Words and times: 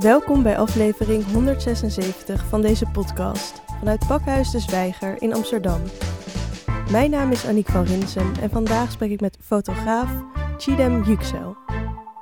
Welkom 0.00 0.42
bij 0.42 0.58
aflevering 0.58 1.24
176 1.24 2.48
van 2.48 2.62
deze 2.62 2.86
podcast 2.86 3.62
vanuit 3.78 4.06
Pakhuis 4.06 4.50
de 4.50 4.58
Zwijger 4.58 5.22
in 5.22 5.34
Amsterdam. 5.34 5.82
Mijn 6.90 7.10
naam 7.10 7.30
is 7.30 7.46
Aniek 7.46 7.66
van 7.66 7.84
Rinsen 7.84 8.34
en 8.40 8.50
vandaag 8.50 8.92
spreek 8.92 9.10
ik 9.10 9.20
met 9.20 9.38
fotograaf 9.40 10.22
Chidem 10.58 11.02
Yüksel. 11.02 11.56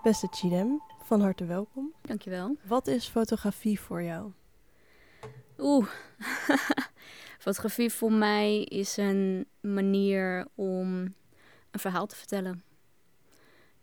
Beste 0.02 0.28
Chidem, 0.30 0.82
van 1.02 1.20
harte 1.20 1.44
welkom. 1.44 1.92
Dankjewel. 2.02 2.56
Wat 2.66 2.86
is 2.86 3.08
fotografie 3.08 3.80
voor 3.80 4.02
jou? 4.02 4.32
Oeh, 5.58 5.88
fotografie 7.44 7.90
voor 7.90 8.12
mij 8.12 8.62
is 8.62 8.96
een 8.96 9.46
manier 9.60 10.46
om 10.54 11.14
een 11.70 11.80
verhaal 11.80 12.06
te 12.06 12.16
vertellen. 12.16 12.62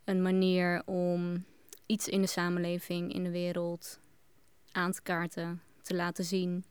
Een 0.04 0.22
manier 0.22 0.82
om 0.86 1.44
iets 1.86 2.08
in 2.08 2.20
de 2.20 2.26
samenleving, 2.26 3.12
in 3.12 3.24
de 3.24 3.30
wereld 3.30 3.98
aan 4.72 4.92
te 4.92 5.02
kaarten, 5.02 5.62
te 5.82 5.94
laten 5.94 6.24
zien. 6.24 6.64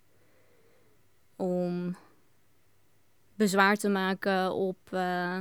Om 1.36 1.96
bezwaar 3.36 3.76
te 3.76 3.90
maken 3.90 4.54
op 4.54 4.78
uh, 4.92 5.40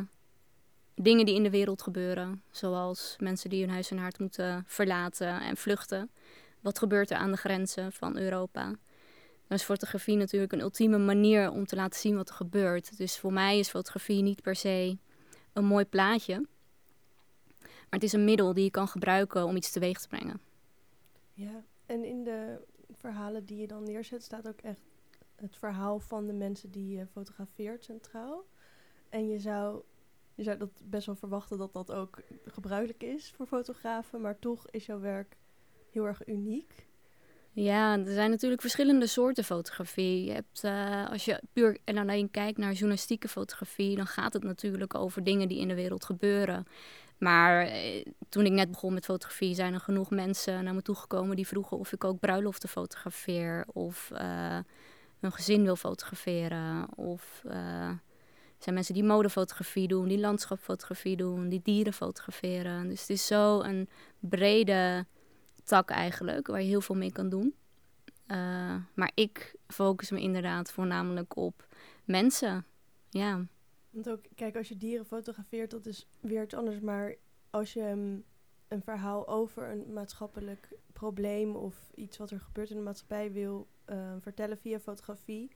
dingen 0.94 1.26
die 1.26 1.34
in 1.34 1.42
de 1.42 1.50
wereld 1.50 1.82
gebeuren. 1.82 2.42
Zoals 2.50 3.16
mensen 3.18 3.50
die 3.50 3.60
hun 3.60 3.72
huis 3.72 3.90
en 3.90 3.98
haard 3.98 4.18
moeten 4.18 4.64
verlaten 4.66 5.40
en 5.40 5.56
vluchten. 5.56 6.10
Wat 6.60 6.78
gebeurt 6.78 7.10
er 7.10 7.16
aan 7.16 7.30
de 7.30 7.36
grenzen 7.36 7.92
van 7.92 8.18
Europa? 8.18 8.64
Dan 9.48 9.58
is 9.58 9.62
fotografie 9.62 10.16
natuurlijk 10.16 10.52
een 10.52 10.60
ultieme 10.60 10.98
manier 10.98 11.50
om 11.50 11.66
te 11.66 11.76
laten 11.76 12.00
zien 12.00 12.16
wat 12.16 12.28
er 12.28 12.34
gebeurt. 12.34 12.96
Dus 12.96 13.18
voor 13.18 13.32
mij 13.32 13.58
is 13.58 13.68
fotografie 13.68 14.22
niet 14.22 14.42
per 14.42 14.54
se 14.54 14.98
een 15.52 15.64
mooi 15.64 15.84
plaatje. 15.84 16.46
Maar 17.94 18.02
het 18.02 18.12
is 18.12 18.18
een 18.18 18.24
middel 18.24 18.54
die 18.54 18.64
je 18.64 18.70
kan 18.70 18.88
gebruiken 18.88 19.44
om 19.44 19.56
iets 19.56 19.70
teweeg 19.70 20.00
te 20.00 20.08
brengen. 20.08 20.40
Ja, 21.32 21.64
en 21.86 22.04
in 22.04 22.24
de 22.24 22.58
verhalen 22.92 23.44
die 23.44 23.58
je 23.58 23.66
dan 23.66 23.82
neerzet 23.82 24.22
staat 24.22 24.48
ook 24.48 24.60
echt 24.60 24.80
het 25.34 25.56
verhaal 25.56 26.00
van 26.00 26.26
de 26.26 26.32
mensen 26.32 26.70
die 26.70 26.96
je 26.96 27.06
fotografeert 27.06 27.84
centraal. 27.84 28.44
En 29.08 29.28
je 29.28 29.38
zou, 29.38 29.82
je 30.34 30.42
zou 30.42 30.58
dat 30.58 30.82
best 30.84 31.06
wel 31.06 31.14
verwachten 31.14 31.58
dat 31.58 31.72
dat 31.72 31.92
ook 31.92 32.18
gebruikelijk 32.44 33.02
is 33.02 33.32
voor 33.36 33.46
fotografen, 33.46 34.20
maar 34.20 34.38
toch 34.38 34.66
is 34.70 34.86
jouw 34.86 35.00
werk 35.00 35.36
heel 35.90 36.06
erg 36.06 36.26
uniek. 36.26 36.86
Ja, 37.52 37.98
er 37.98 38.12
zijn 38.12 38.30
natuurlijk 38.30 38.60
verschillende 38.60 39.06
soorten 39.06 39.44
fotografie. 39.44 40.24
Je 40.24 40.32
hebt, 40.32 40.64
uh, 40.64 41.10
als 41.10 41.24
je 41.24 41.40
puur 41.52 41.78
en 41.84 41.98
alleen 41.98 42.30
kijkt 42.30 42.58
naar 42.58 42.72
journalistieke 42.72 43.28
fotografie, 43.28 43.96
dan 43.96 44.06
gaat 44.06 44.32
het 44.32 44.42
natuurlijk 44.42 44.94
over 44.94 45.24
dingen 45.24 45.48
die 45.48 45.58
in 45.58 45.68
de 45.68 45.74
wereld 45.74 46.04
gebeuren. 46.04 46.66
Maar 47.18 47.66
eh, 47.66 48.04
toen 48.28 48.44
ik 48.44 48.52
net 48.52 48.70
begon 48.70 48.94
met 48.94 49.04
fotografie, 49.04 49.54
zijn 49.54 49.74
er 49.74 49.80
genoeg 49.80 50.10
mensen 50.10 50.64
naar 50.64 50.74
me 50.74 50.82
toegekomen 50.82 51.36
die 51.36 51.46
vroegen 51.46 51.78
of 51.78 51.92
ik 51.92 52.04
ook 52.04 52.20
bruiloften 52.20 52.68
fotografeer 52.68 53.64
of 53.72 54.10
uh, 54.12 54.58
hun 55.20 55.32
gezin 55.32 55.62
wil 55.62 55.76
fotograferen. 55.76 56.96
Of 56.96 57.42
uh, 57.46 57.52
zijn 58.58 58.74
mensen 58.74 58.94
die 58.94 59.04
modefotografie 59.04 59.88
doen, 59.88 60.08
die 60.08 60.18
landschapfotografie 60.18 61.16
doen, 61.16 61.48
die 61.48 61.60
dieren 61.62 61.92
fotograferen. 61.92 62.88
Dus 62.88 63.00
het 63.00 63.10
is 63.10 63.26
zo 63.26 63.60
een 63.60 63.88
brede 64.18 65.06
tak 65.64 65.90
eigenlijk, 65.90 66.46
waar 66.46 66.62
je 66.62 66.68
heel 66.68 66.80
veel 66.80 66.94
mee 66.96 67.12
kan 67.12 67.28
doen. 67.28 67.54
Maar 68.94 69.10
ik 69.14 69.54
focus 69.66 70.10
me 70.10 70.20
inderdaad 70.20 70.72
voornamelijk 70.72 71.36
op 71.36 71.66
mensen. 72.04 72.64
Ja. 73.10 73.46
Want 73.94 74.10
ook, 74.10 74.20
kijk, 74.34 74.56
als 74.56 74.68
je 74.68 74.76
dieren 74.76 75.06
fotografeert, 75.06 75.70
dat 75.70 75.86
is 75.86 76.08
weer 76.20 76.42
iets 76.42 76.54
anders. 76.54 76.80
Maar 76.80 77.14
als 77.50 77.72
je 77.72 77.82
um, 77.82 78.24
een 78.68 78.82
verhaal 78.82 79.28
over 79.28 79.70
een 79.70 79.92
maatschappelijk 79.92 80.68
probleem 80.92 81.56
of 81.56 81.90
iets 81.94 82.16
wat 82.16 82.30
er 82.30 82.40
gebeurt 82.40 82.70
in 82.70 82.76
de 82.76 82.82
maatschappij 82.82 83.32
wil 83.32 83.68
uh, 83.90 84.12
vertellen 84.20 84.58
via 84.58 84.80
fotografie, 84.80 85.50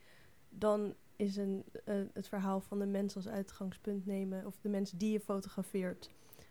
dan 0.48 0.95
is 1.17 1.36
een, 1.36 1.64
uh, 1.84 2.03
het 2.12 2.28
verhaal 2.28 2.61
van 2.61 2.78
de 2.78 2.86
mens 2.86 3.17
als 3.17 3.28
uitgangspunt 3.28 4.07
nemen, 4.07 4.46
of 4.46 4.58
de 4.61 4.68
mensen 4.68 4.98
die 4.98 5.13
je 5.13 5.20
fotografeert 5.20 6.11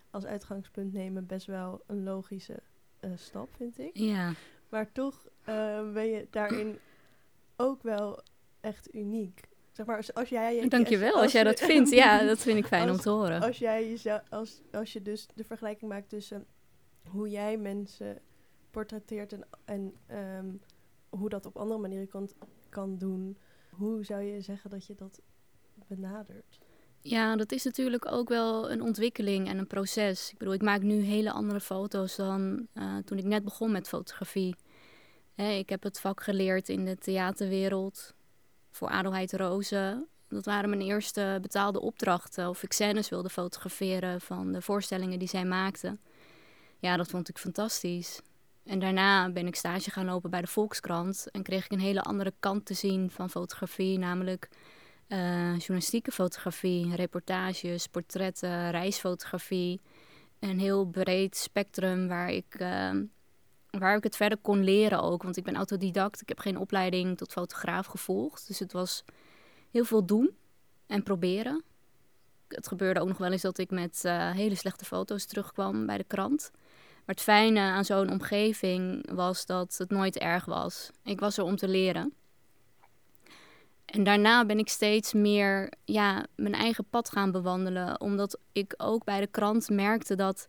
als 0.09 0.25
uitgangspunt 0.25 0.93
nemen, 0.93 1.25
best 1.25 1.45
wel 1.45 1.83
een 1.85 2.03
logische 2.03 2.59
uh, 3.01 3.11
stap, 3.15 3.49
vind 3.55 3.79
ik. 3.79 3.97
Ja. 3.97 4.33
Maar 4.69 4.91
toch 4.91 5.27
ben 5.93 6.07
je 6.07 6.27
daarin 6.29 6.79
ook 7.55 7.83
wel 7.83 8.21
echt 8.59 8.93
uniek. 8.93 9.47
Zeg 9.77 9.85
maar, 9.85 9.97
als, 9.97 10.13
als 10.13 10.29
jij... 10.29 10.67
Dankjewel, 10.67 11.13
als, 11.13 11.21
als 11.21 11.31
jij 11.31 11.43
dat 11.43 11.59
vindt. 11.71 11.89
Ja, 11.89 12.23
dat 12.23 12.39
vind 12.39 12.57
ik 12.57 12.65
fijn 12.65 12.87
als, 12.87 12.97
om 12.97 13.03
te 13.03 13.09
horen. 13.09 13.41
Als, 13.41 13.57
jij 13.57 13.89
jezelf, 13.89 14.21
als, 14.29 14.61
als 14.71 14.93
je 14.93 15.01
dus 15.01 15.27
de 15.35 15.43
vergelijking 15.43 15.91
maakt 15.91 16.09
tussen 16.09 16.45
hoe 17.09 17.29
jij 17.29 17.57
mensen 17.57 18.19
portretteert 18.71 19.33
en, 19.33 19.43
en 19.65 19.93
um, 20.37 20.61
hoe 21.09 21.29
dat 21.29 21.45
op 21.45 21.57
andere 21.57 21.79
manieren 21.79 22.07
kan, 22.07 22.29
kan 22.69 22.97
doen, 22.97 23.37
hoe 23.69 24.03
zou 24.03 24.21
je 24.21 24.41
zeggen 24.41 24.69
dat 24.69 24.85
je 24.85 24.95
dat 24.95 25.21
benadert? 25.87 26.59
Ja, 27.01 27.35
dat 27.35 27.51
is 27.51 27.63
natuurlijk 27.63 28.11
ook 28.11 28.29
wel 28.29 28.71
een 28.71 28.81
ontwikkeling 28.81 29.47
en 29.47 29.57
een 29.57 29.67
proces. 29.67 30.31
Ik 30.31 30.37
bedoel, 30.37 30.53
ik 30.53 30.61
maak 30.61 30.81
nu 30.81 31.01
hele 31.01 31.31
andere 31.31 31.59
foto's 31.59 32.15
dan 32.15 32.67
uh, 32.73 32.97
toen 33.05 33.17
ik 33.17 33.25
net 33.25 33.43
begon 33.43 33.71
met 33.71 33.87
fotografie. 33.87 34.55
Hè, 35.35 35.49
ik 35.51 35.69
heb 35.69 35.83
het 35.83 35.99
vak 35.99 36.23
geleerd 36.23 36.69
in 36.69 36.85
de 36.85 36.97
theaterwereld 36.97 38.15
voor 38.77 38.89
Adelheid 38.89 39.33
Rozen. 39.33 40.07
Dat 40.27 40.45
waren 40.45 40.69
mijn 40.69 40.81
eerste 40.81 41.37
betaalde 41.41 41.81
opdrachten. 41.81 42.49
Of 42.49 42.63
ik 42.63 42.73
scènes 42.73 43.09
wilde 43.09 43.29
fotograferen 43.29 44.21
van 44.21 44.51
de 44.51 44.61
voorstellingen 44.61 45.19
die 45.19 45.27
zij 45.27 45.45
maakten. 45.45 45.99
Ja, 46.79 46.97
dat 46.97 47.07
vond 47.07 47.29
ik 47.29 47.37
fantastisch. 47.37 48.21
En 48.65 48.79
daarna 48.79 49.29
ben 49.29 49.47
ik 49.47 49.55
stage 49.55 49.91
gaan 49.91 50.05
lopen 50.05 50.29
bij 50.29 50.41
de 50.41 50.47
Volkskrant. 50.47 51.27
En 51.31 51.43
kreeg 51.43 51.65
ik 51.65 51.71
een 51.71 51.79
hele 51.79 52.01
andere 52.01 52.33
kant 52.39 52.65
te 52.65 52.73
zien 52.73 53.11
van 53.11 53.29
fotografie. 53.29 53.97
Namelijk 53.97 54.49
uh, 55.07 55.17
journalistieke 55.57 56.11
fotografie, 56.11 56.95
reportages, 56.95 57.87
portretten, 57.87 58.71
reisfotografie. 58.71 59.81
Een 60.39 60.59
heel 60.59 60.85
breed 60.85 61.37
spectrum 61.37 62.07
waar 62.07 62.29
ik, 62.29 62.59
uh, 62.59 62.91
waar 63.79 63.97
ik 63.97 64.03
het 64.03 64.15
verder 64.15 64.37
kon 64.37 64.63
leren 64.63 65.01
ook. 65.01 65.23
Want 65.23 65.37
ik 65.37 65.43
ben 65.43 65.55
autodidact. 65.55 66.21
Ik 66.21 66.29
heb 66.29 66.39
geen 66.39 66.57
opleiding 66.57 67.17
tot 67.17 67.31
fotograaf 67.31 67.85
gevolgd. 67.85 68.47
Dus 68.47 68.59
het 68.59 68.71
was 68.71 69.03
heel 69.71 69.85
veel 69.85 70.05
doen 70.05 70.35
en 70.87 71.03
proberen. 71.03 71.63
Het 72.47 72.67
gebeurde 72.67 72.99
ook 72.99 73.07
nog 73.07 73.17
wel 73.17 73.31
eens 73.31 73.41
dat 73.41 73.57
ik 73.57 73.71
met 73.71 74.01
uh, 74.05 74.31
hele 74.31 74.55
slechte 74.55 74.85
foto's 74.85 75.25
terugkwam 75.25 75.85
bij 75.85 75.97
de 75.97 76.03
krant. 76.03 76.51
Maar 76.53 77.15
het 77.15 77.21
fijne 77.21 77.59
aan 77.59 77.85
zo'n 77.85 78.09
omgeving 78.09 79.11
was 79.13 79.45
dat 79.45 79.75
het 79.77 79.89
nooit 79.89 80.17
erg 80.17 80.45
was. 80.45 80.89
Ik 81.03 81.19
was 81.19 81.37
er 81.37 81.43
om 81.43 81.55
te 81.55 81.67
leren. 81.67 82.13
En 83.85 84.03
daarna 84.03 84.45
ben 84.45 84.59
ik 84.59 84.69
steeds 84.69 85.13
meer 85.13 85.71
ja, 85.85 86.25
mijn 86.35 86.53
eigen 86.53 86.85
pad 86.89 87.09
gaan 87.09 87.31
bewandelen. 87.31 88.01
Omdat 88.01 88.39
ik 88.51 88.73
ook 88.77 89.03
bij 89.03 89.19
de 89.19 89.27
krant 89.27 89.69
merkte 89.69 90.15
dat. 90.15 90.47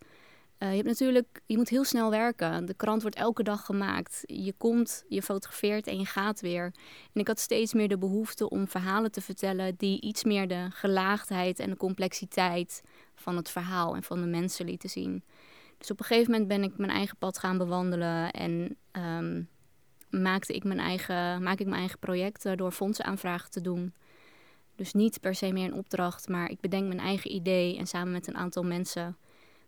Uh, 0.59 0.69
je 0.69 0.75
hebt 0.75 0.89
natuurlijk, 0.89 1.41
je 1.47 1.57
moet 1.57 1.69
heel 1.69 1.85
snel 1.85 2.11
werken. 2.11 2.67
De 2.67 2.75
krant 2.75 3.03
wordt 3.03 3.17
elke 3.17 3.43
dag 3.43 3.65
gemaakt. 3.65 4.23
Je 4.27 4.53
komt, 4.53 5.05
je 5.09 5.23
fotografeert 5.23 5.87
en 5.87 5.99
je 5.99 6.07
gaat 6.07 6.41
weer. 6.41 6.65
En 7.13 7.21
ik 7.21 7.27
had 7.27 7.39
steeds 7.39 7.73
meer 7.75 7.89
de 7.89 7.99
behoefte 7.99 8.51
om 8.51 8.69
verhalen 8.69 9.13
te 9.13 9.21
vertellen 9.21 9.75
die 9.77 10.01
iets 10.01 10.25
meer 10.25 10.49
de 10.49 10.67
gelaagdheid 10.71 11.59
en 11.59 11.71
de 11.71 11.77
complexiteit 11.77 12.83
van 13.15 13.37
het 13.37 13.51
verhaal 13.51 13.95
en 13.95 14.03
van 14.03 14.21
de 14.21 14.27
mensen 14.27 14.67
lieten 14.67 14.91
zien. 14.91 15.25
Dus 15.79 15.91
op 15.91 15.99
een 15.99 16.07
gegeven 16.07 16.31
moment 16.31 16.49
ben 16.49 16.63
ik 16.63 16.79
mijn 16.79 16.91
eigen 16.91 17.17
pad 17.17 17.39
gaan 17.39 17.59
bewandelen 17.59 18.31
en 18.31 18.77
um, 18.93 19.49
maakte 20.11 20.55
ik 20.55 20.65
mijn 20.65 20.81
eigen, 20.81 21.43
maak 21.43 21.59
ik 21.59 21.67
mijn 21.67 21.81
eigen 21.81 21.99
projecten 21.99 22.57
door 22.57 22.71
fondsenaanvragen 22.71 23.51
te 23.51 23.61
doen. 23.61 23.95
Dus 24.77 24.93
niet 24.93 25.21
per 25.21 25.35
se 25.35 25.53
meer 25.53 25.65
een 25.65 25.75
opdracht, 25.75 26.29
maar 26.29 26.51
ik 26.51 26.61
bedenk 26.61 26.87
mijn 26.87 27.01
eigen 27.01 27.35
idee 27.35 27.79
en 27.79 27.87
samen 27.87 28.13
met 28.13 28.27
een 28.27 28.37
aantal 28.37 28.63
mensen 28.63 29.17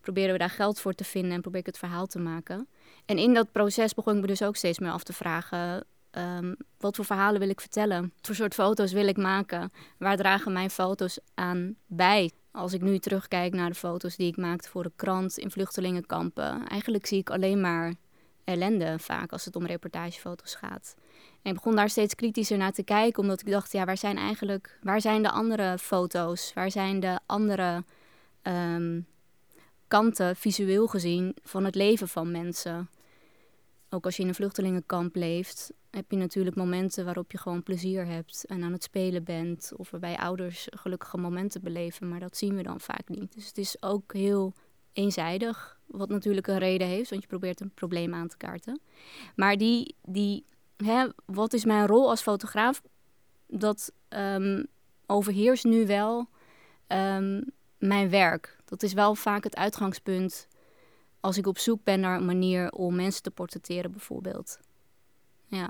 proberen 0.00 0.32
we 0.32 0.38
daar 0.38 0.50
geld 0.50 0.80
voor 0.80 0.92
te 0.92 1.04
vinden 1.04 1.32
en 1.32 1.40
probeer 1.40 1.60
ik 1.60 1.66
het 1.66 1.78
verhaal 1.78 2.06
te 2.06 2.18
maken. 2.18 2.68
En 3.04 3.18
in 3.18 3.34
dat 3.34 3.52
proces 3.52 3.94
begon 3.94 4.14
ik 4.14 4.20
me 4.20 4.26
dus 4.26 4.42
ook 4.42 4.56
steeds 4.56 4.78
meer 4.78 4.90
af 4.90 5.02
te 5.02 5.12
vragen: 5.12 5.84
um, 6.10 6.56
wat 6.78 6.96
voor 6.96 7.04
verhalen 7.04 7.40
wil 7.40 7.48
ik 7.48 7.60
vertellen? 7.60 8.02
Wat 8.02 8.26
voor 8.26 8.34
soort 8.34 8.54
foto's 8.54 8.92
wil 8.92 9.08
ik 9.08 9.16
maken? 9.16 9.72
Waar 9.98 10.16
dragen 10.16 10.52
mijn 10.52 10.70
foto's 10.70 11.18
aan 11.34 11.76
bij? 11.86 12.30
Als 12.52 12.72
ik 12.72 12.80
nu 12.80 12.98
terugkijk 12.98 13.54
naar 13.54 13.68
de 13.68 13.74
foto's 13.74 14.16
die 14.16 14.26
ik 14.26 14.36
maakte 14.36 14.68
voor 14.68 14.82
de 14.82 14.92
krant 14.96 15.38
in 15.38 15.50
vluchtelingenkampen, 15.50 16.66
eigenlijk 16.66 17.06
zie 17.06 17.18
ik 17.18 17.30
alleen 17.30 17.60
maar 17.60 17.94
ellende 18.44 18.98
vaak 18.98 19.32
als 19.32 19.44
het 19.44 19.56
om 19.56 19.66
reportagefoto's 19.66 20.54
gaat. 20.54 20.94
En 21.42 21.50
ik 21.50 21.54
begon 21.54 21.76
daar 21.76 21.90
steeds 21.90 22.14
kritischer 22.14 22.58
naar 22.58 22.72
te 22.72 22.82
kijken, 22.82 23.22
omdat 23.22 23.40
ik 23.40 23.50
dacht, 23.50 23.72
ja, 23.72 23.84
waar 23.84 23.96
zijn 23.96 24.16
eigenlijk, 24.16 24.78
waar 24.82 25.00
zijn 25.00 25.22
de 25.22 25.30
andere 25.30 25.78
foto's? 25.78 26.52
Waar 26.54 26.70
zijn 26.70 27.00
de 27.00 27.18
andere 27.26 27.84
um, 28.42 29.06
kanten, 29.90 30.36
visueel 30.36 30.86
gezien, 30.86 31.36
van 31.42 31.64
het 31.64 31.74
leven 31.74 32.08
van 32.08 32.30
mensen? 32.30 32.88
Ook 33.88 34.04
als 34.04 34.16
je 34.16 34.22
in 34.22 34.28
een 34.28 34.34
vluchtelingenkamp 34.34 35.14
leeft, 35.16 35.72
heb 35.90 36.10
je 36.10 36.16
natuurlijk 36.16 36.56
momenten 36.56 37.04
waarop 37.04 37.32
je 37.32 37.38
gewoon 37.38 37.62
plezier 37.62 38.06
hebt 38.06 38.44
en 38.44 38.62
aan 38.62 38.72
het 38.72 38.82
spelen 38.82 39.24
bent. 39.24 39.72
Of 39.76 39.90
waarbij 39.90 40.16
ouders 40.16 40.68
gelukkige 40.70 41.16
momenten 41.18 41.62
beleven, 41.62 42.08
maar 42.08 42.20
dat 42.20 42.36
zien 42.36 42.56
we 42.56 42.62
dan 42.62 42.80
vaak 42.80 43.08
niet. 43.08 43.34
Dus 43.34 43.46
het 43.46 43.58
is 43.58 43.82
ook 43.82 44.12
heel 44.12 44.54
eenzijdig 44.92 45.78
Wat 45.86 46.08
natuurlijk 46.08 46.46
een 46.46 46.58
reden 46.58 46.86
heeft, 46.86 47.10
want 47.10 47.22
je 47.22 47.28
probeert 47.28 47.60
een 47.60 47.74
probleem 47.74 48.14
aan 48.14 48.28
te 48.28 48.36
kaarten. 48.36 48.80
Maar 49.36 49.56
die, 49.56 49.94
die 50.02 50.44
hè, 50.76 51.06
wat 51.24 51.52
is 51.52 51.64
mijn 51.64 51.86
rol 51.86 52.08
als 52.08 52.22
fotograaf? 52.22 52.82
Dat 53.46 53.92
um, 54.08 54.66
overheerst 55.06 55.64
nu 55.64 55.86
wel 55.86 56.28
um, 56.88 57.44
mijn 57.78 58.10
werk. 58.10 58.58
Dat 58.70 58.82
is 58.82 58.92
wel 58.92 59.14
vaak 59.14 59.44
het 59.44 59.56
uitgangspunt 59.56 60.48
als 61.20 61.36
ik 61.36 61.46
op 61.46 61.58
zoek 61.58 61.84
ben 61.84 62.00
naar 62.00 62.16
een 62.16 62.24
manier 62.24 62.70
om 62.70 62.94
mensen 62.94 63.22
te 63.22 63.30
portretteren, 63.30 63.90
bijvoorbeeld. 63.90 64.58
Ja. 65.46 65.68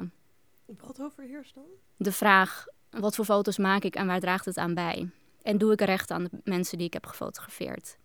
Wat 0.66 1.00
overheerst 1.00 1.54
dan? 1.54 1.64
De 1.96 2.12
vraag: 2.12 2.66
wat 2.90 3.14
voor 3.14 3.24
foto's 3.24 3.58
maak 3.58 3.82
ik 3.82 3.94
en 3.94 4.06
waar 4.06 4.20
draagt 4.20 4.44
het 4.44 4.56
aan 4.56 4.74
bij? 4.74 5.10
En 5.42 5.58
doe 5.58 5.72
ik 5.72 5.80
recht 5.80 6.10
aan 6.10 6.24
de 6.24 6.30
mensen 6.44 6.78
die 6.78 6.86
ik 6.86 6.92
heb 6.92 7.06
gefotografeerd? 7.06 7.96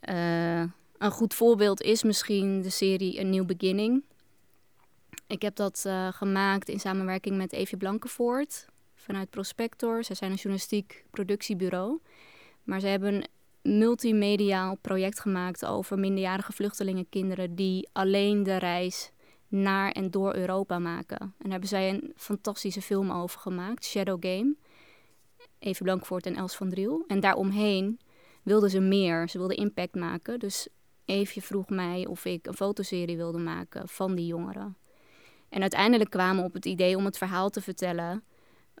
Uh, 0.00 0.60
een 0.98 1.10
goed 1.10 1.34
voorbeeld 1.34 1.82
is 1.82 2.02
misschien 2.02 2.62
de 2.62 2.70
serie 2.70 3.20
A 3.20 3.22
New 3.22 3.46
Beginning. 3.46 4.04
Ik 5.26 5.42
heb 5.42 5.56
dat 5.56 5.84
uh, 5.86 6.12
gemaakt 6.12 6.68
in 6.68 6.80
samenwerking 6.80 7.36
met 7.36 7.52
Evie 7.52 7.78
Blankenvoort 7.78 8.66
vanuit 8.94 9.30
Prospector. 9.30 10.04
Zij 10.04 10.16
zijn 10.16 10.30
een 10.30 10.36
journalistiek 10.36 11.04
productiebureau. 11.10 12.00
Maar 12.62 12.80
ze 12.80 12.86
hebben 12.86 13.14
een 13.14 13.26
multimediaal 13.66 14.76
project 14.80 15.20
gemaakt 15.20 15.64
over 15.64 15.98
minderjarige 15.98 16.52
vluchtelingenkinderen 16.52 17.54
die 17.54 17.88
alleen 17.92 18.42
de 18.42 18.56
reis 18.56 19.12
naar 19.48 19.90
en 19.90 20.10
door 20.10 20.34
Europa 20.34 20.78
maken. 20.78 21.18
En 21.18 21.34
daar 21.38 21.50
hebben 21.50 21.68
zij 21.68 21.90
een 21.90 22.12
fantastische 22.16 22.82
film 22.82 23.10
over 23.10 23.40
gemaakt, 23.40 23.84
Shadow 23.84 24.24
Game. 24.24 24.54
Even 25.58 25.84
Blankvoort 25.84 26.26
en 26.26 26.36
Els 26.36 26.56
van 26.56 26.70
Driel. 26.70 27.04
En 27.06 27.20
daaromheen 27.20 27.98
wilden 28.42 28.70
ze 28.70 28.80
meer. 28.80 29.28
Ze 29.28 29.38
wilden 29.38 29.56
impact 29.56 29.94
maken. 29.94 30.38
Dus 30.38 30.68
Eefje 31.06 31.42
vroeg 31.42 31.68
mij 31.68 32.06
of 32.06 32.24
ik 32.24 32.46
een 32.46 32.54
fotoserie 32.54 33.16
wilde 33.16 33.38
maken 33.38 33.88
van 33.88 34.14
die 34.14 34.26
jongeren. 34.26 34.76
En 35.48 35.60
uiteindelijk 35.60 36.10
kwamen 36.10 36.40
we 36.42 36.48
op 36.48 36.54
het 36.54 36.66
idee 36.66 36.96
om 36.96 37.04
het 37.04 37.18
verhaal 37.18 37.50
te 37.50 37.60
vertellen. 37.60 38.24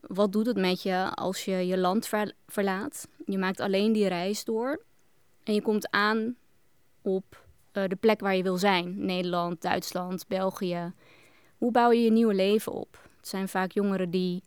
Wat 0.00 0.32
doet 0.32 0.46
het 0.46 0.56
met 0.56 0.82
je 0.82 1.10
als 1.14 1.44
je 1.44 1.66
je 1.66 1.78
land 1.78 2.10
verlaat? 2.46 3.08
Je 3.24 3.38
maakt 3.38 3.60
alleen 3.60 3.92
die 3.92 4.08
reis 4.08 4.44
door. 4.44 4.84
En 5.42 5.54
je 5.54 5.62
komt 5.62 5.90
aan 5.90 6.36
op 7.02 7.44
uh, 7.72 7.84
de 7.88 7.96
plek 7.96 8.20
waar 8.20 8.36
je 8.36 8.42
wil 8.42 8.56
zijn. 8.56 9.04
Nederland, 9.04 9.62
Duitsland, 9.62 10.26
België. 10.28 10.92
Hoe 11.58 11.70
bouw 11.70 11.90
je 11.90 12.02
je 12.02 12.10
nieuwe 12.10 12.34
leven 12.34 12.72
op? 12.72 13.08
Het 13.16 13.28
zijn 13.28 13.48
vaak 13.48 13.70
jongeren 13.70 14.10
die 14.10 14.42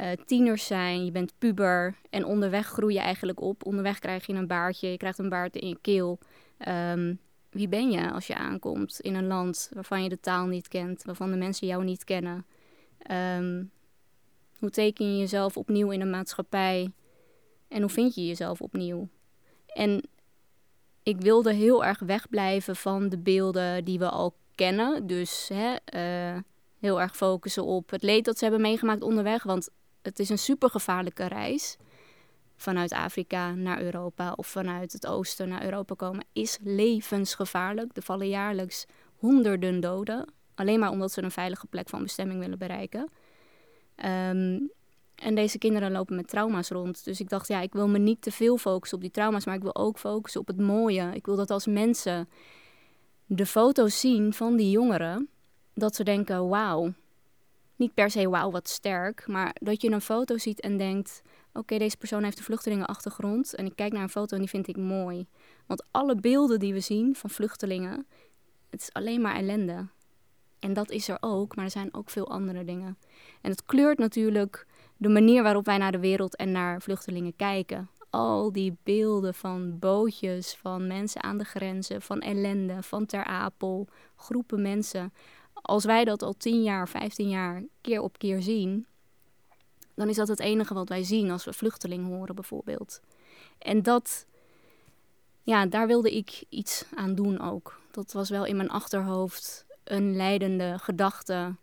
uh, 0.00 0.08
tieners 0.26 0.66
zijn, 0.66 1.04
je 1.04 1.10
bent 1.10 1.32
puber 1.38 1.96
en 2.10 2.24
onderweg 2.24 2.66
groei 2.66 2.94
je 2.94 3.00
eigenlijk 3.00 3.40
op. 3.40 3.66
Onderweg 3.66 3.98
krijg 3.98 4.26
je 4.26 4.32
een 4.32 4.46
baardje, 4.46 4.90
je 4.90 4.96
krijgt 4.96 5.18
een 5.18 5.28
baard 5.28 5.56
in 5.56 5.68
je 5.68 5.78
keel. 5.80 6.18
Um, 6.68 7.18
wie 7.50 7.68
ben 7.68 7.90
je 7.90 8.10
als 8.10 8.26
je 8.26 8.34
aankomt 8.34 9.00
in 9.00 9.14
een 9.14 9.26
land 9.26 9.70
waarvan 9.74 10.02
je 10.02 10.08
de 10.08 10.20
taal 10.20 10.46
niet 10.46 10.68
kent, 10.68 11.04
waarvan 11.04 11.30
de 11.30 11.36
mensen 11.36 11.66
jou 11.66 11.84
niet 11.84 12.04
kennen? 12.04 12.46
Um, 13.10 13.70
hoe 14.58 14.70
teken 14.70 15.12
je 15.12 15.18
jezelf 15.18 15.56
opnieuw 15.56 15.90
in 15.90 16.00
een 16.00 16.10
maatschappij 16.10 16.92
en 17.68 17.80
hoe 17.80 17.90
vind 17.90 18.14
je 18.14 18.26
jezelf 18.26 18.60
opnieuw? 18.60 19.08
En 19.66 20.08
ik 21.02 21.20
wilde 21.20 21.52
heel 21.52 21.84
erg 21.84 21.98
wegblijven 21.98 22.76
van 22.76 23.08
de 23.08 23.18
beelden 23.18 23.84
die 23.84 23.98
we 23.98 24.08
al 24.08 24.34
kennen. 24.54 25.06
Dus 25.06 25.50
hè, 25.52 25.76
uh, 26.34 26.40
heel 26.78 27.00
erg 27.00 27.16
focussen 27.16 27.64
op 27.64 27.90
het 27.90 28.02
leed 28.02 28.24
dat 28.24 28.38
ze 28.38 28.44
hebben 28.44 28.62
meegemaakt 28.62 29.02
onderweg. 29.02 29.42
Want 29.42 29.68
het 30.02 30.18
is 30.18 30.28
een 30.28 30.38
supergevaarlijke 30.38 31.26
reis. 31.26 31.76
Vanuit 32.56 32.92
Afrika 32.92 33.54
naar 33.54 33.80
Europa 33.80 34.32
of 34.32 34.46
vanuit 34.46 34.92
het 34.92 35.06
oosten 35.06 35.48
naar 35.48 35.64
Europa 35.64 35.94
komen 35.94 36.24
is 36.32 36.58
levensgevaarlijk. 36.62 37.96
Er 37.96 38.02
vallen 38.02 38.28
jaarlijks 38.28 38.86
honderden 39.16 39.80
doden. 39.80 40.32
Alleen 40.54 40.78
maar 40.78 40.90
omdat 40.90 41.12
ze 41.12 41.22
een 41.22 41.30
veilige 41.30 41.66
plek 41.66 41.88
van 41.88 42.02
bestemming 42.02 42.40
willen 42.40 42.58
bereiken. 42.58 43.08
Um, 44.04 44.70
en 45.16 45.34
deze 45.34 45.58
kinderen 45.58 45.92
lopen 45.92 46.16
met 46.16 46.28
trauma's 46.28 46.68
rond. 46.68 47.04
Dus 47.04 47.20
ik 47.20 47.28
dacht, 47.28 47.48
ja, 47.48 47.60
ik 47.60 47.72
wil 47.72 47.88
me 47.88 47.98
niet 47.98 48.22
te 48.22 48.30
veel 48.30 48.56
focussen 48.56 48.96
op 48.96 49.02
die 49.02 49.12
trauma's, 49.12 49.44
maar 49.46 49.54
ik 49.54 49.62
wil 49.62 49.76
ook 49.76 49.98
focussen 49.98 50.40
op 50.40 50.46
het 50.46 50.60
mooie. 50.60 51.10
Ik 51.14 51.26
wil 51.26 51.36
dat 51.36 51.50
als 51.50 51.66
mensen 51.66 52.28
de 53.26 53.46
foto's 53.46 54.00
zien 54.00 54.32
van 54.32 54.56
die 54.56 54.70
jongeren, 54.70 55.28
dat 55.74 55.94
ze 55.94 56.04
denken, 56.04 56.48
wauw. 56.48 56.92
Niet 57.76 57.94
per 57.94 58.10
se 58.10 58.28
wauw, 58.28 58.50
wat 58.50 58.68
sterk, 58.68 59.26
maar 59.26 59.56
dat 59.60 59.82
je 59.82 59.90
een 59.90 60.00
foto 60.00 60.38
ziet 60.38 60.60
en 60.60 60.76
denkt, 60.76 61.22
oké, 61.52 61.78
deze 61.78 61.96
persoon 61.96 62.22
heeft 62.22 62.38
een 62.38 62.44
vluchtelingenachtergrond 62.44 63.54
en 63.54 63.66
ik 63.66 63.76
kijk 63.76 63.92
naar 63.92 64.02
een 64.02 64.08
foto 64.08 64.34
en 64.34 64.40
die 64.40 64.50
vind 64.50 64.68
ik 64.68 64.76
mooi. 64.76 65.26
Want 65.66 65.86
alle 65.90 66.14
beelden 66.14 66.58
die 66.58 66.72
we 66.72 66.80
zien 66.80 67.14
van 67.14 67.30
vluchtelingen, 67.30 68.06
het 68.70 68.80
is 68.80 68.92
alleen 68.92 69.20
maar 69.20 69.34
ellende. 69.34 69.86
En 70.58 70.72
dat 70.72 70.90
is 70.90 71.08
er 71.08 71.18
ook, 71.20 71.56
maar 71.56 71.64
er 71.64 71.70
zijn 71.70 71.94
ook 71.94 72.10
veel 72.10 72.30
andere 72.30 72.64
dingen. 72.64 72.98
En 73.40 73.50
het 73.50 73.64
kleurt 73.64 73.98
natuurlijk 73.98 74.66
de 74.96 75.08
manier 75.08 75.42
waarop 75.42 75.64
wij 75.64 75.78
naar 75.78 75.92
de 75.92 75.98
wereld 75.98 76.36
en 76.36 76.52
naar 76.52 76.82
vluchtelingen 76.82 77.36
kijken. 77.36 77.90
Al 78.10 78.52
die 78.52 78.76
beelden 78.82 79.34
van 79.34 79.78
bootjes, 79.78 80.54
van 80.54 80.86
mensen 80.86 81.22
aan 81.22 81.38
de 81.38 81.44
grenzen, 81.44 82.02
van 82.02 82.20
ellende, 82.20 82.82
van 82.82 83.06
Ter 83.06 83.24
Apel, 83.24 83.88
groepen 84.16 84.62
mensen. 84.62 85.12
Als 85.52 85.84
wij 85.84 86.04
dat 86.04 86.22
al 86.22 86.36
10 86.36 86.62
jaar, 86.62 86.88
15 86.88 87.28
jaar 87.28 87.62
keer 87.80 88.00
op 88.00 88.18
keer 88.18 88.42
zien, 88.42 88.86
dan 89.94 90.08
is 90.08 90.16
dat 90.16 90.28
het 90.28 90.40
enige 90.40 90.74
wat 90.74 90.88
wij 90.88 91.04
zien 91.04 91.30
als 91.30 91.44
we 91.44 91.52
vluchteling 91.52 92.06
horen 92.06 92.34
bijvoorbeeld. 92.34 93.00
En 93.58 93.82
dat, 93.82 94.26
ja, 95.42 95.66
daar 95.66 95.86
wilde 95.86 96.16
ik 96.16 96.44
iets 96.48 96.84
aan 96.94 97.14
doen 97.14 97.40
ook. 97.40 97.80
Dat 97.90 98.12
was 98.12 98.30
wel 98.30 98.44
in 98.44 98.56
mijn 98.56 98.70
achterhoofd 98.70 99.65
een 99.88 100.16
leidende 100.16 100.78
gedachte 100.78 101.56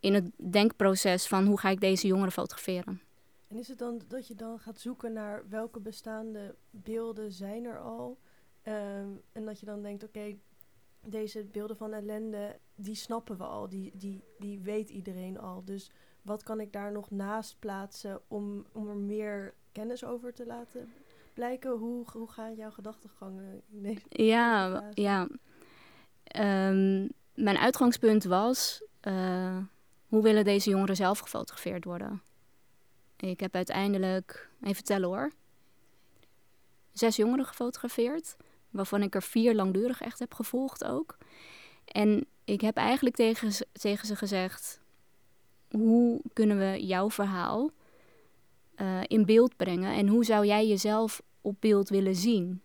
in 0.00 0.14
het 0.14 0.30
denkproces 0.52 1.26
van 1.26 1.46
hoe 1.46 1.58
ga 1.58 1.68
ik 1.68 1.80
deze 1.80 2.06
jongeren 2.06 2.32
fotograferen. 2.32 3.00
En 3.48 3.56
is 3.56 3.68
het 3.68 3.78
dan 3.78 4.02
dat 4.08 4.26
je 4.26 4.34
dan 4.34 4.58
gaat 4.58 4.80
zoeken 4.80 5.12
naar 5.12 5.48
welke 5.48 5.80
bestaande 5.80 6.54
beelden 6.70 7.32
zijn 7.32 7.64
er 7.64 7.78
al? 7.78 8.18
Um, 8.62 9.20
en 9.32 9.44
dat 9.44 9.60
je 9.60 9.66
dan 9.66 9.82
denkt, 9.82 10.04
oké, 10.04 10.36
deze 11.06 11.44
beelden 11.44 11.76
van 11.76 11.92
ellende, 11.92 12.58
die 12.74 12.94
snappen 12.94 13.36
we 13.36 13.44
al, 13.44 13.68
die, 13.68 13.90
die, 13.94 14.22
die 14.38 14.60
weet 14.60 14.90
iedereen 14.90 15.38
al. 15.38 15.64
Dus 15.64 15.90
wat 16.22 16.42
kan 16.42 16.60
ik 16.60 16.72
daar 16.72 16.92
nog 16.92 17.10
naast 17.10 17.58
plaatsen 17.58 18.20
om, 18.28 18.66
om 18.72 18.88
er 18.88 18.96
meer 18.96 19.54
kennis 19.72 20.04
over 20.04 20.32
te 20.32 20.46
laten 20.46 20.92
blijken? 21.34 21.70
Hoe, 21.70 22.04
hoe 22.12 22.28
gaan 22.28 22.54
jouw 22.54 22.70
gedachtegangen 22.70 23.62
deze 23.68 24.00
Ja, 24.08 24.84
ja. 24.94 25.28
Um, 26.68 27.08
mijn 27.34 27.56
uitgangspunt 27.58 28.24
was... 28.24 28.82
Uh, 29.02 29.56
hoe 30.14 30.22
willen 30.22 30.44
deze 30.44 30.70
jongeren 30.70 30.96
zelf 30.96 31.18
gefotografeerd 31.18 31.84
worden? 31.84 32.22
Ik 33.16 33.40
heb 33.40 33.54
uiteindelijk, 33.54 34.48
even 34.62 34.84
tellen 34.84 35.08
hoor, 35.08 35.32
zes 36.92 37.16
jongeren 37.16 37.46
gefotografeerd, 37.46 38.36
waarvan 38.70 39.02
ik 39.02 39.14
er 39.14 39.22
vier 39.22 39.54
langdurig 39.54 40.00
echt 40.00 40.18
heb 40.18 40.34
gevolgd 40.34 40.84
ook. 40.84 41.16
En 41.84 42.26
ik 42.44 42.60
heb 42.60 42.76
eigenlijk 42.76 43.16
tegen, 43.16 43.66
tegen 43.72 44.06
ze 44.06 44.16
gezegd, 44.16 44.80
hoe 45.70 46.20
kunnen 46.32 46.58
we 46.58 46.86
jouw 46.86 47.10
verhaal 47.10 47.70
uh, 48.76 49.00
in 49.02 49.24
beeld 49.24 49.56
brengen 49.56 49.94
en 49.94 50.08
hoe 50.08 50.24
zou 50.24 50.46
jij 50.46 50.66
jezelf 50.66 51.22
op 51.40 51.56
beeld 51.60 51.88
willen 51.88 52.14
zien? 52.14 52.62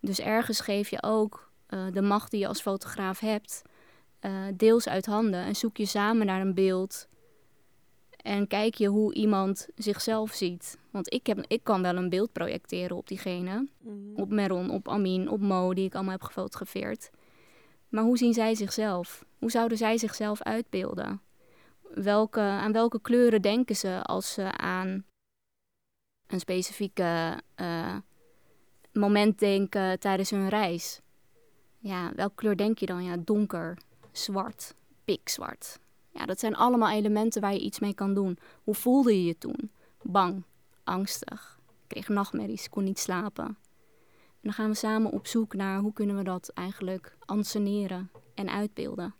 Dus 0.00 0.20
ergens 0.20 0.60
geef 0.60 0.88
je 0.88 1.02
ook 1.02 1.50
uh, 1.68 1.86
de 1.92 2.02
macht 2.02 2.30
die 2.30 2.40
je 2.40 2.48
als 2.48 2.60
fotograaf 2.60 3.20
hebt 3.20 3.62
uh, 4.22 4.46
deels 4.54 4.88
uit 4.88 5.06
handen 5.06 5.44
en 5.44 5.56
zoek 5.56 5.76
je 5.76 5.86
samen 5.86 6.26
naar 6.26 6.40
een 6.40 6.54
beeld. 6.54 7.08
En 8.22 8.46
kijk 8.46 8.74
je 8.74 8.86
hoe 8.86 9.14
iemand 9.14 9.68
zichzelf 9.74 10.32
ziet. 10.32 10.78
Want 10.90 11.12
ik, 11.12 11.26
heb, 11.26 11.44
ik 11.46 11.64
kan 11.64 11.82
wel 11.82 11.96
een 11.96 12.08
beeld 12.08 12.32
projecteren 12.32 12.96
op 12.96 13.08
diegene. 13.08 13.68
Mm. 13.80 14.16
Op 14.16 14.30
Meron, 14.30 14.70
op 14.70 14.88
Amin, 14.88 15.28
op 15.28 15.40
Mo, 15.40 15.74
die 15.74 15.84
ik 15.84 15.94
allemaal 15.94 16.12
heb 16.12 16.22
gefotografeerd. 16.22 17.10
Maar 17.88 18.04
hoe 18.04 18.18
zien 18.18 18.34
zij 18.34 18.54
zichzelf? 18.54 19.24
Hoe 19.38 19.50
zouden 19.50 19.78
zij 19.78 19.98
zichzelf 19.98 20.42
uitbeelden? 20.42 21.20
Welke, 21.94 22.40
aan 22.40 22.72
welke 22.72 23.00
kleuren 23.00 23.42
denken 23.42 23.76
ze 23.76 24.02
als 24.02 24.32
ze 24.32 24.52
aan 24.58 25.04
een 26.26 26.40
specifieke 26.40 27.40
uh, 27.56 27.96
moment 28.92 29.38
denken 29.38 29.98
tijdens 29.98 30.30
hun 30.30 30.48
reis? 30.48 31.00
Ja, 31.78 32.12
welke 32.14 32.34
kleur 32.34 32.56
denk 32.56 32.78
je 32.78 32.86
dan? 32.86 33.04
Ja, 33.04 33.16
donker, 33.16 33.78
zwart, 34.12 34.74
pikzwart. 35.04 35.78
Ja, 36.10 36.26
dat 36.26 36.40
zijn 36.40 36.56
allemaal 36.56 36.90
elementen 36.90 37.40
waar 37.40 37.52
je 37.52 37.60
iets 37.60 37.78
mee 37.78 37.94
kan 37.94 38.14
doen. 38.14 38.38
Hoe 38.64 38.74
voelde 38.74 39.12
je 39.12 39.24
je 39.24 39.38
toen? 39.38 39.70
Bang, 40.02 40.42
angstig, 40.84 41.58
kreeg 41.86 42.08
nachtmerries, 42.08 42.68
kon 42.68 42.84
niet 42.84 42.98
slapen. 42.98 43.44
En 43.44 44.48
dan 44.48 44.52
gaan 44.52 44.68
we 44.68 44.76
samen 44.76 45.10
op 45.10 45.26
zoek 45.26 45.54
naar 45.54 45.80
hoe 45.80 45.92
kunnen 45.92 46.16
we 46.16 46.22
dat 46.22 46.48
eigenlijk 46.54 47.16
anseneren 47.24 48.10
en 48.34 48.50
uitbeelden. 48.50 49.14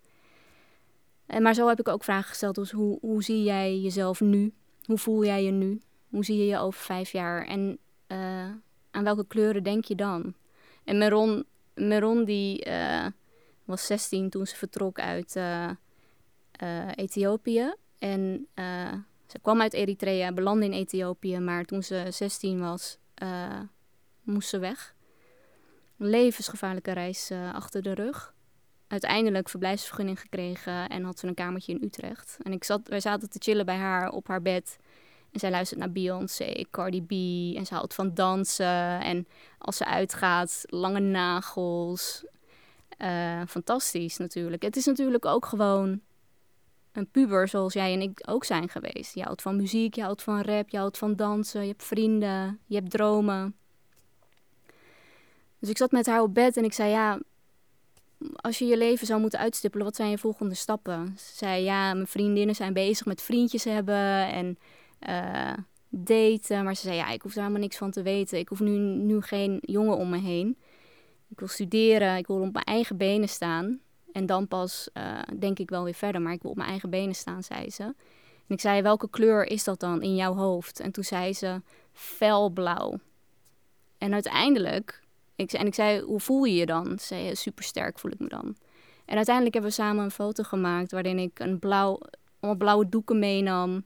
En 1.27 1.43
maar 1.43 1.55
zo 1.55 1.69
heb 1.69 1.81
ik 1.81 1.89
ook 1.89 2.05
vragen 2.05 2.29
gesteld 2.29 2.59
als 2.59 2.71
hoe, 2.71 2.99
hoe 3.01 3.23
zie 3.23 3.43
jij 3.43 3.79
jezelf 3.79 4.21
nu? 4.21 4.53
Hoe 4.85 4.99
voel 4.99 5.25
jij 5.25 5.45
je 5.45 5.51
nu? 5.51 5.81
Hoe 6.09 6.25
zie 6.25 6.39
je 6.39 6.47
je 6.47 6.59
over 6.59 6.81
vijf 6.81 7.13
jaar? 7.13 7.47
En 7.47 7.79
uh, 8.09 8.51
aan 8.91 9.05
welke 9.05 9.27
kleuren 9.27 9.63
denk 9.63 9.85
je 9.85 9.95
dan? 9.95 10.35
En 10.85 10.99
Meron 10.99 11.45
Meron 11.75 12.25
die 12.25 12.67
uh, 12.67 13.07
was 13.73 13.87
16 13.87 14.31
toen 14.31 14.47
ze 14.47 14.57
vertrok 14.57 15.01
uit 15.01 15.37
uh, 15.37 15.71
Ethiopië. 16.95 17.75
En 17.99 18.49
ze 19.27 19.39
kwam 19.43 19.61
uit 19.61 19.73
Eritrea, 19.73 20.33
belandde 20.33 20.65
in 20.65 20.73
Ethiopië, 20.73 21.39
maar 21.39 21.65
toen 21.65 21.83
ze 21.83 22.07
16 22.11 22.61
was, 22.61 22.99
moest 24.23 24.49
ze 24.49 24.59
weg. 24.59 24.95
Een 25.99 26.09
levensgevaarlijke 26.09 26.93
reis 26.93 27.31
achter 27.53 27.83
de 27.83 27.95
rug 27.95 28.35
uiteindelijk 28.93 29.49
verblijfsvergunning 29.49 30.21
gekregen 30.21 30.89
en 30.89 31.05
had 31.05 31.19
ze 31.19 31.27
een 31.27 31.35
kamertje 31.35 31.73
in 31.73 31.83
Utrecht. 31.83 32.39
En 32.43 32.53
ik 32.53 32.65
zat, 32.65 32.89
wij 32.89 33.01
zaten 33.01 33.31
te 33.31 33.39
chillen 33.43 33.67
bij 33.67 33.77
haar 33.77 34.11
op 34.11 34.29
haar 34.29 34.43
bed. 34.43 34.77
En 35.33 35.41
zij 35.41 35.51
luistert 35.51 35.81
naar 35.81 35.93
Beyoncé, 35.93 36.65
Cardi 36.71 37.03
B. 37.03 37.11
En 37.57 37.67
ze 37.67 37.75
houdt 37.75 37.95
van 37.95 38.15
dansen. 38.15 39.01
En 39.01 39.27
als 39.59 39.77
ze 39.77 39.85
uitgaat, 39.85 40.63
lange 40.67 41.01
nagels. 41.01 42.25
Uh, 43.03 43.43
fantastisch 43.49 44.17
natuurlijk. 44.17 44.63
Het 44.63 44.77
is 44.77 44.85
natuurlijk 44.85 45.25
ook 45.25 45.47
gewoon 45.47 46.01
een 46.93 47.11
puber 47.11 47.49
zoals 47.49 47.73
jij 47.73 47.93
en 47.93 48.01
ik 48.01 48.23
ook 48.27 48.45
zijn 48.45 48.69
geweest. 48.69 49.15
Je 49.15 49.23
houdt 49.23 49.43
van 49.43 49.57
muziek, 49.57 49.95
je 49.95 50.03
houdt 50.03 50.23
van 50.23 50.41
rap, 50.41 50.69
je 50.69 50.77
houdt 50.77 50.99
van 50.99 51.17
dansen. 51.17 51.63
Je 51.63 51.69
hebt 51.69 51.85
vrienden, 51.85 52.59
je 52.67 52.75
hebt 52.75 52.91
dromen. 52.91 53.57
Dus 55.59 55.71
ik 55.71 55.77
zat 55.77 55.91
met 55.91 56.07
haar 56.07 56.23
op 56.23 56.35
bed 56.35 56.57
en 56.57 56.65
ik 56.65 56.73
zei: 56.73 56.91
Ja, 56.91 57.19
als 58.37 58.59
je 58.59 58.65
je 58.65 58.77
leven 58.77 59.07
zou 59.07 59.21
moeten 59.21 59.39
uitstippelen, 59.39 59.87
wat 59.87 59.97
zijn 59.97 60.11
je 60.11 60.19
volgende 60.19 60.55
stappen? 60.55 61.15
Ze 61.17 61.37
zei, 61.37 61.65
ja, 61.65 61.95
mijn 61.95 62.07
vriendinnen 62.07 62.55
zijn 62.55 62.73
bezig 62.73 63.07
met 63.07 63.23
vriendjes 63.23 63.65
hebben 63.65 64.33
en 64.33 64.59
uh, 65.09 65.53
daten. 65.89 66.65
Maar 66.65 66.75
ze 66.75 66.83
zei, 66.83 66.97
ja, 66.97 67.11
ik 67.11 67.23
hoef 67.23 67.33
daar 67.33 67.43
helemaal 67.43 67.63
niks 67.63 67.77
van 67.77 67.91
te 67.91 68.03
weten. 68.03 68.39
Ik 68.39 68.49
hoef 68.49 68.61
nu, 68.61 68.79
nu 68.79 69.21
geen 69.21 69.59
jongen 69.61 69.97
om 69.97 70.09
me 70.09 70.19
heen. 70.19 70.57
Ik 71.33 71.39
wil 71.39 71.49
studeren, 71.49 72.17
ik 72.17 72.27
wil 72.27 72.41
op 72.41 72.53
mijn 72.53 72.65
eigen 72.65 72.97
benen 72.97 73.29
staan. 73.29 73.81
En 74.13 74.27
dan 74.27 74.49
pas 74.49 74.89
uh, 74.95 75.19
denk 75.39 75.59
ik 75.59 75.71
wel 75.71 75.85
weer 75.85 75.95
verder, 75.95 76.21
maar 76.21 76.33
ik 76.33 76.43
wil 76.43 76.51
op 76.51 76.57
mijn 76.57 76.69
eigen 76.69 76.91
benen 76.91 77.15
staan, 77.15 77.43
zei 77.43 77.71
ze. 77.71 77.83
En 77.83 78.59
ik 78.59 78.61
zei, 78.61 78.83
welke 78.83 79.11
kleur 79.11 79.47
is 79.47 79.65
dat 79.65 79.81
dan 79.81 80.03
in 80.03 80.17
jouw 80.17 80.35
hoofd? 80.35 80.81
En 80.81 80.93
toen 80.93 81.05
zei 81.05 81.33
ze, 81.33 81.63
felblauw. 81.93 82.99
En 83.99 84.13
uiteindelijk 84.13 85.03
ik, 85.35 85.53
en 85.53 85.67
ik 85.67 85.75
zei, 85.75 86.01
hoe 86.01 86.21
voel 86.21 86.45
je 86.45 86.55
je 86.55 86.67
dan? 86.67 86.87
Ze 86.87 87.07
zei, 87.07 87.35
super 87.35 87.65
sterk 87.65 87.99
voel 87.99 88.11
ik 88.11 88.19
me 88.19 88.29
dan. 88.29 88.57
En 89.05 89.17
uiteindelijk 89.17 89.55
hebben 89.55 89.73
we 89.73 89.83
samen 89.83 90.05
een 90.05 90.11
foto 90.11 90.43
gemaakt 90.43 90.93
waarin 90.93 91.19
ik 91.19 91.39
een 91.39 91.59
blauw, 91.59 91.99
allemaal 92.41 92.59
blauwe 92.59 92.89
doeken 92.89 93.19
meenam. 93.19 93.85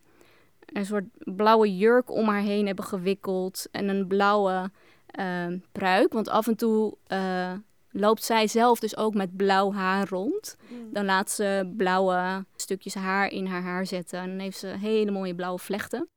Een 0.67 0.87
soort 0.87 1.05
blauwe 1.19 1.76
jurk 1.76 2.11
om 2.11 2.29
haar 2.29 2.41
heen 2.41 2.67
hebben 2.67 2.85
gewikkeld. 2.85 3.69
En 3.71 3.88
een 3.88 4.07
blauwe 4.07 4.71
uh, 5.17 5.61
pruik. 5.73 6.13
Want 6.13 6.29
af 6.29 6.47
en 6.47 6.57
toe 6.57 6.97
uh, 7.09 7.53
loopt 7.91 8.25
zij 8.25 8.47
zelf 8.47 8.79
dus 8.79 8.97
ook 8.97 9.15
met 9.15 9.37
blauw 9.37 9.73
haar 9.73 10.09
rond. 10.09 10.57
Mm. 10.69 10.93
Dan 10.93 11.05
laat 11.05 11.31
ze 11.31 11.73
blauwe 11.77 12.45
stukjes 12.57 12.95
haar 12.95 13.29
in 13.31 13.47
haar 13.47 13.63
haar 13.63 13.87
zetten. 13.87 14.19
En 14.19 14.29
dan 14.29 14.39
heeft 14.39 14.59
ze 14.59 14.67
hele 14.67 15.11
mooie 15.11 15.35
blauwe 15.35 15.59
vlechten. 15.59 16.09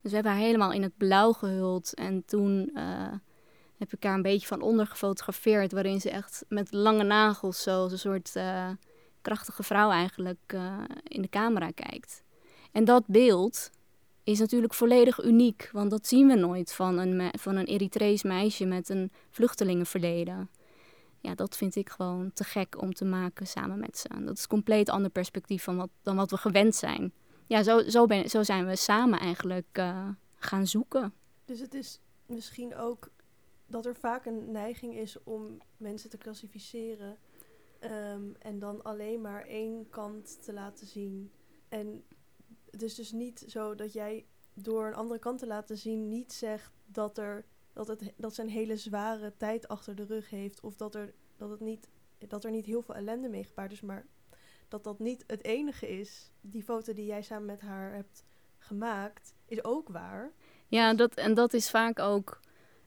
Dus 0.00 0.10
we 0.10 0.14
hebben 0.14 0.32
haar 0.32 0.46
helemaal 0.46 0.72
in 0.72 0.82
het 0.82 0.96
blauw 0.96 1.32
gehuld. 1.32 1.94
En 1.94 2.24
toen 2.24 2.70
uh, 2.74 3.12
heb 3.78 3.92
ik 3.92 4.02
haar 4.04 4.14
een 4.14 4.22
beetje 4.22 4.46
van 4.46 4.60
onder 4.60 4.86
gefotografeerd. 4.86 5.72
Waarin 5.72 6.00
ze 6.00 6.10
echt 6.10 6.44
met 6.48 6.72
lange 6.72 7.04
nagels, 7.04 7.62
zoals 7.62 7.92
een 7.92 7.98
soort 7.98 8.32
uh, 8.36 8.70
krachtige 9.22 9.62
vrouw 9.62 9.90
eigenlijk, 9.90 10.52
uh, 10.54 10.78
in 11.02 11.22
de 11.22 11.28
camera 11.28 11.70
kijkt. 11.70 12.22
En 12.72 12.84
dat 12.84 13.06
beeld 13.06 13.70
is 14.24 14.38
natuurlijk 14.38 14.74
volledig 14.74 15.24
uniek. 15.24 15.68
Want 15.72 15.90
dat 15.90 16.06
zien 16.06 16.26
we 16.26 16.34
nooit 16.34 16.72
van 16.72 16.98
een, 16.98 17.30
van 17.38 17.56
een 17.56 17.66
Eritrees 17.66 18.22
meisje 18.22 18.64
met 18.64 18.88
een 18.88 19.12
vluchtelingenverleden. 19.30 20.50
Ja, 21.20 21.34
dat 21.34 21.56
vind 21.56 21.76
ik 21.76 21.88
gewoon 21.88 22.32
te 22.32 22.44
gek 22.44 22.80
om 22.80 22.94
te 22.94 23.04
maken 23.04 23.46
samen 23.46 23.78
met 23.78 23.98
ze. 23.98 24.08
Dat 24.24 24.36
is 24.36 24.42
een 24.42 24.48
compleet 24.48 24.88
ander 24.88 25.10
perspectief 25.10 25.62
van 25.62 25.76
wat, 25.76 25.90
dan 26.02 26.16
wat 26.16 26.30
we 26.30 26.36
gewend 26.36 26.74
zijn. 26.74 27.12
Ja, 27.46 27.62
zo, 27.62 27.88
zo, 27.88 28.06
ben, 28.06 28.30
zo 28.30 28.42
zijn 28.42 28.66
we 28.66 28.76
samen 28.76 29.18
eigenlijk 29.18 29.78
uh, 29.78 30.08
gaan 30.36 30.66
zoeken. 30.66 31.12
Dus 31.44 31.60
het 31.60 31.74
is 31.74 32.00
misschien 32.26 32.76
ook 32.76 33.10
dat 33.66 33.86
er 33.86 33.94
vaak 33.94 34.26
een 34.26 34.50
neiging 34.50 34.94
is 34.94 35.16
om 35.22 35.58
mensen 35.76 36.10
te 36.10 36.16
klassificeren 36.16 37.16
ehm, 37.78 38.22
en 38.38 38.58
dan 38.58 38.82
alleen 38.82 39.20
maar 39.20 39.46
één 39.46 39.88
kant 39.90 40.44
te 40.44 40.52
laten 40.52 40.86
zien. 40.86 41.30
En 41.68 42.04
het 42.74 42.82
is 42.82 42.94
dus 42.94 43.12
niet 43.12 43.44
zo 43.48 43.74
dat 43.74 43.92
jij 43.92 44.26
door 44.54 44.86
een 44.86 44.94
andere 44.94 45.20
kant 45.20 45.38
te 45.38 45.46
laten 45.46 45.78
zien 45.78 46.08
niet 46.08 46.32
zegt 46.32 46.72
dat, 46.86 47.18
er, 47.18 47.44
dat, 47.72 47.88
het, 47.88 48.12
dat 48.16 48.34
ze 48.34 48.42
een 48.42 48.48
hele 48.48 48.76
zware 48.76 49.32
tijd 49.36 49.68
achter 49.68 49.94
de 49.94 50.04
rug 50.04 50.30
heeft 50.30 50.60
of 50.60 50.76
dat 50.76 50.94
er, 50.94 51.14
dat 51.36 51.50
het 51.50 51.60
niet, 51.60 51.88
dat 52.28 52.44
er 52.44 52.50
niet 52.50 52.66
heel 52.66 52.82
veel 52.82 52.94
ellende 52.94 53.28
mee 53.28 53.44
gepaard 53.44 53.72
is, 53.72 53.80
maar 53.80 54.06
dat 54.68 54.84
dat 54.84 54.98
niet 54.98 55.24
het 55.26 55.44
enige 55.44 55.98
is. 55.98 56.30
Die 56.40 56.62
foto 56.62 56.92
die 56.92 57.06
jij 57.06 57.22
samen 57.22 57.46
met 57.46 57.60
haar 57.60 57.92
hebt 57.92 58.24
gemaakt 58.58 59.34
is 59.46 59.64
ook 59.64 59.88
waar. 59.88 60.32
Ja, 60.66 60.94
dat, 60.94 61.14
en 61.14 61.34
dat 61.34 61.52
is 61.52 61.70
vaak 61.70 61.98
ook 61.98 62.40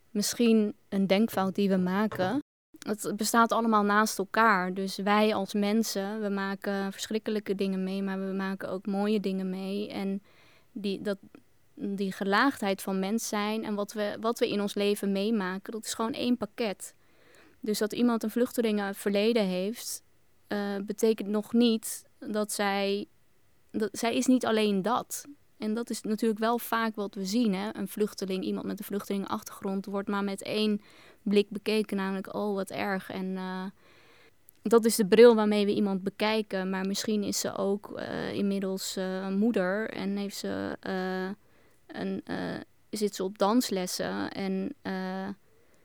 misschien 0.10 0.76
een 0.90 1.08
denkfout 1.08 1.56
die 1.56 1.70
we 1.70 1.78
maken. 1.78 2.40
Het 2.88 3.14
bestaat 3.16 3.52
allemaal 3.52 3.84
naast 3.84 4.18
elkaar. 4.18 4.74
Dus 4.74 4.98
wij 4.98 5.34
als 5.34 5.54
mensen, 5.54 6.22
we 6.22 6.30
maken 6.30 6.92
verschrikkelijke 6.92 7.56
dingen 7.56 7.84
mee, 7.84 8.04
maar 8.04 8.20
we 8.20 8.34
maken 8.34 8.70
ook 8.70 8.86
mooie 8.86 9.20
dingen 9.20 9.50
mee. 9.50 9.90
En 9.90 10.22
die, 10.72 11.02
dat, 11.02 11.18
die 11.74 12.12
gelaagdheid 12.12 12.82
van 12.82 13.00
mens 13.00 13.28
zijn 13.28 13.64
en 13.64 13.76
wat 13.76 13.94
we, 13.94 14.18
wat 14.20 14.40
we 14.40 14.50
in 14.50 14.62
ons 14.62 14.74
leven 14.74 15.12
meemaken, 15.12 15.74
dat 15.74 15.86
is 15.86 15.94
gewoon 15.94 16.14
één 16.14 16.38
pakket. 16.38 16.94
Dus 17.60 17.78
dat 17.78 17.94
iemand 17.94 18.24
een 18.24 18.30
vluchtelingenverleden 18.30 19.44
heeft, 19.44 20.04
uh, 20.48 20.76
betekent 20.86 21.30
nog 21.30 21.54
niet 21.54 22.06
dat 22.20 22.52
zij. 22.52 23.06
Dat, 23.72 23.90
zij 23.92 24.16
is 24.16 24.26
niet 24.26 24.46
alleen 24.46 24.82
dat. 24.82 25.26
En 25.58 25.74
dat 25.74 25.90
is 25.90 26.02
natuurlijk 26.02 26.40
wel 26.40 26.60
vaak 26.60 26.96
wat 26.96 27.16
we 27.16 27.26
zien. 27.26 27.54
Hè? 27.54 27.70
Een 27.76 27.88
vluchteling, 27.88 28.44
iemand 28.44 28.66
met 28.66 28.80
een 28.80 28.86
vluchtelingenachtergrond, 28.86 29.86
wordt 29.86 30.08
maar 30.08 30.24
met 30.24 30.44
één 30.44 30.82
blik 31.22 31.50
bekeken, 31.50 31.98
namelijk 31.98 32.34
oh 32.36 32.56
wat 32.56 32.70
erg. 32.70 33.10
En 33.10 33.26
uh, 33.26 33.64
dat 34.62 34.86
is 34.86 34.96
de 34.96 35.08
bril 35.08 35.36
waarmee 35.36 35.66
we 35.66 35.74
iemand 35.74 36.04
bekijken. 36.04 36.70
Maar 36.70 36.86
misschien 36.88 37.24
is 37.24 37.40
ze 37.40 37.56
ook 37.56 37.92
uh, 37.96 38.34
inmiddels 38.34 38.98
uh, 38.98 39.28
moeder 39.28 39.90
en 39.90 40.18
heeft 40.18 40.38
ze, 40.38 40.78
een, 41.88 42.24
zit 42.90 43.16
ze 43.16 43.24
op 43.24 43.38
danslessen 43.38 44.32
en 44.32 44.76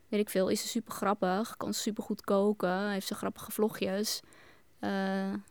weet 0.08 0.20
ik 0.20 0.30
veel, 0.30 0.48
is 0.48 0.60
ze 0.60 0.68
super 0.68 0.92
grappig, 0.92 1.56
kan 1.56 1.74
ze 1.74 1.80
super 1.80 2.02
goed 2.02 2.20
koken, 2.20 2.90
heeft 2.90 3.06
ze 3.06 3.14
grappige 3.14 3.50
vlogjes. 3.50 4.20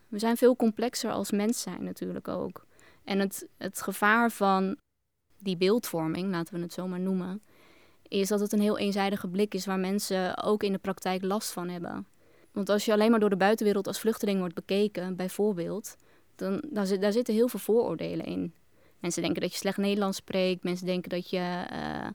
we 0.08 0.20
zijn 0.20 0.38
veel 0.38 0.56
complexer 0.56 1.12
als 1.12 1.32
mens 1.32 1.62
zijn 1.62 1.84
natuurlijk 1.84 2.28
ook. 2.28 2.66
En 3.12 3.20
het, 3.20 3.48
het 3.58 3.82
gevaar 3.82 4.32
van 4.32 4.78
die 5.38 5.58
beeldvorming, 5.58 6.32
laten 6.32 6.54
we 6.54 6.62
het 6.62 6.74
zo 6.74 6.88
maar 6.88 7.00
noemen, 7.00 7.42
is 8.08 8.28
dat 8.28 8.40
het 8.40 8.52
een 8.52 8.62
heel 8.62 8.78
eenzijdige 8.78 9.28
blik 9.28 9.54
is 9.54 9.66
waar 9.66 9.80
mensen 9.80 10.44
ook 10.44 10.64
in 10.64 10.72
de 10.72 10.78
praktijk 10.78 11.24
last 11.24 11.52
van 11.52 11.70
hebben. 11.70 12.08
Want 12.52 12.70
als 12.70 12.86
je 12.86 12.92
alleen 12.92 13.12
maar 13.12 13.20
door 13.20 13.30
de 13.30 13.38
buitenwereld 13.38 13.88
als 13.88 14.00
vluchteling 14.00 14.40
wordt 14.40 14.56
bekeken, 14.56 15.16
bijvoorbeeld, 15.16 15.98
dan 16.36 16.64
daar, 16.70 16.86
zit, 16.86 17.02
daar 17.02 17.12
zitten 17.12 17.34
heel 17.34 17.48
veel 17.48 17.60
vooroordelen 17.60 18.26
in. 18.26 18.54
Mensen 19.00 19.22
denken 19.22 19.42
dat 19.42 19.52
je 19.52 19.58
slecht 19.58 19.78
Nederlands 19.78 20.18
spreekt, 20.18 20.64
mensen 20.64 20.86
denken 20.86 21.10
dat 21.10 21.30
je, 21.30 21.66
uh, 21.72 22.08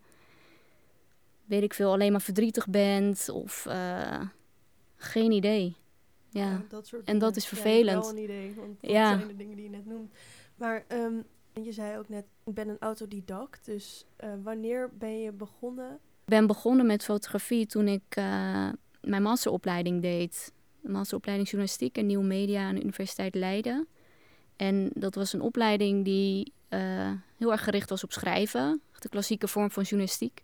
weet 1.44 1.62
ik 1.62 1.74
veel, 1.74 1.92
alleen 1.92 2.12
maar 2.12 2.20
verdrietig 2.20 2.68
bent 2.68 3.28
of 3.28 3.66
uh, 3.68 4.20
geen 4.96 5.30
idee. 5.30 5.76
Ja, 6.30 6.62
dat 6.68 6.86
soort 6.86 7.04
en 7.04 7.18
dat 7.18 7.36
is 7.36 7.46
vervelend. 7.46 8.04
Ja, 8.04 8.12
wel 8.12 8.16
een 8.16 8.22
idee, 8.22 8.54
want 8.54 8.80
dat 8.80 8.90
ja. 8.90 9.16
zijn 9.16 9.28
de 9.28 9.36
dingen 9.36 9.56
die 9.56 9.64
je 9.64 9.70
net 9.70 9.86
noemt. 9.86 10.12
Maar 10.56 10.84
um, 10.88 11.24
je 11.52 11.72
zei 11.72 11.98
ook 11.98 12.08
net, 12.08 12.24
ik 12.44 12.54
ben 12.54 12.68
een 12.68 12.78
autodidact. 12.80 13.64
Dus 13.64 14.06
uh, 14.24 14.30
wanneer 14.42 14.90
ben 14.98 15.20
je 15.20 15.32
begonnen? 15.32 15.92
Ik 15.92 16.32
ben 16.32 16.46
begonnen 16.46 16.86
met 16.86 17.04
fotografie 17.04 17.66
toen 17.66 17.88
ik 17.88 18.16
uh, 18.18 18.68
mijn 19.00 19.22
masteropleiding 19.22 20.02
deed. 20.02 20.52
De 20.80 20.88
masteropleiding 20.88 21.48
journalistiek 21.48 21.98
en 21.98 22.06
nieuwe 22.06 22.24
media 22.24 22.68
aan 22.68 22.74
de 22.74 22.80
Universiteit 22.80 23.34
Leiden. 23.34 23.86
En 24.56 24.90
dat 24.94 25.14
was 25.14 25.32
een 25.32 25.40
opleiding 25.40 26.04
die 26.04 26.52
uh, 26.70 27.10
heel 27.36 27.52
erg 27.52 27.64
gericht 27.64 27.90
was 27.90 28.04
op 28.04 28.12
schrijven. 28.12 28.80
De 28.98 29.08
klassieke 29.08 29.48
vorm 29.48 29.70
van 29.70 29.82
journalistiek. 29.82 30.42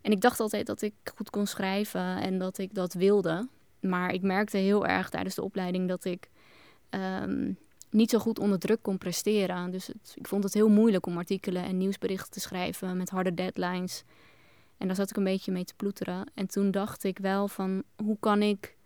En 0.00 0.12
ik 0.12 0.20
dacht 0.20 0.40
altijd 0.40 0.66
dat 0.66 0.82
ik 0.82 0.94
goed 1.14 1.30
kon 1.30 1.46
schrijven 1.46 2.16
en 2.20 2.38
dat 2.38 2.58
ik 2.58 2.74
dat 2.74 2.92
wilde. 2.92 3.48
Maar 3.80 4.12
ik 4.12 4.22
merkte 4.22 4.56
heel 4.56 4.86
erg 4.86 5.10
tijdens 5.10 5.34
de 5.34 5.42
opleiding 5.42 5.88
dat 5.88 6.04
ik 6.04 6.28
um, 6.90 7.58
niet 7.90 8.10
zo 8.10 8.18
goed 8.18 8.38
onder 8.38 8.58
druk 8.58 8.82
kon 8.82 8.98
presteren. 8.98 9.70
Dus 9.70 9.90
ik 10.14 10.28
vond 10.28 10.44
het 10.44 10.54
heel 10.54 10.68
moeilijk 10.68 11.06
om 11.06 11.16
artikelen 11.16 11.64
en 11.64 11.78
nieuwsberichten 11.78 12.30
te 12.30 12.40
schrijven 12.40 12.96
met 12.96 13.10
harde 13.10 13.34
deadlines. 13.34 14.04
En 14.76 14.86
daar 14.86 14.96
zat 14.96 15.10
ik 15.10 15.16
een 15.16 15.24
beetje 15.24 15.52
mee 15.52 15.64
te 15.64 15.74
ploeteren. 15.76 16.30
En 16.34 16.46
toen 16.46 16.70
dacht 16.70 17.04
ik 17.04 17.18
wel 17.18 17.48
van 17.48 17.82
hoe 17.96 18.16
kan 18.20 18.42
ik 18.42 18.76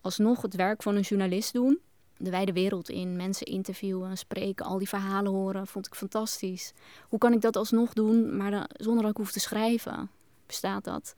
alsnog 0.00 0.42
het 0.42 0.54
werk 0.54 0.82
van 0.82 0.96
een 0.96 1.02
journalist 1.02 1.52
doen? 1.52 1.78
De 2.16 2.30
wijde 2.30 2.52
wereld 2.52 2.88
in, 2.88 3.16
mensen 3.16 3.46
interviewen, 3.46 4.18
spreken, 4.18 4.66
al 4.66 4.78
die 4.78 4.88
verhalen 4.88 5.32
horen, 5.32 5.66
vond 5.66 5.86
ik 5.86 5.94
fantastisch. 5.94 6.72
Hoe 7.08 7.18
kan 7.18 7.32
ik 7.32 7.40
dat 7.40 7.56
alsnog 7.56 7.92
doen, 7.92 8.36
maar 8.36 8.50
dan, 8.50 8.68
zonder 8.76 9.02
dat 9.02 9.10
ik 9.10 9.16
hoef 9.16 9.32
te 9.32 9.40
schrijven? 9.40 10.10
Bestaat 10.46 10.84
dat? 10.84 11.14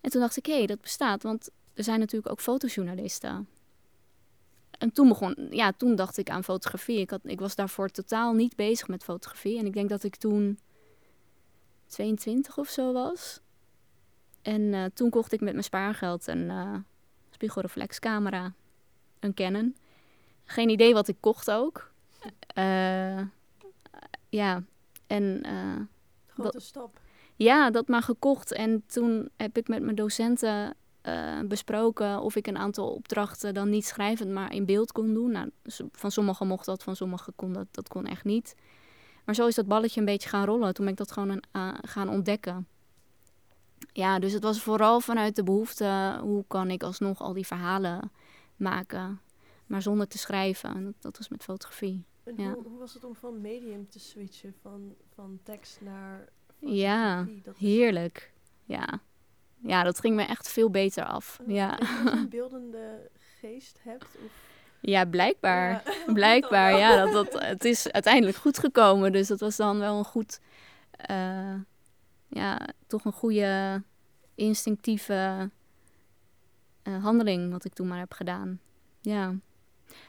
En 0.00 0.10
toen 0.10 0.20
dacht 0.20 0.36
ik, 0.36 0.46
hé, 0.46 0.56
hey, 0.56 0.66
dat 0.66 0.80
bestaat, 0.80 1.22
want 1.22 1.50
er 1.74 1.84
zijn 1.84 1.98
natuurlijk 1.98 2.32
ook 2.32 2.40
fotojournalisten. 2.40 3.48
En 4.80 4.92
toen 4.92 5.08
begon, 5.08 5.36
ja, 5.50 5.72
toen 5.72 5.94
dacht 5.94 6.16
ik 6.16 6.30
aan 6.30 6.44
fotografie. 6.44 6.98
Ik, 6.98 7.10
had, 7.10 7.20
ik 7.22 7.40
was 7.40 7.54
daarvoor 7.54 7.88
totaal 7.88 8.32
niet 8.32 8.56
bezig 8.56 8.88
met 8.88 9.04
fotografie. 9.04 9.58
En 9.58 9.66
ik 9.66 9.72
denk 9.72 9.88
dat 9.88 10.02
ik 10.02 10.16
toen 10.16 10.58
22 11.86 12.58
of 12.58 12.68
zo 12.68 12.92
was. 12.92 13.40
En 14.42 14.60
uh, 14.60 14.84
toen 14.94 15.10
kocht 15.10 15.32
ik 15.32 15.40
met 15.40 15.52
mijn 15.52 15.64
spaargeld 15.64 16.26
een 16.26 16.44
uh, 16.44 16.76
spiegelreflexcamera, 17.30 18.52
een 19.18 19.34
Canon. 19.34 19.76
Geen 20.44 20.68
idee 20.68 20.94
wat 20.94 21.08
ik 21.08 21.16
kocht 21.20 21.50
ook. 21.50 21.92
Uh, 22.54 23.20
ja, 24.28 24.62
en... 25.06 25.42
Grote 26.26 26.60
stap. 26.60 27.00
Ja, 27.36 27.70
dat 27.70 27.88
maar 27.88 28.02
gekocht. 28.02 28.52
En 28.52 28.82
toen 28.86 29.28
heb 29.36 29.56
ik 29.56 29.68
met 29.68 29.82
mijn 29.82 29.96
docenten 29.96 30.74
besproken 31.44 32.20
of 32.20 32.36
ik 32.36 32.46
een 32.46 32.58
aantal 32.58 32.94
opdrachten 32.94 33.54
dan 33.54 33.68
niet 33.68 33.84
schrijvend, 33.84 34.30
maar 34.30 34.54
in 34.54 34.64
beeld 34.64 34.92
kon 34.92 35.14
doen. 35.14 35.30
Nou, 35.30 35.50
van 35.92 36.10
sommigen 36.10 36.46
mocht 36.46 36.66
dat, 36.66 36.82
van 36.82 36.96
sommigen 36.96 37.32
kon 37.36 37.52
dat, 37.52 37.66
dat 37.70 37.88
kon 37.88 38.06
echt 38.06 38.24
niet. 38.24 38.54
Maar 39.24 39.34
zo 39.34 39.46
is 39.46 39.54
dat 39.54 39.66
balletje 39.66 40.00
een 40.00 40.06
beetje 40.06 40.28
gaan 40.28 40.44
rollen. 40.44 40.74
Toen 40.74 40.84
ben 40.84 40.92
ik 40.92 41.00
dat 41.00 41.12
gewoon 41.12 41.40
een, 41.52 41.74
gaan 41.82 42.08
ontdekken 42.08 42.66
ja, 43.92 44.18
dus 44.18 44.32
het 44.32 44.42
was 44.42 44.62
vooral 44.62 45.00
vanuit 45.00 45.36
de 45.36 45.42
behoefte, 45.42 46.18
hoe 46.22 46.44
kan 46.46 46.70
ik 46.70 46.82
alsnog 46.82 47.20
al 47.20 47.32
die 47.32 47.46
verhalen 47.46 48.12
maken, 48.56 49.20
maar 49.66 49.82
zonder 49.82 50.08
te 50.08 50.18
schrijven. 50.18 50.74
En 50.74 50.84
dat, 50.84 50.94
dat 50.98 51.16
was 51.16 51.28
met 51.28 51.42
fotografie. 51.42 52.04
En 52.24 52.34
ja. 52.36 52.52
hoe, 52.52 52.62
hoe, 52.62 52.78
was 52.78 52.94
het 52.94 53.04
om 53.04 53.14
van 53.14 53.40
medium 53.40 53.88
te 53.88 53.98
switchen, 53.98 54.54
van, 54.62 54.94
van 55.14 55.40
tekst 55.42 55.80
naar 55.80 56.28
Ja, 56.58 57.28
heerlijk. 57.56 58.32
Ja. 58.64 59.00
Ja, 59.62 59.82
dat 59.82 60.00
ging 60.00 60.16
me 60.16 60.22
echt 60.22 60.48
veel 60.48 60.70
beter 60.70 61.04
af. 61.04 61.40
ja. 61.46 61.78
je 61.80 62.10
een 62.10 62.28
beeldende 62.28 63.10
geest 63.40 63.78
hebt? 63.82 64.04
Of? 64.24 64.48
Ja, 64.80 65.04
blijkbaar. 65.04 65.82
Blijkbaar, 66.06 66.78
ja. 66.78 67.04
Dat, 67.04 67.12
dat, 67.12 67.42
het 67.42 67.64
is 67.64 67.90
uiteindelijk 67.90 68.36
goed 68.36 68.58
gekomen. 68.58 69.12
Dus 69.12 69.28
dat 69.28 69.40
was 69.40 69.56
dan 69.56 69.78
wel 69.78 69.98
een 69.98 70.04
goed... 70.04 70.40
Uh, 71.10 71.54
ja, 72.28 72.68
toch 72.86 73.04
een 73.04 73.12
goede 73.12 73.82
instinctieve 74.34 75.50
uh, 76.84 77.04
handeling 77.04 77.52
wat 77.52 77.64
ik 77.64 77.72
toen 77.72 77.88
maar 77.88 77.98
heb 77.98 78.12
gedaan. 78.12 78.60
Ja. 79.00 79.34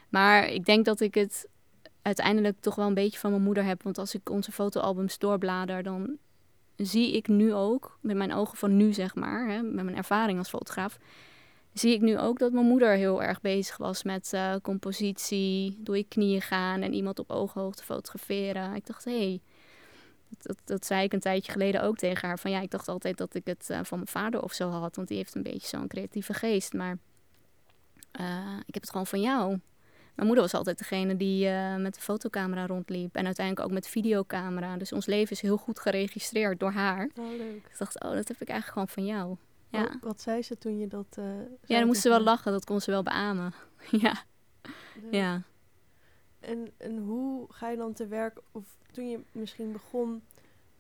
Maar 0.09 0.47
ik 0.47 0.65
denk 0.65 0.85
dat 0.85 0.99
ik 0.99 1.15
het 1.15 1.47
uiteindelijk 2.01 2.59
toch 2.59 2.75
wel 2.75 2.87
een 2.87 2.93
beetje 2.93 3.19
van 3.19 3.31
mijn 3.31 3.43
moeder 3.43 3.63
heb. 3.63 3.83
Want 3.83 3.97
als 3.97 4.15
ik 4.15 4.29
onze 4.29 4.51
fotoalbums 4.51 5.17
doorblader, 5.17 5.83
dan 5.83 6.17
zie 6.81 7.15
ik 7.15 7.27
nu 7.27 7.53
ook, 7.53 7.97
met 8.01 8.15
mijn 8.15 8.33
ogen 8.33 8.57
van 8.57 8.77
nu 8.77 8.93
zeg 8.93 9.15
maar, 9.15 9.47
hè, 9.47 9.61
met 9.61 9.83
mijn 9.83 9.97
ervaring 9.97 10.37
als 10.37 10.49
fotograaf, 10.49 10.97
zie 11.73 11.93
ik 11.93 12.01
nu 12.01 12.19
ook 12.19 12.39
dat 12.39 12.51
mijn 12.51 12.65
moeder 12.65 12.95
heel 12.95 13.23
erg 13.23 13.41
bezig 13.41 13.77
was 13.77 14.03
met 14.03 14.31
uh, 14.33 14.55
compositie, 14.61 15.77
door 15.79 15.97
je 15.97 16.03
knieën 16.07 16.41
gaan 16.41 16.81
en 16.81 16.93
iemand 16.93 17.19
op 17.19 17.29
ooghoogte 17.29 17.83
fotograferen. 17.83 18.75
Ik 18.75 18.85
dacht, 18.85 19.05
hé, 19.05 19.17
hey, 19.17 19.41
dat, 20.37 20.57
dat, 20.63 20.85
zei 20.85 21.03
ik 21.03 21.13
een 21.13 21.19
tijdje 21.19 21.51
geleden 21.51 21.83
ook 21.83 21.97
tegen 21.97 22.27
haar. 22.27 22.39
Van 22.39 22.51
ja, 22.51 22.59
ik 22.59 22.71
dacht 22.71 22.87
altijd 22.87 23.17
dat 23.17 23.35
ik 23.35 23.45
het 23.45 23.67
uh, 23.71 23.79
van 23.83 23.97
mijn 23.97 24.09
vader 24.09 24.41
of 24.41 24.53
zo 24.53 24.69
had. 24.69 24.95
Want 24.95 25.07
die 25.07 25.17
heeft 25.17 25.35
een 25.35 25.43
beetje 25.43 25.67
zo'n 25.67 25.87
creatieve 25.87 26.33
geest. 26.33 26.73
Maar 26.73 26.97
uh, 28.19 28.57
ik 28.65 28.73
heb 28.73 28.81
het 28.81 28.91
gewoon 28.91 29.07
van 29.07 29.21
jou. 29.21 29.59
Mijn 30.21 30.33
moeder 30.33 30.51
was 30.51 30.59
altijd 30.59 30.77
degene 30.77 31.17
die 31.17 31.47
uh, 31.47 31.75
met 31.75 31.93
de 31.93 32.01
fotocamera 32.01 32.65
rondliep. 32.65 33.15
En 33.15 33.25
uiteindelijk 33.25 33.65
ook 33.67 33.73
met 33.73 33.87
videocamera. 33.87 34.77
Dus 34.77 34.93
ons 34.93 35.05
leven 35.05 35.31
is 35.31 35.41
heel 35.41 35.57
goed 35.57 35.79
geregistreerd 35.79 36.59
door 36.59 36.71
haar. 36.71 37.09
Oh, 37.15 37.29
leuk. 37.37 37.55
Ik 37.55 37.77
dacht, 37.77 38.03
oh, 38.03 38.11
dat 38.11 38.27
heb 38.27 38.41
ik 38.41 38.49
eigenlijk 38.49 38.67
gewoon 38.71 38.87
van 38.87 39.05
jou. 39.05 39.35
Ja. 39.69 39.81
Wat, 39.81 39.97
wat 40.01 40.21
zei 40.21 40.41
ze 40.41 40.57
toen 40.57 40.79
je 40.79 40.87
dat... 40.87 41.17
ja, 41.65 41.77
dan 41.77 41.85
moest 41.85 42.01
ze 42.01 42.09
wel 42.09 42.19
lachen. 42.19 42.51
Dat 42.51 42.65
kon 42.65 42.81
ze 42.81 42.91
wel 42.91 43.03
beamen. 43.03 43.53
ja. 44.01 44.23
Ja. 45.11 45.41
En, 46.39 46.71
en 46.77 46.97
hoe 46.97 47.45
ga 47.49 47.69
je 47.69 47.77
dan 47.77 47.93
te 47.93 48.07
werk, 48.07 48.41
of 48.51 48.65
toen 48.91 49.09
je 49.09 49.19
misschien 49.31 49.71
begon 49.71 50.23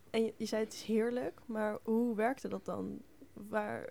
en 0.09 0.23
je, 0.23 0.33
je, 0.37 0.45
zei 0.45 0.63
het 0.63 0.73
is 0.73 0.81
heerlijk, 0.81 1.39
maar 1.45 1.77
hoe 1.83 2.15
werkte 2.15 2.47
dat 2.47 2.65
dan? 2.65 3.01
Waar, 3.33 3.89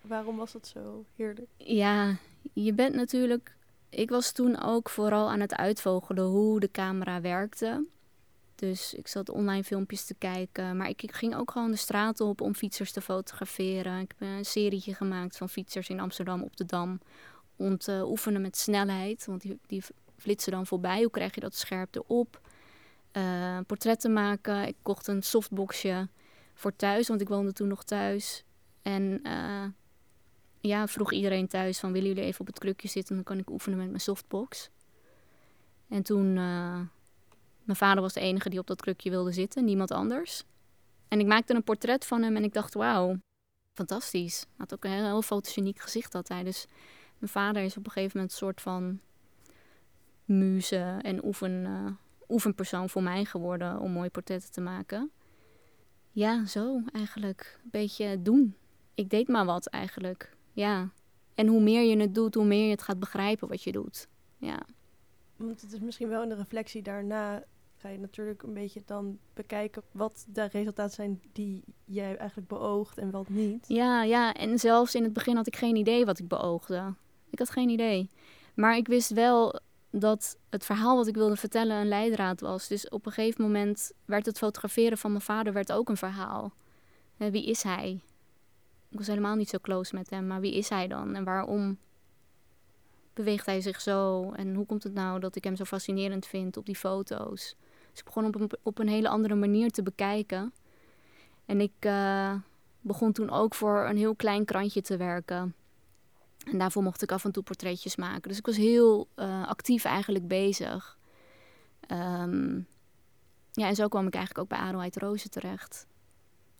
waarom 0.00 0.36
was 0.36 0.52
dat 0.52 0.66
zo 0.66 1.04
heerlijk? 1.16 1.48
Ja, 1.56 2.16
je 2.52 2.72
bent 2.72 2.94
natuurlijk. 2.94 3.58
Ik 3.90 4.10
was 4.10 4.32
toen 4.32 4.62
ook 4.62 4.90
vooral 4.90 5.30
aan 5.30 5.40
het 5.40 5.54
uitvogelen 5.54 6.24
hoe 6.24 6.60
de 6.60 6.70
camera 6.70 7.20
werkte. 7.20 7.86
Dus 8.54 8.94
ik 8.94 9.08
zat 9.08 9.28
online 9.28 9.64
filmpjes 9.64 10.04
te 10.04 10.14
kijken. 10.14 10.76
Maar 10.76 10.88
ik, 10.88 11.02
ging 11.12 11.34
ook 11.36 11.50
gewoon 11.50 11.70
de 11.70 11.76
straat 11.76 12.20
op 12.20 12.40
om 12.40 12.54
fietsers 12.54 12.92
te 12.92 13.00
fotograferen. 13.00 14.00
Ik 14.00 14.12
heb 14.18 14.28
een 14.28 14.44
serietje 14.44 14.94
gemaakt 14.94 15.36
van 15.36 15.48
fietsers 15.48 15.88
in 15.88 16.00
Amsterdam 16.00 16.42
op 16.42 16.56
de 16.56 16.64
Dam. 16.64 17.00
Om 17.56 17.78
te 17.78 18.02
oefenen 18.06 18.40
met 18.40 18.56
snelheid. 18.56 19.26
Want 19.26 19.40
die, 19.40 19.58
die 19.66 19.82
flitsen 20.16 20.52
dan 20.52 20.66
voorbij. 20.66 21.00
Hoe 21.00 21.10
krijg 21.10 21.34
je 21.34 21.40
dat 21.40 21.54
scherp 21.54 21.94
erop? 21.94 22.40
uh, 23.12 23.58
portretten 23.66 24.12
maken. 24.12 24.66
Ik 24.66 24.76
kocht 24.82 25.06
een 25.06 25.22
softboxje 25.22 26.08
voor 26.54 26.76
thuis, 26.76 27.08
want 27.08 27.20
ik 27.20 27.28
woonde 27.28 27.52
toen 27.52 27.68
nog 27.68 27.84
thuis. 27.84 28.44
En 28.82 29.20
uh, 29.22 29.64
ja, 30.60 30.86
vroeg 30.86 31.12
iedereen 31.12 31.46
thuis 31.46 31.78
van 31.78 31.92
willen 31.92 32.08
jullie 32.08 32.24
even 32.24 32.40
op 32.40 32.46
het 32.46 32.58
krukje 32.58 32.88
zitten, 32.88 33.14
dan 33.14 33.24
kan 33.24 33.38
ik 33.38 33.50
oefenen 33.50 33.78
met 33.78 33.88
mijn 33.88 34.00
softbox. 34.00 34.70
En 35.88 36.02
toen, 36.02 36.26
uh, 36.26 36.80
mijn 37.62 37.78
vader 37.78 38.02
was 38.02 38.12
de 38.12 38.20
enige 38.20 38.50
die 38.50 38.58
op 38.58 38.66
dat 38.66 38.80
krukje 38.80 39.10
wilde 39.10 39.32
zitten, 39.32 39.64
niemand 39.64 39.90
anders. 39.90 40.44
En 41.08 41.20
ik 41.20 41.26
maakte 41.26 41.54
een 41.54 41.64
portret 41.64 42.06
van 42.06 42.22
hem 42.22 42.36
en 42.36 42.44
ik 42.44 42.52
dacht, 42.52 42.74
wauw, 42.74 43.16
fantastisch. 43.72 44.46
Had 44.56 44.74
ook 44.74 44.84
een 44.84 44.90
heel, 44.90 45.04
heel 45.04 45.22
fotogeniek 45.22 45.78
gezicht 45.78 46.12
dat 46.12 46.28
hij. 46.28 46.42
Dus 46.44 46.66
mijn 47.18 47.32
vader 47.32 47.62
is 47.62 47.76
op 47.76 47.86
een 47.86 47.92
gegeven 47.92 48.16
moment 48.16 48.32
een 48.32 48.38
soort 48.38 48.60
van 48.60 49.00
muze 50.24 50.98
en 51.02 51.24
oefen, 51.24 51.98
oefenpersoon 52.28 52.88
voor 52.88 53.02
mij 53.02 53.24
geworden 53.24 53.78
om 53.78 53.92
mooie 53.92 54.10
portretten 54.10 54.52
te 54.52 54.60
maken. 54.60 55.10
Ja, 56.10 56.46
zo 56.46 56.82
eigenlijk. 56.92 57.58
Een 57.64 57.70
beetje 57.70 58.22
doen. 58.22 58.56
Ik 58.94 59.10
deed 59.10 59.28
maar 59.28 59.44
wat 59.44 59.66
eigenlijk. 59.66 60.36
Ja. 60.52 60.90
En 61.34 61.46
hoe 61.46 61.60
meer 61.60 61.82
je 61.82 61.96
het 61.96 62.14
doet, 62.14 62.34
hoe 62.34 62.44
meer 62.44 62.64
je 62.64 62.70
het 62.70 62.82
gaat 62.82 62.98
begrijpen 62.98 63.48
wat 63.48 63.62
je 63.62 63.72
doet. 63.72 64.08
Ja. 64.36 64.62
Want 65.36 65.60
het 65.60 65.72
is 65.72 65.80
misschien 65.80 66.08
wel 66.08 66.22
in 66.22 66.28
de 66.28 66.34
reflectie 66.34 66.82
daarna 66.82 67.44
ga 67.80 67.88
je 67.88 67.98
natuurlijk 67.98 68.42
een 68.42 68.54
beetje 68.54 68.82
dan 68.86 69.18
bekijken 69.34 69.82
wat 69.92 70.26
de 70.28 70.44
resultaten 70.44 70.94
zijn 70.94 71.20
die 71.32 71.64
jij 71.84 72.16
eigenlijk 72.16 72.48
beoogt 72.48 72.98
en 72.98 73.10
wat 73.10 73.28
niet. 73.28 73.64
Ja, 73.68 74.02
ja. 74.02 74.34
En 74.34 74.58
zelfs 74.58 74.94
in 74.94 75.02
het 75.02 75.12
begin 75.12 75.36
had 75.36 75.46
ik 75.46 75.56
geen 75.56 75.76
idee 75.76 76.04
wat 76.04 76.18
ik 76.18 76.28
beoogde. 76.28 76.94
Ik 77.30 77.38
had 77.38 77.50
geen 77.50 77.68
idee. 77.68 78.10
Maar 78.54 78.76
ik 78.76 78.86
wist 78.86 79.10
wel 79.10 79.60
dat 79.90 80.38
het 80.48 80.64
verhaal 80.64 80.96
wat 80.96 81.06
ik 81.06 81.14
wilde 81.14 81.36
vertellen 81.36 81.76
een 81.76 81.88
leidraad 81.88 82.40
was. 82.40 82.68
Dus 82.68 82.88
op 82.88 83.06
een 83.06 83.12
gegeven 83.12 83.42
moment 83.42 83.92
werd 84.04 84.26
het 84.26 84.38
fotograferen 84.38 84.98
van 84.98 85.10
mijn 85.10 85.22
vader 85.22 85.52
werd 85.52 85.72
ook 85.72 85.88
een 85.88 85.96
verhaal. 85.96 86.52
wie 87.16 87.46
is 87.46 87.62
hij? 87.62 88.00
Ik 88.90 88.98
was 88.98 89.06
helemaal 89.06 89.36
niet 89.36 89.48
zo 89.48 89.58
close 89.62 89.94
met 89.94 90.10
hem, 90.10 90.26
maar 90.26 90.40
wie 90.40 90.54
is 90.54 90.68
hij 90.68 90.88
dan? 90.88 91.14
En 91.14 91.24
waarom 91.24 91.78
beweegt 93.12 93.46
hij 93.46 93.60
zich 93.60 93.80
zo? 93.80 94.30
En 94.32 94.54
hoe 94.54 94.66
komt 94.66 94.82
het 94.82 94.94
nou 94.94 95.20
dat 95.20 95.36
ik 95.36 95.44
hem 95.44 95.56
zo 95.56 95.64
fascinerend 95.64 96.26
vind 96.26 96.56
op 96.56 96.66
die 96.66 96.76
foto's? 96.76 97.56
Dus 97.90 97.98
ik 97.98 98.04
begon 98.04 98.24
op 98.24 98.34
een, 98.34 98.50
op 98.62 98.78
een 98.78 98.88
hele 98.88 99.08
andere 99.08 99.34
manier 99.34 99.70
te 99.70 99.82
bekijken. 99.82 100.52
En 101.46 101.60
ik 101.60 101.72
uh, 101.80 102.34
begon 102.80 103.12
toen 103.12 103.30
ook 103.30 103.54
voor 103.54 103.84
een 103.88 103.96
heel 103.96 104.14
klein 104.14 104.44
krantje 104.44 104.82
te 104.82 104.96
werken. 104.96 105.54
En 106.44 106.58
daarvoor 106.58 106.82
mocht 106.82 107.02
ik 107.02 107.12
af 107.12 107.24
en 107.24 107.32
toe 107.32 107.42
portretjes 107.42 107.96
maken. 107.96 108.28
Dus 108.28 108.38
ik 108.38 108.46
was 108.46 108.56
heel 108.56 109.08
uh, 109.16 109.48
actief 109.48 109.84
eigenlijk 109.84 110.28
bezig. 110.28 110.98
Um, 111.92 112.66
ja, 113.52 113.66
en 113.66 113.74
zo 113.74 113.88
kwam 113.88 114.06
ik 114.06 114.14
eigenlijk 114.14 114.44
ook 114.44 114.58
bij 114.58 114.66
Adelheid 114.68 114.96
Rozen 114.96 115.30
terecht. 115.30 115.86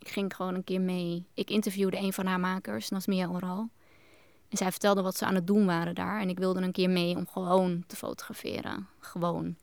Ik 0.01 0.09
ging 0.09 0.37
gewoon 0.37 0.55
een 0.55 0.65
keer 0.65 0.81
mee. 0.81 1.27
Ik 1.35 1.51
interviewde 1.51 1.97
een 1.97 2.13
van 2.13 2.27
haar 2.27 2.41
makers, 2.41 2.89
Nasmia 2.89 3.29
Oral. 3.29 3.69
En 4.49 4.57
zij 4.57 4.71
vertelde 4.71 5.03
wat 5.03 5.17
ze 5.17 5.25
aan 5.25 5.35
het 5.35 5.47
doen 5.47 5.67
waren 5.67 5.95
daar. 5.95 6.21
En 6.21 6.29
ik 6.29 6.39
wilde 6.39 6.61
een 6.61 6.73
keer 6.73 6.91
mee 6.91 7.17
om 7.17 7.27
gewoon 7.27 7.85
te 7.87 7.97
fotograferen. 7.97 8.89
Gewoon. 8.99 9.57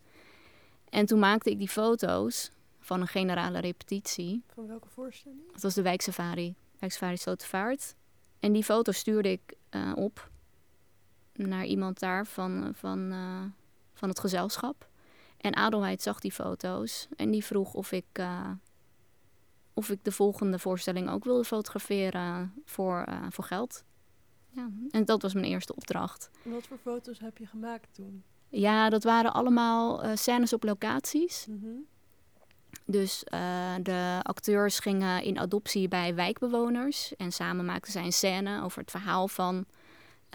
En 0.90 1.06
toen 1.06 1.20
maakte 1.20 1.50
ik 1.50 1.58
die 1.58 1.70
foto's 1.70 2.52
van 2.80 3.02
een 3.02 3.08
generale 3.08 3.60
repetitie. 3.60 4.44
Van 4.54 4.68
welke 4.68 4.90
voorstelling? 4.90 5.52
Dat 5.52 5.62
was 5.62 5.74
de 5.74 5.82
Wijksafari. 5.82 6.56
Wijksafari 6.80 7.18
Slotenvaart. 7.18 7.96
En 8.40 8.52
die 8.52 8.64
foto's 8.64 8.98
stuurde 8.98 9.32
ik 9.32 9.56
uh, 9.72 9.92
op 9.96 10.30
naar 11.34 11.66
iemand 11.66 12.00
daar 12.00 12.26
van, 12.26 12.72
van, 12.76 13.12
uh, 13.12 13.44
van 13.94 14.10
het 14.10 14.20
gezelschap. 14.20 14.90
En 15.38 15.56
Adelheid 15.56 16.02
zag 16.02 16.20
die 16.20 16.32
foto's 16.32 17.08
en 17.16 17.32
die 17.32 17.46
vroeg 17.46 17.74
of 17.74 17.92
ik, 17.92 18.06
uh, 18.20 18.50
of 19.78 19.90
ik 19.90 20.04
de 20.04 20.12
volgende 20.12 20.60
voorstelling 20.60 21.10
ook 21.10 21.24
wilde 21.24 21.44
fotograferen 21.44 22.54
voor, 22.66 23.06
voor 23.30 23.44
geld. 23.44 23.84
Ja, 24.50 24.70
en 24.92 25.06
dat 25.06 25.22
was 25.22 25.34
mijn 25.34 25.46
eerste 25.46 25.76
opdracht. 25.76 26.30
wat 26.44 26.68
voor 26.68 26.78
foto's 26.78 27.20
heb 27.20 27.38
je 27.38 27.46
gemaakt 27.46 27.88
toen? 27.94 28.24
Ja, 28.50 28.90
dat 28.90 29.04
waren 29.04 29.34
allemaal 29.34 30.18
scènes 30.18 30.54
op 30.54 30.64
locaties. 30.64 31.46
Mm 31.50 31.86
Dus 32.86 33.24
uh, 33.34 33.76
de 33.82 34.20
acteurs 34.24 34.80
gingen 34.80 35.24
in 35.24 35.40
adoptie 35.40 35.88
bij 35.88 36.16
wijkbewoners. 36.16 37.16
En 37.16 37.32
samen 37.32 37.66
maakten 37.66 37.92
zij 37.92 38.04
een 38.04 38.14
scène 38.14 38.64
over 38.64 38.82
het 38.82 38.92
verhaal 38.92 39.28
van 39.28 39.66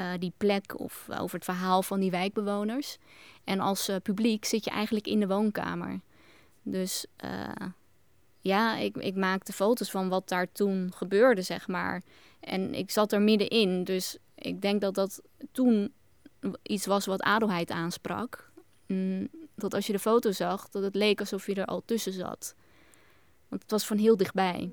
uh, 0.01 0.07
die 0.19 0.33
plek 0.37 0.81
of 0.81 1.09
over 1.19 1.35
het 1.35 1.45
verhaal 1.45 1.83
van 1.83 2.01
die 2.01 2.11
wijkbewoners. 2.11 2.99
En 3.45 3.61
als 3.61 3.91
publiek 4.03 4.45
zit 4.45 4.65
je 4.65 4.71
eigenlijk 4.71 5.07
in 5.07 5.21
de 5.21 5.27
woonkamer. 5.27 6.01
Dus 6.63 7.07
ja, 8.43 8.77
ik, 8.77 8.97
ik 8.97 9.15
maakte 9.15 9.53
foto's 9.53 9.91
van 9.91 10.09
wat 10.09 10.29
daar 10.29 10.53
toen 10.53 10.93
gebeurde, 10.95 11.43
zeg 11.43 11.69
maar. 11.69 12.03
En 12.41 12.75
ik 12.75 12.91
zat 12.91 13.13
er 13.13 13.23
middenin. 13.23 13.85
Dus 13.85 14.17
ik 14.35 14.61
denk 14.61 14.81
dat 14.81 14.95
dat 14.95 15.23
toen 15.53 15.93
iets 16.63 16.87
was 16.87 17.07
wat 17.07 17.23
adelheid 17.23 17.71
aansprak. 17.71 18.51
Mm, 18.87 19.29
dat 19.55 19.75
als 19.75 19.87
je 19.87 19.93
de 19.93 19.99
foto 19.99 20.31
zag, 20.31 20.69
dat 20.69 20.83
het 20.83 20.95
leek 20.95 21.21
alsof 21.21 21.47
je 21.47 21.55
er 21.55 21.65
al 21.65 21.83
tussen 21.85 22.13
zat. 22.13 22.55
Want 23.49 23.63
het 23.63 23.71
was 23.71 23.87
van 23.87 23.99
heel 23.99 24.17
dichtbij. 24.17 24.71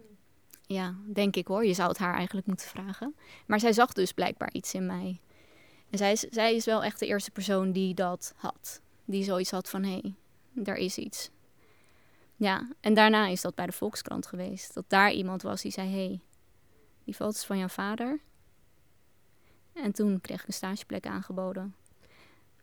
Ja, 0.65 0.95
denk 1.05 1.35
ik 1.35 1.47
hoor. 1.47 1.65
Je 1.65 1.73
zou 1.73 1.89
het 1.89 1.97
haar 1.97 2.15
eigenlijk 2.15 2.47
moeten 2.47 2.67
vragen. 2.67 3.15
Maar 3.45 3.59
zij 3.59 3.73
zag 3.73 3.93
dus 3.93 4.11
blijkbaar 4.11 4.51
iets 4.51 4.73
in 4.73 4.85
mij. 4.85 5.19
En 5.89 5.97
zij 5.97 6.11
is, 6.11 6.19
zij 6.19 6.55
is 6.55 6.65
wel 6.65 6.83
echt 6.83 6.99
de 6.99 7.05
eerste 7.05 7.31
persoon 7.31 7.71
die 7.71 7.93
dat 7.93 8.33
had. 8.35 8.81
Die 9.05 9.23
zoiets 9.23 9.51
had 9.51 9.69
van, 9.69 9.83
hé, 9.83 9.99
hey, 10.01 10.13
daar 10.53 10.75
is 10.75 10.97
iets. 10.97 11.29
Ja, 12.39 12.67
en 12.79 12.93
daarna 12.93 13.27
is 13.27 13.41
dat 13.41 13.55
bij 13.55 13.65
de 13.65 13.71
Volkskrant 13.71 14.25
geweest. 14.25 14.73
Dat 14.73 14.85
daar 14.87 15.11
iemand 15.11 15.41
was 15.41 15.61
die 15.61 15.71
zei, 15.71 15.89
hé, 15.89 16.05
hey, 16.05 16.19
die 17.03 17.13
foto's 17.13 17.45
van 17.45 17.57
jouw 17.57 17.67
vader. 17.67 18.19
En 19.73 19.91
toen 19.91 20.21
kreeg 20.21 20.41
ik 20.41 20.47
een 20.47 20.53
stageplek 20.53 21.05
aangeboden. 21.05 21.75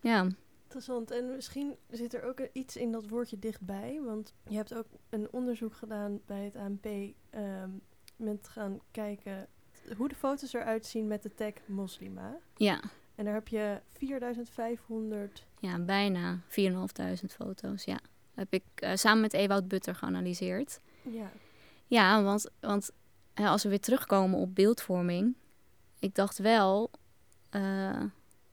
Ja. 0.01 0.27
Interessant. 0.63 1.11
En 1.11 1.35
misschien 1.35 1.75
zit 1.89 2.13
er 2.13 2.23
ook 2.23 2.39
iets 2.53 2.75
in 2.75 2.91
dat 2.91 3.07
woordje 3.07 3.39
dichtbij. 3.39 4.01
Want 4.03 4.33
je 4.47 4.55
hebt 4.55 4.73
ook 4.73 4.87
een 5.09 5.27
onderzoek 5.31 5.73
gedaan 5.73 6.21
bij 6.25 6.43
het 6.43 6.55
ANP. 6.55 6.85
Um, 6.85 7.13
ehm, 7.29 7.69
met 8.15 8.47
gaan 8.47 8.79
kijken 8.91 9.47
hoe 9.97 10.07
de 10.07 10.15
foto's 10.15 10.53
eruit 10.53 10.85
zien 10.85 11.07
met 11.07 11.23
de 11.23 11.33
tag 11.33 11.53
moslima. 11.65 12.37
Ja. 12.55 12.81
En 13.15 13.25
daar 13.25 13.33
heb 13.33 13.47
je 13.47 13.81
4500... 13.91 15.45
Ja, 15.59 15.79
bijna 15.79 16.39
4500 16.47 17.33
foto's, 17.33 17.83
ja. 17.83 17.99
Heb 18.37 18.53
ik 18.53 18.63
uh, 18.83 18.91
samen 18.93 19.21
met 19.21 19.33
Ewout 19.33 19.67
Butter 19.67 19.95
geanalyseerd. 19.95 20.79
Ja. 21.01 21.31
Ja, 21.87 22.23
want, 22.23 22.49
want 22.59 22.91
als 23.35 23.63
we 23.63 23.69
weer 23.69 23.79
terugkomen 23.79 24.39
op 24.39 24.55
beeldvorming... 24.55 25.35
Ik 25.99 26.15
dacht 26.15 26.37
wel... 26.37 26.91
Uh, 27.51 28.03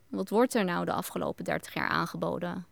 wat 0.08 0.28
wordt 0.28 0.54
er 0.54 0.64
nou 0.64 0.84
de 0.84 0.92
afgelopen 0.92 1.44
30 1.44 1.74
jaar 1.74 1.88
aangeboden 1.88 2.66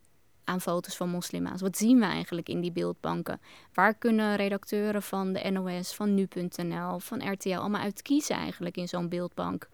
aan 0.44 0.61
foto's 0.61 0.96
van 0.96 1.09
moslima's? 1.09 1.61
Wat 1.61 1.77
zien 1.77 1.98
we 1.98 2.05
eigenlijk 2.05 2.48
in 2.48 2.61
die 2.61 2.72
beeldbanken? 2.72 3.40
Waar 3.72 3.94
kunnen 3.94 4.37
redacteuren 4.37 5.03
van 5.03 5.33
de 5.33 5.51
NOS, 5.51 5.94
van 5.94 6.14
nu.nl, 6.14 6.98
van 6.98 7.33
RTL 7.33 7.55
allemaal 7.55 7.81
uit 7.81 8.03
kiezen 8.03 8.37
eigenlijk 8.37 8.77
in 8.77 8.88
zo'n 8.88 9.09
beeldbank? 9.09 9.68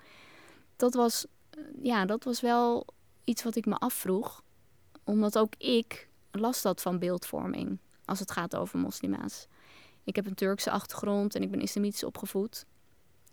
Dat 0.76 0.94
was, 0.94 1.26
ja, 1.82 2.04
dat 2.04 2.24
was 2.24 2.40
wel 2.40 2.86
iets 3.24 3.42
wat 3.42 3.56
ik 3.56 3.66
me 3.66 3.78
afvroeg, 3.78 4.42
omdat 5.04 5.38
ook 5.38 5.54
ik 5.58 6.07
last 6.30 6.62
had 6.64 6.82
van 6.82 6.98
beeldvorming 6.98 7.78
als 8.04 8.18
het 8.18 8.30
gaat 8.30 8.56
over 8.56 8.78
moslima's. 8.78 9.46
Ik 10.04 10.16
heb 10.16 10.26
een 10.26 10.34
Turkse 10.34 10.70
achtergrond 10.70 11.34
en 11.34 11.42
ik 11.42 11.50
ben 11.50 11.60
islamitisch 11.60 12.04
opgevoed. 12.04 12.66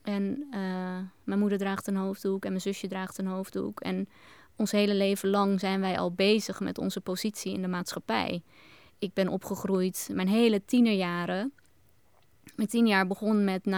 En 0.01 0.47
uh, 0.51 0.97
mijn 1.23 1.39
moeder 1.39 1.57
draagt 1.57 1.87
een 1.87 1.95
hoofddoek 1.95 2.43
en 2.43 2.49
mijn 2.49 2.61
zusje 2.61 2.87
draagt 2.87 3.17
een 3.17 3.27
hoofddoek. 3.27 3.79
En 3.79 4.09
ons 4.55 4.71
hele 4.71 4.93
leven 4.93 5.29
lang 5.29 5.59
zijn 5.59 5.79
wij 5.81 5.99
al 5.99 6.11
bezig 6.11 6.59
met 6.59 6.77
onze 6.77 7.01
positie 7.01 7.53
in 7.53 7.61
de 7.61 7.67
maatschappij. 7.67 8.43
Ik 8.99 9.13
ben 9.13 9.27
opgegroeid 9.27 10.09
mijn 10.11 10.27
hele 10.27 10.65
tienerjaren. 10.65 11.53
Mijn 12.55 12.69
tien 12.69 12.87
jaar 12.87 13.07
begon 13.07 13.43
met 13.43 13.61
9-11. 13.67 13.71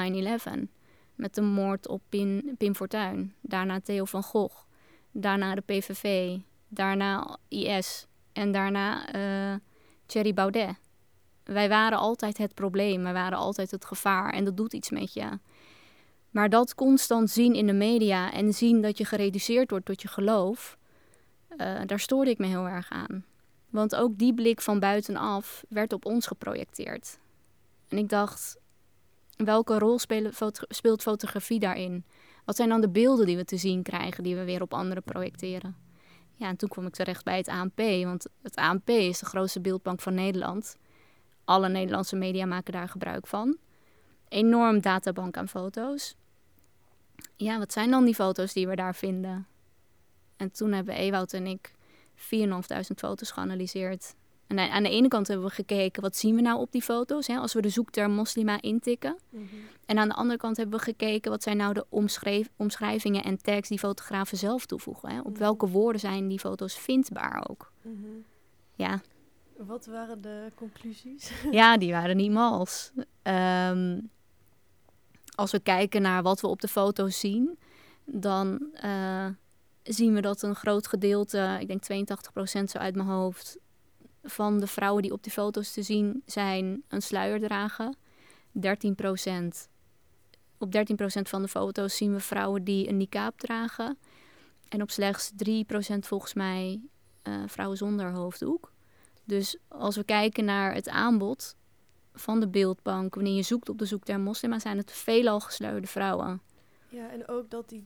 Met 1.15 1.35
de 1.35 1.41
moord 1.41 1.87
op 1.87 2.01
Pim, 2.09 2.55
Pim 2.57 2.75
Fortuyn. 2.75 3.33
Daarna 3.41 3.79
Theo 3.79 4.05
van 4.05 4.23
Gogh. 4.23 4.65
Daarna 5.11 5.55
de 5.55 5.61
PVV. 5.61 6.37
Daarna 6.67 7.37
IS. 7.47 8.07
En 8.37 8.51
daarna 8.51 9.15
uh, 9.15 9.55
Thierry 10.05 10.33
Baudet. 10.33 10.75
Wij 11.43 11.69
waren 11.69 11.97
altijd 11.97 12.37
het 12.37 12.53
probleem. 12.53 13.03
Wij 13.03 13.13
waren 13.13 13.37
altijd 13.37 13.71
het 13.71 13.85
gevaar. 13.85 14.33
En 14.33 14.43
dat 14.43 14.57
doet 14.57 14.73
iets 14.73 14.89
met 14.89 15.13
je. 15.13 15.39
Maar 16.29 16.49
dat 16.49 16.75
constant 16.75 17.29
zien 17.29 17.53
in 17.53 17.67
de 17.67 17.73
media 17.73 18.33
en 18.33 18.53
zien 18.53 18.81
dat 18.81 18.97
je 18.97 19.05
gereduceerd 19.05 19.69
wordt 19.69 19.85
tot 19.85 20.01
je 20.01 20.07
geloof, 20.07 20.77
uh, 21.57 21.79
daar 21.85 21.99
stoorde 21.99 22.29
ik 22.29 22.37
me 22.37 22.45
heel 22.45 22.67
erg 22.67 22.89
aan. 22.89 23.25
Want 23.69 23.95
ook 23.95 24.17
die 24.17 24.33
blik 24.33 24.61
van 24.61 24.79
buitenaf 24.79 25.63
werd 25.69 25.93
op 25.93 26.05
ons 26.05 26.27
geprojecteerd. 26.27 27.19
En 27.87 27.97
ik 27.97 28.09
dacht, 28.09 28.57
welke 29.35 29.79
rol 29.79 29.99
speelt 30.67 31.01
fotografie 31.01 31.59
daarin? 31.59 32.05
Wat 32.45 32.55
zijn 32.55 32.69
dan 32.69 32.81
de 32.81 32.89
beelden 32.89 33.25
die 33.25 33.37
we 33.37 33.45
te 33.45 33.57
zien 33.57 33.83
krijgen, 33.83 34.23
die 34.23 34.35
we 34.35 34.43
weer 34.43 34.61
op 34.61 34.73
anderen 34.73 35.03
projecteren? 35.03 35.86
Ja, 36.37 36.47
en 36.47 36.57
toen 36.57 36.69
kwam 36.69 36.85
ik 36.85 36.93
terecht 36.93 37.23
bij 37.23 37.37
het 37.37 37.47
ANP, 37.47 37.77
want 38.03 38.27
het 38.41 38.55
ANP 38.55 38.89
is 38.89 39.19
de 39.19 39.25
grootste 39.25 39.61
beeldbank 39.61 40.01
van 40.01 40.13
Nederland. 40.13 40.77
Alle 41.45 41.69
Nederlandse 41.69 42.15
media 42.15 42.45
maken 42.45 42.73
daar 42.73 42.89
gebruik 42.89 43.27
van. 43.27 43.57
Enorm 44.29 44.81
databank 44.81 45.37
aan 45.37 45.47
foto's 45.47 46.15
ja, 47.35 47.57
wat 47.57 47.73
zijn 47.73 47.91
dan 47.91 48.05
die 48.05 48.15
foto's 48.15 48.53
die 48.53 48.67
we 48.67 48.75
daar 48.75 48.95
vinden? 48.95 49.47
En 50.35 50.51
toen 50.51 50.71
hebben 50.71 50.95
Ewout 50.95 51.33
en 51.33 51.47
ik 51.47 51.71
4.500 52.15 52.25
foto's 52.95 53.31
geanalyseerd. 53.31 54.15
En 54.47 54.59
aan 54.59 54.83
de 54.83 54.89
ene 54.89 55.07
kant 55.07 55.27
hebben 55.27 55.45
we 55.45 55.53
gekeken, 55.53 56.01
wat 56.01 56.15
zien 56.15 56.35
we 56.35 56.41
nou 56.41 56.59
op 56.59 56.71
die 56.71 56.81
foto's? 56.81 57.27
Hè, 57.27 57.37
als 57.37 57.53
we 57.53 57.61
de 57.61 57.69
zoekterm 57.69 58.11
moslima 58.11 58.61
intikken. 58.61 59.17
Mhm. 59.29 59.43
En 59.85 59.97
aan 59.97 60.07
de 60.07 60.13
andere 60.13 60.39
kant 60.39 60.57
hebben 60.57 60.77
we 60.77 60.83
gekeken, 60.83 61.31
wat 61.31 61.43
zijn 61.43 61.57
nou 61.57 61.73
de 61.73 61.85
omschrijvingen 62.55 63.23
en 63.23 63.37
tags 63.41 63.69
die 63.69 63.79
fotografen 63.79 64.37
zelf 64.37 64.65
toevoegen? 64.65 65.09
Hè? 65.09 65.19
Op 65.19 65.31
mhm. 65.31 65.39
welke 65.39 65.67
woorden 65.67 66.01
zijn 66.01 66.27
die 66.27 66.39
foto's 66.39 66.77
vindbaar 66.77 67.45
ook? 67.49 67.71
Mhm. 67.81 68.07
Ja. 68.75 69.01
Wat 69.57 69.85
waren 69.85 70.21
de 70.21 70.51
conclusies? 70.55 71.31
ja, 71.51 71.77
die 71.77 71.91
waren 71.91 72.17
niet 72.17 72.31
mals. 72.31 72.91
Um, 73.23 74.09
als 75.35 75.51
we 75.51 75.59
kijken 75.59 76.01
naar 76.01 76.23
wat 76.23 76.41
we 76.41 76.47
op 76.47 76.61
de 76.61 76.67
foto's 76.67 77.19
zien, 77.19 77.57
dan 78.05 78.69
uh, 78.83 79.27
zien 79.83 80.13
we 80.13 80.21
dat 80.21 80.41
een 80.41 80.55
groot 80.55 80.87
gedeelte, 80.87 81.57
ik 81.59 81.67
denk 81.67 81.83
82% 81.83 82.63
zo 82.63 82.77
uit 82.77 82.95
mijn 82.95 83.07
hoofd, 83.07 83.57
van 84.29 84.59
de 84.59 84.67
vrouwen 84.67 85.01
die 85.01 85.11
op 85.11 85.23
die 85.23 85.31
foto's 85.31 85.71
te 85.71 85.81
zien 85.81 86.21
zijn, 86.25 86.83
een 86.87 87.01
sluier 87.01 87.39
dragen. 87.39 87.95
13%. 88.53 88.67
Op 90.57 90.75
13% 90.75 91.21
van 91.21 91.41
de 91.41 91.47
foto's 91.47 91.97
zien 91.97 92.13
we 92.13 92.19
vrouwen 92.19 92.63
die 92.63 92.87
een 92.87 92.97
niqab 92.97 93.39
dragen. 93.39 93.97
En 94.69 94.81
op 94.81 94.91
slechts 94.91 95.31
3% 95.31 95.35
volgens 95.99 96.33
mij 96.33 96.81
uh, 97.23 97.43
vrouwen 97.45 97.77
zonder 97.77 98.11
hoofddoek. 98.11 98.71
Dus 99.23 99.57
als 99.67 99.95
we 99.95 100.03
kijken 100.03 100.45
naar 100.45 100.73
het 100.73 100.89
aanbod, 100.89 101.55
van 102.19 102.39
de 102.39 102.47
beeldbank. 102.47 103.15
Wanneer 103.15 103.35
je 103.35 103.41
zoekt 103.41 103.69
op 103.69 103.77
de 103.77 103.85
zoekterm 103.85 104.21
moslima, 104.21 104.59
zijn 104.59 104.77
het 104.77 104.91
veelal 104.91 105.39
gesluierde 105.39 105.87
vrouwen. 105.87 106.41
Ja, 106.89 107.09
en 107.09 107.27
ook 107.27 107.49
dat 107.49 107.69
die 107.69 107.85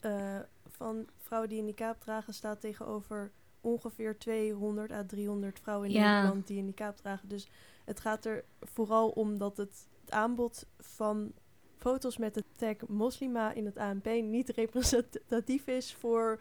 uh, 0.00 0.36
eh, 0.36 0.42
van 0.66 1.06
vrouwen 1.16 1.50
die 1.50 1.58
een 1.58 1.64
niqab 1.64 2.00
dragen 2.00 2.34
staat 2.34 2.60
tegenover 2.60 3.32
ongeveer 3.64 4.18
200 4.18 4.92
à 4.92 5.04
300 5.06 5.60
vrouwen 5.60 5.90
in 5.90 6.00
Nederland 6.00 6.46
die 6.46 6.58
een 6.58 6.64
niqab 6.64 6.96
dragen. 6.96 7.28
Dus 7.28 7.48
het 7.84 8.00
gaat 8.00 8.24
er 8.24 8.44
vooral 8.60 9.08
om 9.08 9.38
dat 9.38 9.56
het, 9.56 9.86
het 10.00 10.10
aanbod 10.10 10.66
van 10.78 11.32
foto's 11.78 12.18
met 12.18 12.34
de 12.34 12.44
tag 12.56 12.76
moslima 12.88 13.52
in 13.52 13.64
het 13.64 13.78
ANP 13.78 14.06
niet 14.06 14.48
representatief 14.48 15.66
is 15.66 15.94
voor 15.94 16.40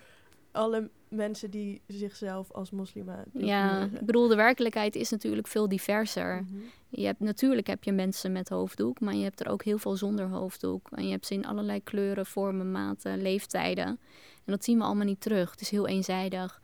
alle 0.51 0.89
mensen 1.07 1.51
die 1.51 1.81
zichzelf 1.87 2.51
als 2.51 2.71
moslima. 2.71 3.23
Ja, 3.33 3.83
ik 3.83 4.05
bedoel, 4.05 4.27
de 4.27 4.35
werkelijkheid 4.35 4.95
is 4.95 5.09
natuurlijk 5.09 5.47
veel 5.47 5.69
diverser. 5.69 6.43
Mhm. 6.43 6.57
Je 6.89 7.05
hebt, 7.05 7.19
natuurlijk 7.19 7.67
heb 7.67 7.83
je 7.83 7.91
mensen 7.91 8.31
met 8.31 8.49
hoofddoek, 8.49 8.99
maar 8.99 9.15
je 9.15 9.23
hebt 9.23 9.39
er 9.39 9.47
ook 9.47 9.63
heel 9.63 9.77
veel 9.77 9.95
zonder 9.95 10.27
hoofddoek. 10.27 10.89
En 10.91 11.05
je 11.05 11.11
hebt 11.11 11.25
ze 11.25 11.33
in 11.33 11.45
allerlei 11.45 11.83
kleuren, 11.83 12.25
vormen, 12.25 12.71
maten, 12.71 13.21
leeftijden. 13.21 13.99
En 14.45 14.51
dat 14.51 14.63
zien 14.63 14.77
we 14.77 14.83
allemaal 14.83 15.05
niet 15.05 15.21
terug. 15.21 15.51
Het 15.51 15.61
is 15.61 15.69
heel 15.69 15.87
eenzijdig. 15.87 16.61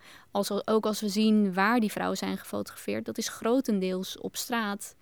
Ook 0.65 0.85
als 0.85 1.01
we 1.01 1.09
zien 1.09 1.53
waar 1.53 1.79
die 1.79 1.91
vrouwen 1.91 2.17
zijn 2.17 2.37
gefotografeerd, 2.37 3.05
dat 3.05 3.17
is 3.17 3.29
grotendeels 3.29 4.17
op 4.17 4.35
straat, 4.35 4.95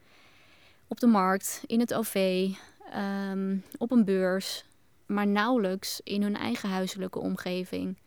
op 0.88 1.00
de 1.00 1.08
markt, 1.08 1.64
in 1.66 1.80
het 1.80 1.94
OV, 1.94 2.50
ehm, 2.92 3.58
op 3.78 3.92
een 3.92 4.06
beurs, 4.06 4.66
maar 5.06 5.28
nauwelijks 5.28 6.02
in 6.04 6.22
hun 6.22 6.36
eigen 6.36 6.70
huiselijke 6.70 7.20
omgeving. 7.20 7.98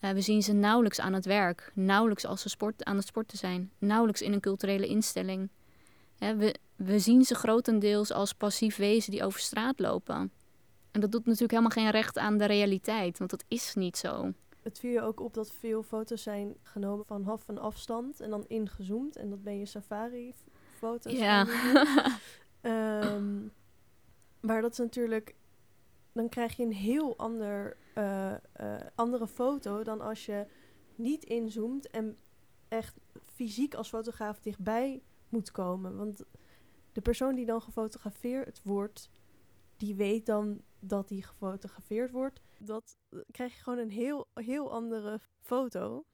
Uh, 0.00 0.10
we 0.10 0.20
zien 0.20 0.42
ze 0.42 0.52
nauwelijks 0.52 1.00
aan 1.00 1.12
het 1.12 1.24
werk, 1.24 1.72
nauwelijks 1.74 2.26
als 2.26 2.42
ze 2.42 2.48
sport, 2.48 2.84
aan 2.84 2.96
het 2.96 3.06
sporten 3.06 3.38
zijn, 3.38 3.70
nauwelijks 3.78 4.22
in 4.22 4.32
een 4.32 4.40
culturele 4.40 4.86
instelling. 4.86 5.48
we, 6.18 6.54
we 6.76 6.98
zien 6.98 7.24
ze 7.24 7.34
grotendeels 7.34 8.12
als 8.12 8.32
passief 8.32 8.76
wezen 8.76 9.10
die 9.10 9.24
over 9.24 9.40
straat 9.40 9.78
lopen. 9.78 10.32
En 10.94 11.00
dat 11.00 11.12
doet 11.12 11.24
natuurlijk 11.24 11.50
helemaal 11.50 11.70
geen 11.70 11.90
recht 11.90 12.18
aan 12.18 12.38
de 12.38 12.44
realiteit, 12.44 13.18
want 13.18 13.30
dat 13.30 13.44
is 13.48 13.74
niet 13.74 13.96
zo. 13.96 14.32
Het 14.62 14.78
viel 14.78 14.90
je 14.90 15.00
ook 15.00 15.20
op 15.20 15.34
dat 15.34 15.52
veel 15.52 15.82
foto's 15.82 16.22
zijn 16.22 16.56
genomen 16.62 17.06
van 17.06 17.24
half 17.24 17.42
van 17.42 17.58
afstand 17.58 18.20
en 18.20 18.30
dan 18.30 18.44
ingezoomd. 18.48 19.16
En 19.16 19.30
dat 19.30 19.42
ben 19.42 19.58
je 19.58 19.66
safari 19.66 20.34
foto's. 20.76 21.12
Ja. 21.12 21.46
Ehm, 22.60 23.46
maar 24.40 24.62
dat 24.62 24.72
is 24.72 24.78
natuurlijk... 24.78 25.34
Dan 26.12 26.28
krijg 26.28 26.56
je 26.56 26.62
een 26.62 26.72
heel 26.72 27.16
ander, 27.16 27.76
eh, 27.94 28.32
eh, 28.32 28.80
andere 28.94 29.26
foto 29.26 29.82
dan 29.82 30.00
als 30.00 30.26
je 30.26 30.46
niet 30.94 31.24
inzoomt 31.24 31.90
en 31.90 32.16
echt 32.68 33.00
fysiek 33.34 33.74
als 33.74 33.88
fotograaf 33.88 34.40
dichtbij 34.40 35.02
moet 35.28 35.50
komen. 35.50 35.96
Want 35.96 36.24
de 36.92 37.00
persoon 37.00 37.34
die 37.34 37.46
dan 37.46 37.62
gefotografeerd 37.62 38.60
wordt, 38.62 39.10
die 39.76 39.94
weet 39.94 40.26
dan 40.26 40.60
dat 40.88 41.08
die 41.08 41.22
gefotografeerd 41.22 42.10
wordt. 42.10 42.40
Dat 42.58 42.96
eh, 43.08 43.18
krijg 43.30 43.54
je 43.54 43.62
gewoon 43.62 43.78
een 43.78 43.90
heel, 43.90 44.26
heel 44.34 44.72
andere 44.72 45.20
foto. 45.40 46.04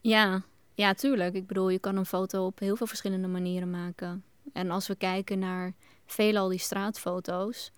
Ja, 0.00 0.42
ja, 0.74 0.94
tuurlijk. 0.94 1.34
Ik 1.34 1.46
bedoel, 1.46 1.68
je 1.68 1.78
kan 1.78 1.96
een 1.96 2.06
foto 2.06 2.46
op 2.46 2.58
heel 2.58 2.76
veel 2.76 2.86
verschillende 2.86 3.28
manieren 3.28 3.70
maken. 3.70 4.24
En 4.52 4.70
als 4.70 4.86
we 4.86 4.94
kijken 4.94 5.38
naar 5.38 5.74
veelal 6.06 6.48
die 6.48 6.58
straatfoto's, 6.58 7.72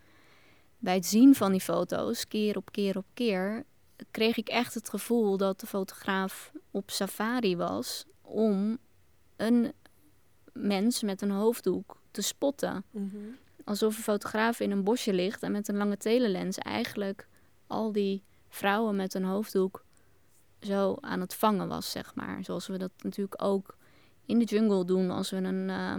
bij 0.79 0.95
het 0.95 1.07
zien 1.07 1.35
van 1.35 1.53
die 1.53 1.61
foto's, 1.61 2.29
keer 2.29 2.57
op 2.57 2.73
keer 2.73 2.97
op 2.97 3.07
keer, 3.15 3.65
kreeg 4.11 4.37
ik 4.37 4.49
echt 4.49 4.75
het 4.75 4.89
gevoel 4.89 5.37
dat 5.37 5.61
de 5.61 5.67
fotograaf 5.67 6.53
op 6.71 6.91
safari 6.91 7.57
was 7.57 8.05
om 8.21 8.79
een 9.37 9.73
mens 10.53 11.03
met 11.03 11.23
een 11.23 11.31
hoofddoek 11.31 11.97
te 12.11 12.23
spotten. 12.23 12.85
Alsof 13.71 13.97
een 13.97 14.03
fotograaf 14.03 14.61
in 14.61 14.71
een 14.71 14.85
bosje 14.85 15.13
ligt 15.13 15.43
en 15.43 15.53
met 15.53 15.69
een 15.69 15.77
lange 15.77 15.97
telelens 15.97 16.59
eigenlijk 16.59 17.29
al 17.67 17.93
die 17.93 18.23
vrouwen 18.49 18.97
met 18.97 19.15
een 19.15 19.25
hoofddoek 19.25 19.85
zo 20.61 20.97
aan 21.01 21.21
het 21.21 21.35
vangen 21.35 21.69
was, 21.69 21.91
zeg 21.91 22.15
maar. 22.15 22.45
Zoals 22.45 22.67
we 22.67 22.79
dat 22.79 22.91
natuurlijk 23.03 23.43
ook 23.43 23.77
in 24.27 24.39
de 24.39 24.45
jungle 24.45 24.85
doen 24.85 25.11
als 25.11 25.31
we 25.31 25.37
een, 25.37 25.71
eh, 25.71 25.95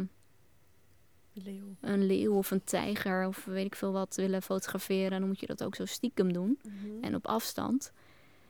Leeuw. 1.33 1.75
een 1.81 2.05
leeuw 2.05 2.33
of 2.33 2.51
een 2.51 2.63
tijger 2.63 3.27
of 3.27 3.45
weet 3.45 3.65
ik 3.65 3.75
veel 3.75 3.91
wat 3.91 4.15
willen 4.15 4.41
fotograferen. 4.41 5.19
Dan 5.19 5.27
moet 5.27 5.39
je 5.39 5.47
dat 5.47 5.63
ook 5.63 5.75
zo 5.75 5.85
stiekem 5.85 6.33
doen 6.33 6.59
Mhm. 6.63 7.03
en 7.03 7.15
op 7.15 7.27
afstand. 7.27 7.91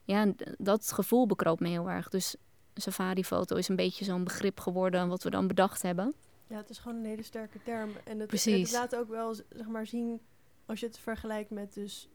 Ja, 0.03 0.33
dat 0.57 0.91
gevoel 0.91 1.25
bekroopt 1.27 1.59
me 1.61 1.67
heel 1.67 1.89
erg. 1.89 2.09
Dus 2.09 2.35
een 2.73 2.81
safari-foto 2.81 3.55
is 3.55 3.67
een 3.67 3.75
beetje 3.75 4.05
zo'n 4.05 4.23
begrip 4.23 4.59
geworden 4.59 5.07
wat 5.07 5.23
we 5.23 5.29
dan 5.29 5.47
bedacht 5.47 5.81
hebben. 5.81 6.13
Ja, 6.51 6.57
het 6.57 6.69
is 6.69 6.77
gewoon 6.77 6.97
een 6.97 7.05
hele 7.05 7.23
sterke 7.23 7.59
term. 7.63 7.91
En 8.05 8.19
het, 8.19 8.71
laat 8.71 8.95
ook 8.95 9.09
wel 9.09 9.33
zeg 9.33 9.67
maar, 9.67 9.85
zien, 9.87 10.21
als 10.65 10.79
je 10.79 10.85
het 10.85 10.97
vergelijkt 10.99 11.49
met 11.49 11.73
dus 11.73 12.09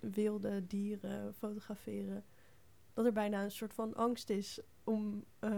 wilde 0.00 0.66
dieren 0.66 1.34
fotograferen, 1.38 2.24
dat 2.94 3.04
er 3.04 3.12
bijna 3.12 3.42
een 3.42 3.50
soort 3.50 3.74
van 3.74 3.94
angst 3.94 4.30
is 4.30 4.60
om 4.84 5.24
eh, 5.38 5.50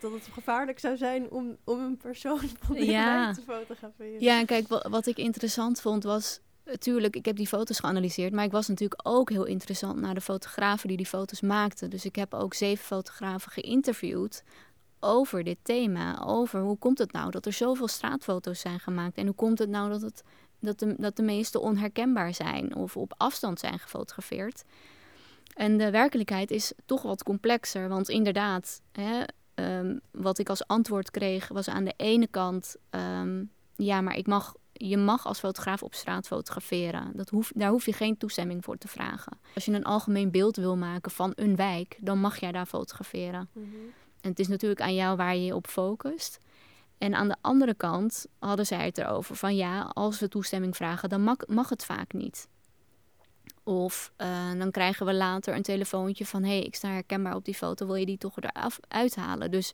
dat 0.00 0.12
het 0.12 0.22
gevaarlijk 0.26 0.78
zou 0.78 0.96
zijn 0.96 1.30
om, 1.30 1.56
om 1.64 1.78
een 1.80 1.96
persoon 1.96 2.38
van 2.62 2.74
dichtbij 2.74 2.84
Ja. 2.94 3.32
te 3.32 3.40
fotograferen. 3.42 4.20
Ja, 4.20 4.38
en 4.38 4.46
kijk, 4.46 4.68
wa- 4.68 4.88
wat 4.90 5.06
ik 5.06 5.16
interessant 5.16 5.80
vond 5.80 6.02
was... 6.02 6.40
Natuurlijk, 6.64 7.16
ik 7.16 7.24
heb 7.24 7.36
die 7.36 7.46
foto's 7.46 7.78
geanalyseerd, 7.78 8.32
maar 8.32 8.44
ik 8.44 8.50
was 8.50 8.68
natuurlijk 8.68 9.00
ook 9.08 9.30
heel 9.30 9.44
interessant 9.44 10.00
naar 10.00 10.14
de 10.14 10.20
fotografen 10.20 10.88
die 10.88 10.96
die 10.96 11.06
foto's 11.06 11.40
maakten. 11.40 11.90
Dus 11.90 12.04
ik 12.04 12.16
heb 12.16 12.34
ook 12.34 12.54
zeven 12.54 12.84
fotografen 12.84 13.52
geïnterviewd 13.52 14.44
over 15.04 15.44
dit 15.44 15.58
thema. 15.62 16.22
Over 16.24 16.60
hoe 16.60 16.78
komt 16.78 16.98
het 16.98 17.12
nou 17.12 17.30
dat 17.30 17.46
er 17.46 17.52
zoveel 17.52 17.88
straatfoto's 17.88 18.60
zijn 18.60 18.80
gemaakt? 18.80 19.16
En 19.16 19.26
hoe 19.26 19.34
komt 19.34 19.58
het 19.58 19.68
nou 19.68 19.90
dat, 19.90 20.00
het, 20.00 20.22
dat, 20.58 20.78
de, 20.78 20.94
dat 20.98 21.16
de 21.16 21.22
meeste 21.22 21.60
onherkenbaar 21.60 22.34
zijn 22.34 22.74
of 22.74 22.96
op 22.96 23.14
afstand 23.16 23.60
zijn 23.60 23.78
gefotografeerd? 23.78 24.64
En 25.54 25.78
de 25.78 25.90
werkelijkheid 25.90 26.50
is 26.50 26.72
toch 26.84 27.02
wat 27.02 27.22
complexer, 27.22 27.88
want 27.88 28.08
inderdaad, 28.08 28.80
hè, 28.92 29.22
ehm, 29.54 29.98
wat 30.10 30.38
ik 30.38 30.48
als 30.48 30.66
antwoord 30.66 31.10
kreeg 31.10 31.48
was 31.48 31.68
aan 31.68 31.84
de 31.84 31.94
ene 31.96 32.26
kant... 32.26 32.76
ehm, 32.90 33.44
ja, 33.76 34.00
maar 34.00 34.16
ik 34.16 34.26
mag, 34.26 34.54
je 34.72 34.96
mag 34.96 35.26
als 35.26 35.38
fotograaf 35.38 35.82
op 35.82 35.94
straat 35.94 36.26
fotograferen. 36.26 37.12
Dat 37.14 37.28
hoef, 37.28 37.52
daar 37.54 37.70
hoef 37.70 37.86
je 37.86 37.92
geen 37.92 38.16
toestemming 38.16 38.64
voor 38.64 38.76
te 38.76 38.88
vragen. 38.88 39.38
Als 39.54 39.64
je 39.64 39.72
een 39.72 39.84
algemeen 39.84 40.30
beeld 40.30 40.56
wil 40.56 40.76
maken 40.76 41.10
van 41.10 41.32
een 41.34 41.56
wijk, 41.56 41.98
dan 42.00 42.20
mag 42.20 42.40
jij 42.40 42.52
daar 42.52 42.66
fotograferen. 42.66 43.48
Mhm. 43.52 43.66
En 44.24 44.30
het 44.30 44.38
is 44.38 44.48
natuurlijk 44.48 44.80
aan 44.80 44.94
jou 44.94 45.16
waar 45.16 45.34
je 45.34 45.44
je 45.44 45.54
op 45.54 45.66
focust. 45.66 46.38
En 46.98 47.14
aan 47.14 47.28
de 47.28 47.36
andere 47.40 47.74
kant 47.74 48.26
hadden 48.38 48.66
zij 48.66 48.84
het 48.84 48.98
erover 48.98 49.36
van 49.36 49.56
ja, 49.56 49.82
als 49.82 50.20
we 50.20 50.28
toestemming 50.28 50.76
vragen, 50.76 51.08
dan 51.08 51.22
mag, 51.22 51.36
mag 51.46 51.68
het 51.68 51.84
vaak 51.84 52.12
niet. 52.12 52.48
Of 53.62 54.12
eh, 54.16 54.52
dan 54.58 54.70
krijgen 54.70 55.06
we 55.06 55.14
later 55.14 55.54
een 55.54 55.62
telefoontje 55.62 56.26
van 56.26 56.42
hé, 56.42 56.56
hey, 56.56 56.62
ik 56.62 56.74
sta 56.74 56.88
herkenbaar 56.88 57.34
op 57.34 57.44
die 57.44 57.54
foto, 57.54 57.86
wil 57.86 57.94
je 57.94 58.06
die 58.06 58.18
toch 58.18 58.36
eraf 58.36 58.80
uithalen? 58.88 59.50
Dus 59.50 59.72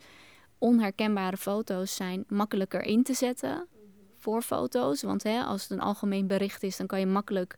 onherkenbare 0.58 1.36
foto's 1.36 1.94
zijn 1.94 2.24
makkelijker 2.28 2.82
in 2.82 3.02
te 3.02 3.14
zetten 3.14 3.66
voor 4.18 4.42
foto's. 4.42 5.02
Want 5.02 5.22
hè, 5.22 5.42
als 5.42 5.62
het 5.62 5.70
een 5.70 5.80
algemeen 5.80 6.26
bericht 6.26 6.62
is, 6.62 6.76
dan 6.76 6.86
kan 6.86 7.00
je 7.00 7.06
makkelijk 7.06 7.56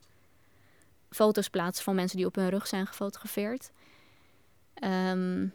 foto's 1.11 1.49
plaatsen 1.49 1.85
van 1.85 1.95
mensen 1.95 2.17
die 2.17 2.27
op 2.27 2.35
hun 2.35 2.49
rug 2.49 2.67
zijn 2.67 2.87
gefotografeerd. 2.87 3.71
Ehm, 4.75 5.47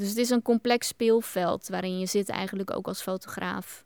dus 0.00 0.08
het 0.08 0.18
is 0.18 0.30
een 0.30 0.42
complex 0.42 0.86
speelveld 0.86 1.68
waarin 1.68 1.98
je 1.98 2.06
zit 2.06 2.28
eigenlijk 2.28 2.70
ook 2.70 2.86
als 2.86 3.02
fotograaf. 3.02 3.84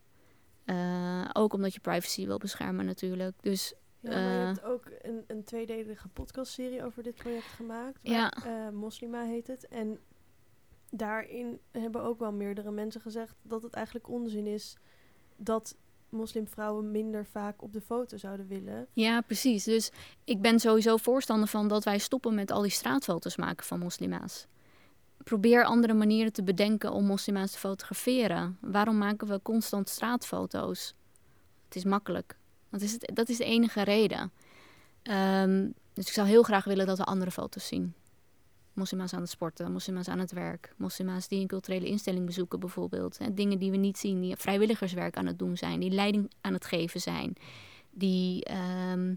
Eh, 0.64 1.24
ook 1.33 1.53
omdat 1.53 1.74
je 1.74 1.81
privacy 1.81 2.27
wil 2.27 2.38
beschermen 2.38 2.85
natuurlijk. 2.87 3.35
Dus 3.42 3.74
Ja, 4.00 4.11
maar 4.11 4.20
je 4.33 4.38
Eh. 4.40 4.46
hebt 4.46 4.62
ook 4.64 4.85
een, 5.03 5.24
een 5.27 5.44
tweedelige 5.44 6.09
podcastserie 6.09 6.85
over 6.85 7.03
dit 7.03 7.14
project 7.14 7.44
gemaakt. 7.46 7.98
Ja. 8.03 8.31
eh, 8.33 8.68
Moslima 8.68 9.22
heet 9.24 9.46
het. 9.46 9.68
En 9.68 9.98
daarin 10.90 11.59
hebben 11.70 12.03
ook 12.03 12.18
wel 12.18 12.33
meerdere 12.33 12.70
mensen 12.70 13.00
gezegd 13.00 13.35
dat 13.42 13.62
het 13.62 13.74
eigenlijk 13.74 14.09
onzin 14.09 14.46
is 14.46 14.77
dat 15.37 15.77
moslimvrouwen 16.09 16.90
minder 16.90 17.27
vaak 17.27 17.62
op 17.62 17.72
de 17.72 17.81
foto 17.81 18.16
zouden 18.16 18.46
willen. 18.46 18.87
ja, 18.92 19.20
precies. 19.20 19.64
Dus 19.64 19.90
ik 20.24 20.40
ben 20.40 20.61
sowieso 20.61 20.96
voorstander 20.96 21.48
van 21.48 21.68
dat 21.68 21.85
wij 21.85 21.98
stoppen 21.98 22.35
met 22.35 22.50
al 22.50 22.62
die 22.62 22.70
straatfoto's 22.70 23.37
maken 23.37 23.64
van 23.66 23.79
moslima's. 23.79 24.46
Probeer 25.24 25.64
andere 25.64 25.94
manieren 25.94 26.32
te 26.32 26.42
bedenken 26.42 26.92
om 26.92 27.04
moslima's 27.04 27.52
te 27.52 27.58
fotograferen. 27.58 28.58
Waarom 28.60 28.98
maken 28.98 29.28
we 29.28 29.42
constant 29.42 29.88
straatfoto's? 29.88 30.94
Het 31.64 31.76
is 31.76 31.84
makkelijk. 31.84 32.37
Dat 32.70 32.80
is, 32.80 32.92
het, 32.92 33.10
dat 33.14 33.28
is 33.28 33.37
de 33.37 33.44
enige 33.44 33.82
reden. 33.82 34.32
Ehm, 35.02 35.68
dus 35.92 36.06
ik 36.06 36.12
zou 36.12 36.28
heel 36.28 36.42
graag 36.42 36.64
willen 36.64 36.87
dat 36.87 36.98
we 36.98 37.04
andere 37.04 37.30
foto's 37.30 37.66
zien. 37.66 37.94
Moslima's 38.72 39.12
aan 39.12 39.20
het 39.20 39.30
sporten, 39.30 39.72
moslima's 39.72 40.08
aan 40.08 40.18
het 40.18 40.32
werk, 40.32 40.74
moslima's 40.76 41.28
die 41.28 41.40
een 41.40 41.46
culturele 41.46 41.87
instelling 41.87 42.26
bezoeken 42.26 42.60
bijvoorbeeld. 42.60 43.18
Dingen 43.32 43.58
die 43.58 43.70
we 43.70 43.76
niet 43.76 43.98
zien, 43.98 44.20
die 44.20 44.37
vrijwilligerswerk 44.37 45.16
aan 45.16 45.26
het 45.26 45.38
doen 45.38 45.56
zijn, 45.56 45.80
die 45.80 45.90
leiding 45.90 46.30
aan 46.40 46.52
het 46.52 46.64
geven 46.64 47.00
zijn, 47.00 47.34
die 47.90 48.44
ehm, 48.44 49.14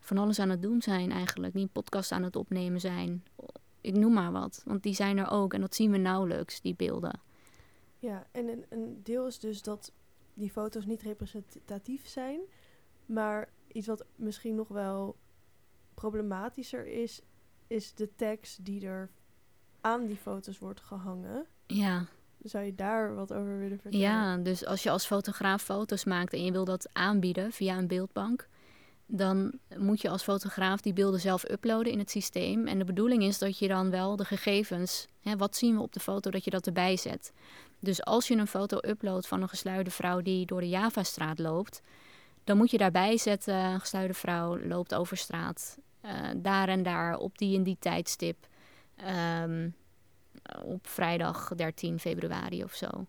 van 0.00 0.18
alles 0.18 0.38
aan 0.38 0.50
het 0.50 0.62
doen 0.62 0.82
zijn 0.82 1.12
eigenlijk, 1.12 1.52
die 1.52 1.62
een 1.62 1.68
podcast 1.68 2.12
aan 2.12 2.22
het 2.22 2.36
opnemen 2.36 2.80
zijn. 2.80 3.24
Ik 3.86 3.96
noem 3.96 4.12
maar 4.12 4.32
wat, 4.32 4.62
want 4.64 4.82
die 4.82 4.94
zijn 4.94 5.18
er 5.18 5.30
ook 5.30 5.54
en 5.54 5.60
dat 5.60 5.74
zien 5.74 5.90
we 5.90 5.96
nauwelijks, 5.96 6.60
die 6.60 6.74
beelden. 6.74 7.20
Ja, 7.98 8.26
en 8.30 8.48
een, 8.48 8.64
een 8.68 9.00
deel 9.02 9.26
is 9.26 9.38
dus 9.38 9.62
dat 9.62 9.92
die 10.34 10.50
foto's 10.50 10.86
niet 10.86 11.02
representatief 11.02 12.06
zijn. 12.06 12.40
Maar 13.06 13.48
iets 13.72 13.86
wat 13.86 14.04
misschien 14.16 14.54
nog 14.54 14.68
wel 14.68 15.16
problematischer 15.94 16.86
is, 16.86 17.20
is 17.66 17.94
de 17.94 18.14
tekst 18.16 18.64
die 18.64 18.86
er 18.86 19.10
aan 19.80 20.06
die 20.06 20.16
foto's 20.16 20.58
wordt 20.58 20.80
gehangen. 20.80 21.46
Ja, 21.66 22.06
Zou 22.42 22.64
je 22.64 22.74
daar 22.74 23.14
wat 23.14 23.32
over 23.32 23.58
willen 23.58 23.78
vertellen? 23.78 24.06
Ja, 24.06 24.36
dus 24.36 24.64
als 24.64 24.82
je 24.82 24.90
als 24.90 25.06
fotograaf 25.06 25.62
foto's 25.62 26.04
maakt 26.04 26.32
en 26.32 26.44
je 26.44 26.52
wil 26.52 26.64
dat 26.64 26.88
aanbieden 26.92 27.52
via 27.52 27.78
een 27.78 27.86
beeldbank, 27.86 28.48
dan 29.06 29.58
moet 29.76 30.00
je 30.00 30.08
als 30.08 30.22
fotograaf 30.22 30.80
die 30.80 30.92
beelden 30.92 31.20
zelf 31.20 31.50
uploaden 31.50 31.92
in 31.92 31.98
het 31.98 32.10
systeem. 32.10 32.66
En 32.66 32.78
de 32.78 32.84
bedoeling 32.84 33.22
is 33.22 33.38
dat 33.38 33.58
je 33.58 33.68
dan 33.68 33.90
wel 33.90 34.16
de 34.16 34.24
gegevens, 34.24 35.06
hè, 35.20 35.36
wat 35.36 35.56
zien 35.56 35.76
we 35.76 35.82
op 35.82 35.92
de 35.92 36.00
foto, 36.00 36.30
dat 36.30 36.44
je 36.44 36.50
dat 36.50 36.66
erbij 36.66 36.96
zet. 36.96 37.32
Dus 37.78 38.04
als 38.04 38.28
je 38.28 38.36
een 38.36 38.46
foto 38.46 38.78
uploadt 38.80 39.26
van 39.26 39.42
een 39.42 39.48
gesluierde 39.48 39.90
vrouw 39.90 40.20
die 40.20 40.46
door 40.46 40.60
de 40.60 40.68
Javastraat 40.68 41.38
loopt, 41.38 41.82
dan 42.44 42.56
moet 42.56 42.70
je 42.70 42.78
daarbij 42.78 43.18
zetten, 43.18 43.54
een 43.54 43.80
gesluierde 43.80 44.14
vrouw 44.14 44.66
loopt 44.66 44.94
over 44.94 45.16
straat, 45.16 45.78
eh, 46.00 46.12
daar 46.36 46.68
en 46.68 46.82
daar, 46.82 47.16
op 47.16 47.38
die 47.38 47.56
en 47.56 47.62
die 47.62 47.76
tijdstip. 47.78 48.46
Ehm, 48.96 49.68
op 50.64 50.86
vrijdag 50.86 51.52
13 51.56 51.98
februari 51.98 52.64
of 52.64 52.74
zo. 52.74 53.06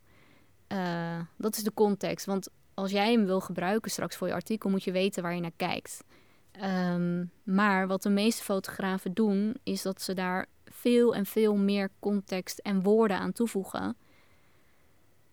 Eh, 0.68 1.20
dat 1.38 1.58
is 1.58 1.64
de 1.64 1.74
context. 1.74 2.26
Want 2.26 2.50
als 2.78 2.92
jij 2.92 3.12
hem 3.12 3.26
wil 3.26 3.40
gebruiken 3.40 3.92
straks 3.92 4.16
voor 4.16 4.28
je 4.28 4.34
artikel, 4.34 4.70
moet 4.70 4.84
je 4.84 4.92
weten 4.92 5.24
waar 5.24 5.36
je 5.36 5.42
naar 5.42 5.52
kijkt. 5.56 6.04
Ehm, 6.52 7.26
maar 7.44 7.88
wat 7.88 8.04
de 8.04 8.10
meeste 8.10 8.44
fotografen 8.44 9.14
doen, 9.14 9.56
is 9.64 9.82
dat 9.82 10.02
ze 10.02 10.14
daar 10.14 10.46
veel 10.66 11.16
en 11.16 11.26
veel 11.26 11.56
meer 11.56 11.90
context 12.00 12.60
en 12.60 12.82
woorden 12.82 13.18
aan 13.18 13.32
toevoegen. 13.32 13.98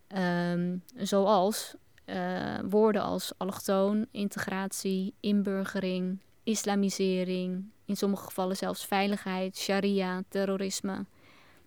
Ehm, 0.07 0.77
zoals 0.97 1.75
eh, 2.05 2.59
woorden 2.69 3.03
als 3.03 3.33
allochtoon, 3.37 4.07
integratie, 4.11 5.15
inburgering, 5.21 6.19
islamisering, 6.43 7.65
in 7.85 7.97
sommige 7.97 8.25
gevallen 8.25 8.57
zelfs 8.57 8.87
veiligheid, 8.87 9.57
sharia, 9.57 10.23
terrorisme 10.29 11.05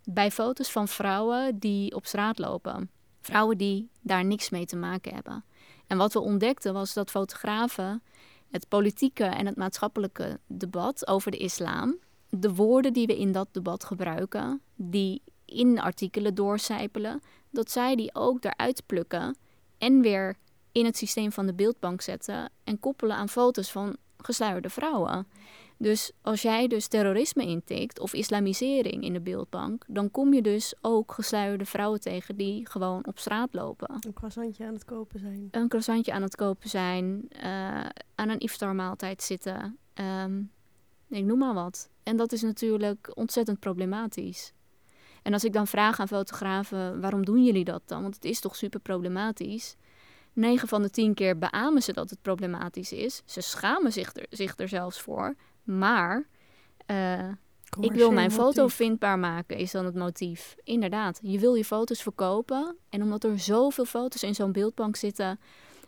bij 0.10 0.32
foto's 0.32 0.72
van 0.72 0.88
vrouwen 0.88 1.60
die 1.60 1.96
op 1.96 2.06
straat 2.06 2.40
lopen. 2.40 2.90
Vrouwen 3.22 3.58
die 3.58 3.90
daar 4.02 4.26
niks 4.26 4.50
mee 4.50 4.66
te 4.66 4.76
maken 4.76 5.14
hebben. 5.14 5.44
En 5.88 5.98
wat 5.98 6.14
we 6.14 6.20
ontdekten 6.20 6.74
was 6.74 6.94
dat 6.94 7.12
fotografen 7.12 8.02
het 8.50 8.68
politieke 8.68 9.24
en 9.24 9.46
het 9.46 9.56
maatschappelijke 9.56 10.40
debat 10.48 11.08
over 11.08 11.32
de 11.32 11.38
islam, 11.38 11.98
de 12.30 12.54
woorden 12.54 12.94
die 12.94 13.08
we 13.08 13.18
in 13.18 13.32
dat 13.32 13.48
debat 13.52 13.84
gebruiken, 13.84 14.62
die 14.76 15.22
in 15.46 15.80
artikelen 15.80 16.36
doorcijpelen, 16.36 17.22
dat 17.50 17.72
zij 17.72 17.96
die 17.96 18.16
ook 18.16 18.44
eruit 18.44 18.84
plukken 18.86 19.38
en 19.78 20.02
weer 20.02 20.38
in 20.72 20.86
het 20.86 20.98
systeem 20.98 21.32
van 21.32 21.46
de 21.46 21.54
beeldbank 21.54 22.02
zetten 22.02 22.52
en 22.64 22.80
koppelen 22.80 23.16
aan 23.16 23.30
foto's 23.30 23.72
van 23.72 23.98
gesluierde 24.18 24.70
vrouwen. 24.70 25.28
Dus 25.78 26.12
als 26.22 26.42
jij 26.42 26.68
dus 26.68 26.88
terrorisme 26.88 27.44
intikt 27.44 28.00
of 28.00 28.14
islamisering 28.14 29.04
in 29.04 29.14
de 29.14 29.22
beeldbank, 29.22 29.84
dan 29.88 30.12
kom 30.12 30.34
je 30.34 30.42
dus 30.42 30.76
ook 30.82 31.12
gesluierde 31.12 31.66
vrouwen 31.66 32.00
tegen 32.00 32.36
die 32.36 32.70
gewoon 32.70 33.06
op 33.06 33.20
straat 33.20 33.54
lopen. 33.54 33.94
Een 34.00 34.14
croissantje 34.14 34.66
aan 34.66 34.74
het 34.74 34.86
kopen 34.86 35.20
zijn. 35.20 35.48
Een 35.52 35.68
croissantje 35.68 36.14
aan 36.14 36.22
het 36.22 36.36
kopen 36.36 36.70
zijn, 36.70 37.30
uh, 37.36 37.42
aan 38.16 38.30
een 38.30 38.40
iftarmaaltijd 38.40 39.24
zitten. 39.24 39.78
Um, 40.24 40.52
ik 41.10 41.24
noem 41.24 41.38
maar 41.38 41.54
wat. 41.54 41.90
En 42.04 42.18
dat 42.18 42.32
is 42.32 42.42
natuurlijk 42.42 43.12
ontzettend 43.14 43.60
problematisch. 43.60 44.54
En 45.24 45.34
als 45.34 45.44
ik 45.44 45.54
dan 45.54 45.68
vraag 45.68 46.00
aan 46.00 46.08
fotografen, 46.08 47.02
waarom 47.02 47.26
doen 47.26 47.44
jullie 47.44 47.64
dat 47.64 47.82
dan? 47.86 48.02
Want 48.02 48.16
het 48.16 48.26
is 48.26 48.40
toch 48.40 48.56
super 48.56 48.80
problematisch. 48.80 49.76
9 50.34 50.68
van 50.68 50.82
de 50.82 50.90
10 50.90 51.14
keer 51.14 51.38
beamen 51.38 51.82
ze 51.82 51.94
dat 51.94 52.10
het 52.10 52.22
problematisch 52.22 52.92
is. 52.92 53.22
Ze 53.26 53.42
schamen 53.42 53.92
zich 53.92 54.16
er, 54.16 54.26
zich 54.30 54.58
er 54.58 54.68
zelfs 54.68 55.02
voor. 55.02 55.36
Maar 55.68 56.28
uh, 56.92 57.28
ik 57.80 57.92
wil 57.92 58.12
mijn 58.12 58.32
foto 58.32 58.68
vindbaar 58.68 59.20
maken, 59.20 59.58
is 59.58 59.72
dan 59.72 59.86
het 59.86 59.96
motief. 59.96 60.56
Inderdaad, 60.64 61.20
je 61.22 61.40
wil 61.40 61.54
je 61.54 61.66
foto's 61.66 62.02
verkopen. 62.02 62.76
En 62.90 63.02
omdat 63.02 63.24
er 63.24 63.40
zoveel 63.40 63.86
foto's 63.86 64.24
in 64.24 64.36
zo'n 64.36 64.52
beeldbank 64.52 64.96
zitten, 64.96 65.40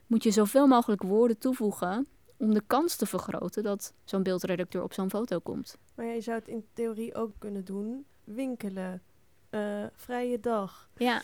moet 0.07 0.23
je 0.23 0.31
zoveel 0.31 0.67
mogelijk 0.67 1.03
woorden 1.03 1.37
toevoegen 1.37 2.07
om 2.37 2.53
de 2.53 2.63
kans 2.67 2.95
te 2.95 3.05
vergroten 3.05 3.63
dat 3.63 3.93
zo'n 4.03 4.23
beeldredacteur 4.23 4.83
op 4.83 4.93
zo'n 4.93 5.09
foto 5.09 5.39
komt. 5.39 5.77
Maar 5.95 6.05
je 6.05 6.21
zou 6.21 6.39
het 6.39 6.47
in 6.47 6.65
theorie 6.73 7.15
ook 7.15 7.31
kunnen 7.37 7.65
doen. 7.65 8.05
Winkelen, 8.23 9.01
uh, 9.49 9.83
vrije 9.93 10.39
dag. 10.39 10.89
Ja, 10.97 11.21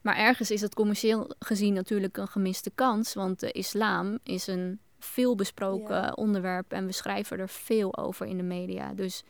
maar 0.00 0.16
ergens 0.16 0.50
is 0.50 0.60
het 0.60 0.74
commercieel 0.74 1.30
gezien 1.38 1.74
natuurlijk 1.74 2.16
een 2.16 2.28
gemiste 2.28 2.70
kans. 2.70 3.14
Want 3.14 3.40
de 3.40 3.52
islam 3.52 4.18
is 4.22 4.46
een 4.46 4.80
veel 5.04 5.34
besproken 5.34 6.16
onderwerp 6.16 6.72
en 6.72 6.86
we 6.86 6.92
schrijven 6.92 7.38
er 7.38 7.48
veel 7.48 7.96
over 7.96 8.26
in 8.26 8.36
de 8.36 8.42
media. 8.42 8.94
Dus 8.94 9.24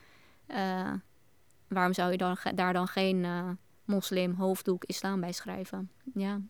uh, 0.48 0.92
waarom 1.68 1.92
zou 1.92 2.10
je 2.10 2.16
dan, 2.16 2.36
daar 2.54 2.72
dan 2.72 2.86
geen 2.86 3.24
uh, 3.24 3.50
moslim, 3.84 4.34
hoofddoek, 4.34 4.84
islam 4.84 5.20
bij 5.20 5.32
schrijven? 5.32 5.90
Ja. 6.14 6.40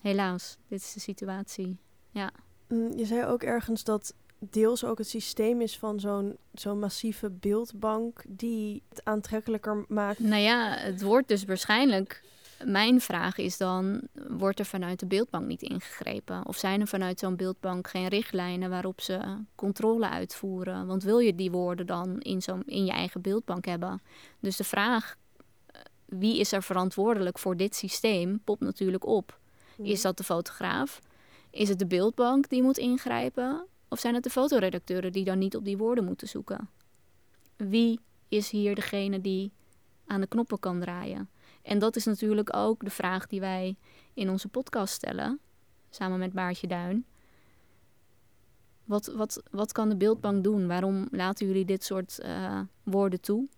Helaas, 0.00 0.58
dit 0.68 0.80
is 0.80 0.92
de 0.92 1.00
situatie. 1.00 1.78
Ja. 2.10 2.30
Mm, 2.68 2.98
je 2.98 3.04
zei 3.04 3.24
ook 3.24 3.42
ergens 3.42 3.84
dat 3.84 4.14
deels 4.38 4.84
ook 4.84 4.98
het 4.98 5.08
systeem 5.08 5.60
is 5.60 5.78
van 5.78 6.00
zo'n 6.00 6.36
zo'n 6.52 6.78
massieve 6.78 7.30
beeldbank 7.30 8.24
die 8.28 8.82
het 8.88 9.04
aantrekkelijker 9.04 9.84
maakt. 9.88 10.18
Nou 10.18 10.42
ja, 10.42 10.76
het 10.76 11.02
wordt 11.02 11.28
dus 11.28 11.44
waarschijnlijk 11.44 12.24
mijn 12.64 13.00
vraag 13.00 13.38
is 13.38 13.56
dan, 13.56 14.00
wordt 14.28 14.58
er 14.58 14.64
vanuit 14.64 15.00
de 15.00 15.06
beeldbank 15.06 15.46
niet 15.46 15.62
ingegrepen? 15.62 16.46
Of 16.46 16.56
zijn 16.56 16.80
er 16.80 16.86
vanuit 16.86 17.18
zo'n 17.18 17.36
beeldbank 17.36 17.88
geen 17.88 18.08
richtlijnen 18.08 18.70
waarop 18.70 19.00
ze 19.00 19.20
controle 19.54 20.08
uitvoeren? 20.08 20.86
Want 20.86 21.02
wil 21.02 21.18
je 21.18 21.34
die 21.34 21.50
woorden 21.50 21.86
dan 21.86 22.20
in, 22.20 22.42
zo'n 22.42 22.62
in 22.66 22.84
je 22.84 22.92
eigen 22.92 23.20
beeldbank 23.20 23.64
hebben? 23.64 24.02
Dus 24.40 24.56
de 24.56 24.64
vraag, 24.64 25.16
eh, 25.66 25.80
wie 26.04 26.38
is 26.38 26.52
er 26.52 26.62
verantwoordelijk 26.62 27.38
voor 27.38 27.56
dit 27.56 27.74
systeem, 27.74 28.40
popt 28.44 28.60
natuurlijk 28.60 29.06
op. 29.06 29.38
Is 29.82 30.02
dat 30.02 30.16
de 30.16 30.24
fotograaf? 30.24 31.00
Is 31.50 31.68
het 31.68 31.78
de 31.78 31.86
beeldbank 31.86 32.48
die 32.48 32.62
moet 32.62 32.78
ingrijpen? 32.78 33.66
Of 33.88 33.98
zijn 33.98 34.14
het 34.14 34.22
de 34.22 34.30
fotoredacteuren 34.30 35.12
die 35.12 35.24
dan 35.24 35.38
niet 35.38 35.56
op 35.56 35.64
die 35.64 35.76
woorden 35.76 36.04
moeten 36.04 36.28
zoeken? 36.28 36.68
Wie 37.56 38.00
is 38.28 38.50
hier 38.50 38.74
degene 38.74 39.20
die 39.20 39.52
aan 40.06 40.20
de 40.20 40.26
knoppen 40.26 40.58
kan 40.58 40.80
draaien? 40.80 41.28
En 41.66 41.78
dat 41.78 41.96
is 41.96 42.04
natuurlijk 42.04 42.56
ook 42.56 42.84
de 42.84 42.90
vraag 42.90 43.26
die 43.26 43.40
wij 43.40 43.76
in 44.14 44.30
onze 44.30 44.48
podcast 44.48 44.94
stellen, 44.94 45.40
samen 45.90 46.18
met 46.18 46.32
Baartje 46.32 46.66
Duin. 46.66 47.06
Wat, 48.84 49.06
wat, 49.06 49.42
wat 49.50 49.72
kan 49.72 49.88
de 49.88 49.96
beeldbank 49.96 50.44
doen? 50.44 50.66
Waarom 50.66 51.08
laten 51.10 51.46
jullie 51.46 51.64
dit 51.64 51.84
soort 51.84 52.18
uh, 52.22 52.60
woorden 52.82 53.20
toe? 53.20 53.48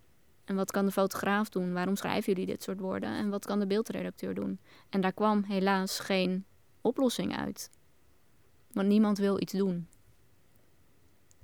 En 0.44 0.56
wat 0.56 0.70
kan 0.70 0.84
de 0.84 0.92
fotograaf 0.92 1.48
doen? 1.48 1.72
Waarom 1.72 1.96
schrijven 1.96 2.32
jullie 2.32 2.46
dit 2.46 2.62
soort 2.62 2.80
woorden? 2.80 3.08
En 3.08 3.28
wat 3.28 3.46
kan 3.46 3.58
de 3.58 3.66
beeldredacteur 3.66 4.34
doen? 4.34 4.60
En 4.88 5.00
daar 5.00 5.12
kwam 5.12 5.42
helaas 5.42 5.98
geen 5.98 6.44
oplossing 6.80 7.36
uit. 7.36 7.70
Want 8.72 8.88
niemand 8.88 9.18
wil 9.18 9.40
iets 9.40 9.52
doen. 9.52 9.88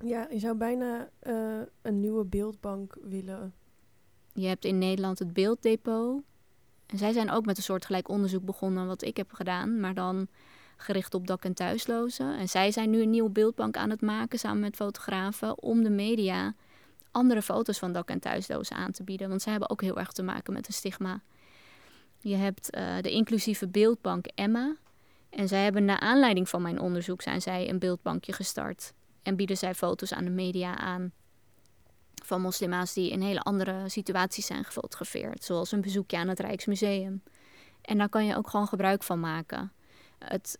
Ja, 0.03 0.27
je 0.29 0.39
zou 0.39 0.57
bijna 0.57 1.09
uh, 1.23 1.61
een 1.81 1.99
nieuwe 1.99 2.25
beeldbank 2.25 2.97
willen. 3.01 3.53
Je 4.33 4.47
hebt 4.47 4.65
in 4.65 4.77
Nederland 4.77 5.19
het 5.19 5.33
Beelddepot. 5.33 6.23
En 6.85 6.97
zij 6.97 7.13
zijn 7.13 7.31
ook 7.31 7.45
met 7.45 7.57
een 7.57 7.63
soortgelijk 7.63 8.09
onderzoek 8.09 8.45
begonnen 8.45 8.87
wat 8.87 9.01
ik 9.01 9.17
heb 9.17 9.33
gedaan, 9.33 9.79
maar 9.79 9.93
dan 9.93 10.27
gericht 10.77 11.13
op 11.13 11.27
dak- 11.27 11.43
en 11.43 11.53
thuislozen. 11.53 12.37
En 12.37 12.49
zij 12.49 12.71
zijn 12.71 12.89
nu 12.89 13.01
een 13.01 13.09
nieuwe 13.09 13.29
beeldbank 13.29 13.77
aan 13.77 13.89
het 13.89 14.01
maken 14.01 14.39
samen 14.39 14.59
met 14.59 14.75
fotografen 14.75 15.61
om 15.61 15.83
de 15.83 15.89
media 15.89 16.53
andere 17.11 17.41
foto's 17.41 17.79
van 17.79 17.91
dak- 17.91 18.09
en 18.09 18.19
thuislozen 18.19 18.75
aan 18.75 18.91
te 18.91 19.03
bieden. 19.03 19.29
Want 19.29 19.41
zij 19.41 19.51
hebben 19.51 19.69
ook 19.69 19.81
heel 19.81 19.99
erg 19.99 20.11
te 20.11 20.23
maken 20.23 20.53
met 20.53 20.67
een 20.67 20.73
stigma. 20.73 21.21
Je 22.19 22.35
hebt 22.35 22.75
uh, 22.75 23.01
de 23.01 23.11
inclusieve 23.11 23.67
beeldbank 23.67 24.25
Emma. 24.35 24.75
En 25.29 25.47
zij 25.47 25.63
hebben 25.63 25.85
naar 25.85 25.99
aanleiding 25.99 26.49
van 26.49 26.61
mijn 26.61 26.79
onderzoek 26.79 27.21
zijn 27.21 27.41
zij 27.41 27.69
een 27.69 27.79
beeldbankje 27.79 28.33
gestart. 28.33 28.93
En 29.23 29.35
bieden 29.35 29.57
zij 29.57 29.75
foto's 29.75 30.13
aan 30.13 30.23
de 30.23 30.29
media 30.29 30.77
aan 30.77 31.11
van 32.25 32.41
moslima's 32.41 32.93
die 32.93 33.11
in 33.11 33.21
hele 33.21 33.39
andere 33.39 33.89
situaties 33.89 34.45
zijn 34.45 34.63
gefotografeerd, 34.63 35.43
zoals 35.43 35.71
een 35.71 35.81
bezoekje 35.81 36.17
aan 36.17 36.27
het 36.27 36.39
Rijksmuseum. 36.39 37.23
En 37.81 37.97
daar 37.97 38.09
kan 38.09 38.25
je 38.25 38.35
ook 38.35 38.49
gewoon 38.49 38.67
gebruik 38.67 39.03
van 39.03 39.19
maken. 39.19 39.71
Het, 40.19 40.57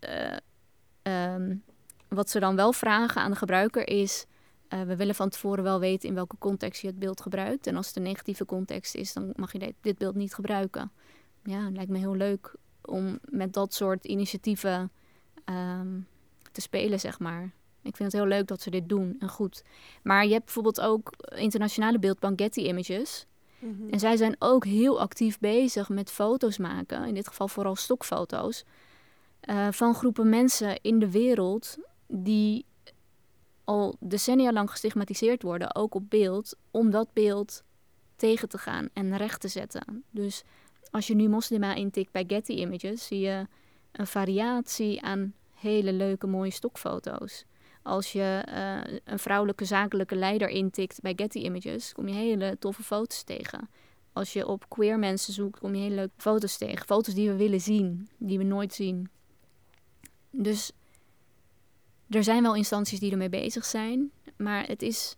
uh, 1.04 1.34
um, 1.34 1.63
wat 2.08 2.30
ze 2.30 2.39
dan 2.39 2.56
wel 2.56 2.73
vragen 2.73 3.21
aan 3.21 3.32
de 3.32 3.38
gebruiker 3.38 3.88
is: 3.88 4.25
uh, 4.69 4.82
we 4.82 4.95
willen 4.95 5.15
van 5.15 5.30
tevoren 5.30 5.63
wel 5.63 5.80
weten 5.80 6.10
in 6.10 6.15
welke 6.15 6.38
context 6.38 6.82
je 6.82 6.88
het 6.88 6.99
beeld 6.99 7.21
gebruikt. 7.21 7.67
En 7.67 7.75
als 7.75 7.88
het 7.88 7.95
een 7.95 8.04
negatieve 8.04 8.45
context 8.45 8.95
is, 8.95 9.13
dan 9.13 9.34
mag 9.36 9.51
je 9.51 9.73
dit, 9.82 9.97
beeld 9.97 10.15
niet 10.15 10.34
gebruiken. 10.34 10.91
Ja, 11.43 11.63
het 11.65 11.75
lijkt 11.75 11.91
me 11.91 11.97
heel 11.97 12.15
leuk 12.15 12.56
om 12.82 13.19
met 13.23 13.54
dat 13.54 13.73
soort 13.73 14.06
initiatieven 14.06 14.91
um, 15.45 16.08
te 16.51 16.62
spelen, 16.62 16.99
zeg 16.99 17.19
maar. 17.19 17.51
Ik 17.86 17.95
vind 17.95 18.12
het 18.12 18.21
heel 18.21 18.30
leuk 18.30 18.48
dat 18.48 18.62
ze 18.62 18.69
dit 18.69 18.89
doen 18.89 19.15
en 19.19 19.30
goed. 19.30 19.63
Maar 20.04 20.26
je 20.26 20.32
hebt 20.32 20.45
bijvoorbeeld 20.45 20.82
ook 20.82 21.13
internationale 21.36 22.00
beeldbank 22.00 22.41
Getty 22.41 22.60
Images. 22.60 23.26
Mhm. 23.60 23.89
En 23.89 24.00
zij 24.00 24.17
zijn 24.17 24.36
ook 24.39 24.65
heel 24.65 25.00
actief 25.00 25.39
bezig 25.39 25.89
met 25.89 26.12
foto's 26.12 26.58
maken, 26.58 27.06
in 27.06 27.13
dit 27.13 27.28
geval 27.28 27.48
vooral 27.48 27.76
stokfoto's, 27.76 28.63
uh, 29.50 29.67
van 29.71 29.95
groepen 29.95 30.30
mensen 30.30 30.82
in 30.82 31.00
de 31.00 31.12
wereld 31.12 31.78
die 32.08 32.65
al 33.63 33.95
decennia 34.00 34.52
lang 34.52 34.71
gestigmatiseerd 34.71 35.41
worden, 35.41 35.76
ook 35.76 35.95
op 35.95 36.10
beeld, 36.10 36.56
om 36.71 36.91
dat 36.91 37.13
beeld 37.13 37.63
tegen 38.15 38.50
te 38.50 38.58
gaan 38.58 38.89
en 38.93 39.17
recht 39.17 39.41
te 39.41 39.48
zetten. 39.48 40.04
Dus 40.12 40.43
als 40.91 41.08
je 41.08 41.15
nu 41.15 41.30
moslima 41.30 41.74
intikt 41.74 42.12
bij 42.12 42.24
Getty 42.28 42.52
Images, 42.52 43.08
zie 43.08 43.19
je 43.19 43.48
een 43.91 44.08
variatie 44.08 45.02
aan 45.02 45.34
hele 45.54 45.93
leuke 45.93 46.28
mooie 46.28 46.52
stokfoto's. 46.52 47.45
Als 47.86 48.12
je 48.12 48.45
uh, 48.50 48.98
een 49.04 49.19
vrouwelijke 49.19 49.65
zakelijke 49.65 50.15
leider 50.15 50.50
intikt 50.50 51.02
bij 51.02 51.13
Getty 51.15 51.38
Images, 51.38 51.93
kom 51.93 52.08
je 52.08 52.13
hele 52.13 52.56
toffe 52.60 52.84
foto's 52.84 53.24
tegen. 53.24 53.69
Als 54.13 54.34
je 54.34 54.48
op 54.48 54.69
queer 54.69 55.00
mensen 55.00 55.34
zoekt, 55.34 55.60
kom 55.60 55.76
je 55.76 55.82
hele 55.82 55.95
leuke 55.95 56.13
foto's 56.17 56.58
tegen. 56.58 56.86
Foto's 56.86 57.13
die 57.13 57.30
we 57.30 57.36
willen 57.36 57.62
zien, 57.62 58.10
die 58.17 58.38
we 58.38 58.43
nooit 58.43 58.74
zien. 58.74 59.10
Dus 60.32 60.71
er 62.10 62.24
zijn 62.24 62.41
wel 62.41 62.56
instanties 62.56 63.00
die 63.00 63.12
ermee 63.12 63.30
bezig 63.30 63.65
zijn, 63.65 64.12
maar 64.38 64.68
het 64.68 64.82
is 64.82 65.16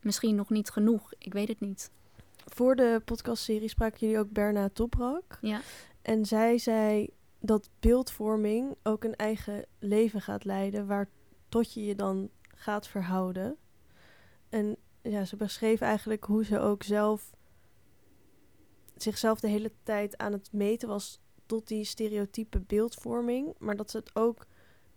misschien 0.00 0.34
nog 0.34 0.50
niet 0.50 0.70
genoeg. 0.70 1.12
Ik 1.18 1.32
weet 1.32 1.48
het 1.48 1.60
niet. 1.60 1.90
Voor 2.44 2.76
de 2.76 3.02
podcastserie 3.04 3.68
spraken 3.68 3.98
jullie 3.98 4.18
ook 4.18 4.30
Berna 4.30 4.68
Toprak. 4.72 5.38
Ja. 5.40 5.60
En 6.02 6.26
zij 6.26 6.58
zei 6.58 7.08
dat 7.40 7.68
beeldvorming 7.80 8.74
ook 8.82 9.04
een 9.04 9.16
eigen 9.16 9.64
leven 9.78 10.20
gaat 10.20 10.44
leiden, 10.44 10.86
waar 10.86 11.08
tot 11.50 11.72
je 11.72 11.84
je 11.84 11.94
dan 11.94 12.30
gaat 12.54 12.88
verhouden. 12.88 13.56
En 14.48 14.76
ja, 15.02 15.24
ze 15.24 15.36
beschreef 15.36 15.80
eigenlijk 15.80 16.24
hoe 16.24 16.44
ze 16.44 16.58
ook 16.58 16.82
zelf 16.82 17.30
zichzelf 18.96 19.40
de 19.40 19.48
hele 19.48 19.72
tijd 19.82 20.18
aan 20.18 20.32
het 20.32 20.52
meten 20.52 20.88
was 20.88 21.20
tot 21.46 21.68
die 21.68 21.84
stereotype 21.84 22.60
beeldvorming. 22.60 23.54
Maar 23.58 23.76
dat 23.76 23.90
ze 23.90 23.96
het 23.96 24.10
ook 24.14 24.46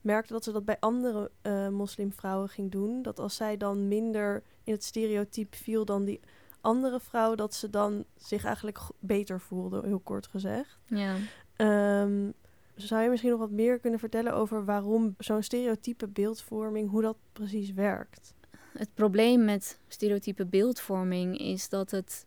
merkte 0.02 0.34
dat 0.34 0.44
ze 0.44 0.52
dat 0.52 0.66
bij 0.66 0.78
andere 0.80 1.32
uh, 1.42 1.68
moslimvrouwen 1.68 2.50
ging 2.50 2.72
doen. 2.72 3.02
Dat 3.02 3.20
als 3.20 3.36
zij 3.36 3.58
dan 3.58 3.88
minder 3.88 4.44
in 4.64 4.74
het 4.74 4.84
stereotype 4.84 5.58
viel 5.58 5.86
dan 5.86 6.06
die 6.06 6.20
andere 6.62 7.00
vrouw, 7.00 7.36
dat 7.36 7.54
ze 7.54 7.70
dan 7.70 8.06
zich 8.16 8.44
eigenlijk 8.44 8.80
beter 9.00 9.40
voelde, 9.40 9.82
heel 9.86 10.00
kort 10.00 10.28
gezegd. 10.28 10.80
Ja. 10.86 11.16
Ehm, 11.56 12.32
zou 12.76 13.04
je 13.04 13.10
misschien 13.10 13.32
nog 13.32 13.40
wat 13.40 13.52
meer 13.52 13.80
kunnen 13.80 14.00
vertellen 14.00 14.34
over 14.34 14.66
waarom 14.66 15.16
zo'n 15.18 15.44
stereotype 15.44 16.08
beeldvorming, 16.08 16.90
hoe 16.90 17.02
dat 17.02 17.18
precies 17.34 17.74
werkt? 17.74 18.34
Het 18.78 18.94
probleem 18.94 19.46
met 19.46 19.80
stereotype 19.88 20.46
beeldvorming 20.46 21.38
is 21.38 21.70
dat 21.70 21.92
het 21.92 22.26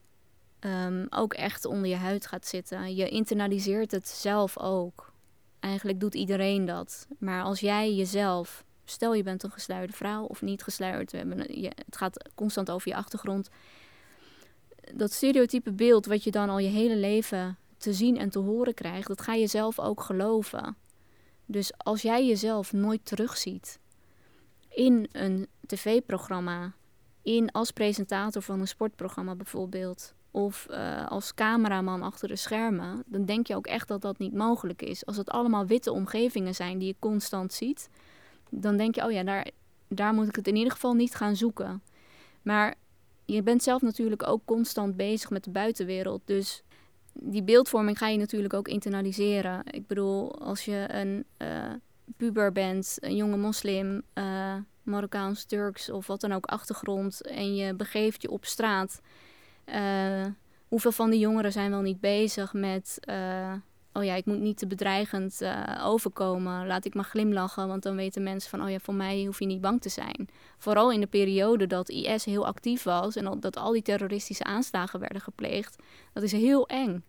ehm, 0.58 1.06
ook 1.10 1.34
echt 1.34 1.64
onder 1.64 1.88
je 1.88 1.96
huid 1.96 2.26
gaat 2.26 2.46
zitten. 2.46 2.94
Je 2.94 3.08
internaliseert 3.08 3.90
het 3.90 4.08
zelf 4.08 4.58
ook. 4.58 5.12
Eigenlijk 5.60 6.00
doet 6.00 6.14
iedereen 6.14 6.64
dat. 6.64 7.06
Maar 7.18 7.42
als 7.42 7.60
jij 7.60 7.94
jezelf, 7.94 8.64
stel 8.84 9.14
je 9.14 9.22
bent 9.22 9.42
een 9.42 9.50
gesluierde 9.50 9.92
vrouw 9.92 10.24
of 10.24 10.42
niet 10.42 10.62
gesluierd, 10.62 11.12
we 11.12 11.18
hebben, 11.18 11.60
je, 11.60 11.72
het 11.84 11.96
gaat 11.96 12.30
constant 12.34 12.70
over 12.70 12.88
je 12.88 12.96
achtergrond. 12.96 13.48
Dat 14.94 15.12
stereotype 15.12 15.72
beeld 15.72 16.06
wat 16.06 16.24
je 16.24 16.30
dan 16.30 16.48
al 16.48 16.58
je 16.58 16.68
hele 16.68 16.96
leven 16.96 17.58
te 17.86 17.92
zien 17.92 18.18
en 18.18 18.30
te 18.30 18.38
horen 18.38 18.74
krijgt, 18.74 19.08
dat 19.08 19.20
ga 19.20 19.34
je 19.34 19.46
zelf 19.46 19.78
ook 19.78 20.00
geloven. 20.00 20.76
Dus 21.44 21.72
als 21.76 22.02
jij 22.02 22.26
jezelf 22.26 22.72
nooit 22.72 23.04
terugziet 23.04 23.78
in 24.68 25.08
een 25.12 25.46
tv-programma, 25.66 26.74
in 27.22 27.52
als 27.52 27.70
presentator 27.70 28.42
van 28.42 28.60
een 28.60 28.68
sportprogramma 28.68 29.34
bijvoorbeeld, 29.34 30.14
of 30.30 30.66
uh, 30.70 31.06
als 31.06 31.34
cameraman 31.34 32.02
achter 32.02 32.28
de 32.28 32.36
schermen, 32.36 33.02
dan 33.06 33.24
denk 33.24 33.46
je 33.46 33.56
ook 33.56 33.66
echt 33.66 33.88
dat 33.88 34.02
dat 34.02 34.18
niet 34.18 34.34
mogelijk 34.34 34.82
is. 34.82 35.06
Als 35.06 35.16
het 35.16 35.30
allemaal 35.30 35.66
witte 35.66 35.92
omgevingen 35.92 36.54
zijn 36.54 36.78
die 36.78 36.88
je 36.88 36.96
constant 36.98 37.52
ziet, 37.52 37.88
dan 38.50 38.76
denk 38.76 38.94
je, 38.94 39.04
oh 39.04 39.12
ja, 39.12 39.22
daar, 39.22 39.50
daar 39.88 40.14
moet 40.14 40.28
ik 40.28 40.36
het 40.36 40.48
in 40.48 40.56
ieder 40.56 40.72
geval 40.72 40.94
niet 40.94 41.14
gaan 41.14 41.36
zoeken. 41.36 41.82
Maar 42.42 42.74
je 43.24 43.42
bent 43.42 43.62
zelf 43.62 43.82
natuurlijk 43.82 44.26
ook 44.26 44.42
constant 44.44 44.96
bezig 44.96 45.30
met 45.30 45.44
de 45.44 45.50
buitenwereld. 45.50 46.20
Dus 46.24 46.62
die 47.20 47.42
beeldvorming 47.42 47.98
ga 47.98 48.08
je 48.08 48.18
natuurlijk 48.18 48.54
ook 48.54 48.68
internaliseren. 48.68 49.62
Ik 49.70 49.86
bedoel, 49.86 50.38
als 50.38 50.64
je 50.64 50.84
een 50.88 51.24
uh, 51.38 51.72
puber 52.16 52.52
bent, 52.52 52.96
een 53.00 53.16
jonge 53.16 53.36
moslim, 53.36 54.02
uh, 54.14 54.54
Marokkaans, 54.82 55.44
Turks 55.44 55.90
of 55.90 56.06
wat 56.06 56.20
dan 56.20 56.32
ook 56.32 56.46
achtergrond, 56.46 57.22
en 57.26 57.54
je 57.54 57.74
begeeft 57.74 58.22
je 58.22 58.30
op 58.30 58.44
straat. 58.44 59.00
Uh, 59.66 60.26
hoeveel 60.68 60.92
van 60.92 61.10
die 61.10 61.20
jongeren 61.20 61.52
zijn 61.52 61.70
wel 61.70 61.80
niet 61.80 62.00
bezig 62.00 62.52
met. 62.52 62.98
Oh 63.96 64.04
ja, 64.04 64.14
ik 64.14 64.26
moet 64.26 64.40
niet 64.40 64.58
te 64.58 64.66
bedreigend 64.66 65.40
overkomen. 65.82 66.66
Laat 66.66 66.84
ik 66.84 66.94
maar 66.94 67.04
glimlachen, 67.04 67.68
want 67.68 67.82
dan 67.82 67.96
weten 67.96 68.22
mensen 68.22 68.50
van: 68.50 68.62
oh 68.62 68.70
ja, 68.70 68.78
voor 68.78 68.94
mij 68.94 69.24
hoef 69.24 69.38
je 69.38 69.46
niet 69.46 69.60
bang 69.60 69.80
te 69.80 69.88
zijn. 69.88 70.28
Vooral 70.58 70.92
in 70.92 71.00
de 71.00 71.06
periode 71.06 71.66
dat 71.66 71.88
IS 71.88 72.24
heel 72.24 72.46
actief 72.46 72.82
was 72.82 73.16
en 73.16 73.40
dat 73.40 73.56
al 73.56 73.72
die 73.72 73.82
terroristische 73.82 74.44
aanslagen 74.44 75.00
werden 75.00 75.20
gepleegd. 75.20 75.76
Dat 76.12 76.22
is 76.22 76.32
heel 76.32 76.66
eng. 76.68 77.04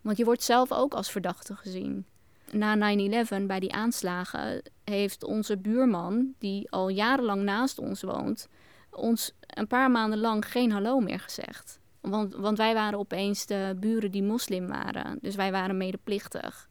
Want 0.00 0.16
je 0.16 0.24
wordt 0.24 0.42
zelf 0.42 0.72
ook 0.72 0.94
als 0.94 1.10
verdachte 1.10 1.56
gezien. 1.56 2.06
Na 2.52 2.96
9-11, 3.42 3.46
bij 3.46 3.60
die 3.60 3.72
aanslagen, 3.72 4.62
heeft 4.84 5.24
onze 5.24 5.56
buurman, 5.56 6.34
die 6.38 6.70
al 6.70 6.88
jarenlang 6.88 7.42
naast 7.42 7.78
ons 7.78 8.02
woont, 8.02 8.48
ons 8.90 9.32
een 9.46 9.66
paar 9.66 9.90
maanden 9.90 10.18
lang 10.18 10.50
geen 10.50 10.72
hallo 10.72 11.00
meer 11.00 11.20
gezegd. 11.20 11.79
Want, 12.00 12.34
want 12.34 12.58
wij 12.58 12.74
waren 12.74 12.98
opeens 12.98 13.46
de 13.46 13.76
buren 13.80 14.10
die 14.10 14.22
moslim 14.22 14.66
waren. 14.66 15.18
Dus 15.20 15.34
wij 15.34 15.52
waren 15.52 15.76
medeplichtig. 15.76 16.68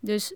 Dus 0.00 0.34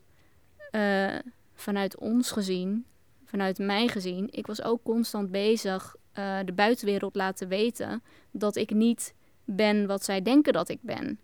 uh, 0.72 1.18
vanuit 1.52 1.98
ons 1.98 2.30
gezien, 2.30 2.86
vanuit 3.24 3.58
mij 3.58 3.88
gezien, 3.88 4.28
ik 4.30 4.46
was 4.46 4.62
ook 4.62 4.82
constant 4.82 5.30
bezig 5.30 5.96
uh, 6.18 6.38
de 6.44 6.52
buitenwereld 6.52 7.14
laten 7.14 7.48
weten 7.48 8.02
dat 8.30 8.56
ik 8.56 8.70
niet 8.70 9.14
ben 9.44 9.86
wat 9.86 10.04
zij 10.04 10.22
denken 10.22 10.52
dat 10.52 10.68
ik 10.68 10.78
ben 10.80 11.18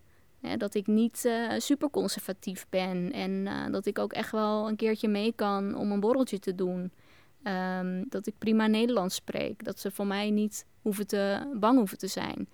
dat 0.57 0.73
ik 0.73 0.87
niet 0.87 1.23
uh, 1.25 1.51
super 1.57 1.89
conservatief 1.89 2.65
ben 2.69 3.11
en 3.11 3.47
dat 3.71 3.85
ik 3.85 3.99
ook 3.99 4.13
echt 4.13 4.31
wel 4.31 4.67
een 4.67 4.75
keertje 4.75 5.07
mee 5.07 5.33
kan 5.35 5.75
om 5.75 5.91
een 5.91 5.99
borreltje 5.99 6.39
te 6.39 6.55
doen. 6.55 6.91
Um, 7.43 8.05
dat 8.09 8.27
ik 8.27 8.33
prima 8.37 8.67
Nederlands 8.67 9.15
spreek. 9.15 9.63
Dat 9.63 9.79
ze 9.79 9.91
voor 9.91 10.07
mij 10.07 10.29
niet 10.29 10.65
hoeven 10.81 11.07
te, 11.07 11.51
bang 11.59 11.77
hoeven 11.77 11.97
te 11.97 12.07
zijn. 12.07 12.49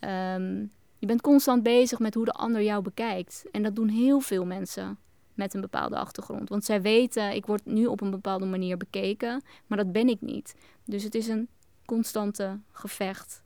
Um, 0.00 0.70
je 0.98 1.06
bent 1.06 1.20
constant 1.20 1.62
bezig 1.62 1.98
met 1.98 2.14
hoe 2.14 2.24
de 2.24 2.32
ander 2.32 2.62
jou 2.62 2.82
bekijkt. 2.82 3.44
En 3.52 3.62
dat 3.62 3.76
doen 3.76 3.88
heel 3.88 4.20
veel 4.20 4.44
mensen 4.44 4.98
met 5.34 5.54
een 5.54 5.60
bepaalde 5.60 5.96
achtergrond. 5.96 6.48
Want 6.48 6.64
zij 6.64 6.82
weten, 6.82 7.34
ik 7.34 7.46
word 7.46 7.64
nu 7.64 7.86
op 7.86 8.00
een 8.00 8.10
bepaalde 8.10 8.46
manier 8.46 8.76
bekeken, 8.76 9.42
maar 9.66 9.78
dat 9.78 9.92
ben 9.92 10.08
ik 10.08 10.20
niet. 10.20 10.54
Dus 10.84 11.02
het 11.02 11.14
is 11.14 11.28
een 11.28 11.48
constante 11.84 12.58
gevecht. 12.70 13.42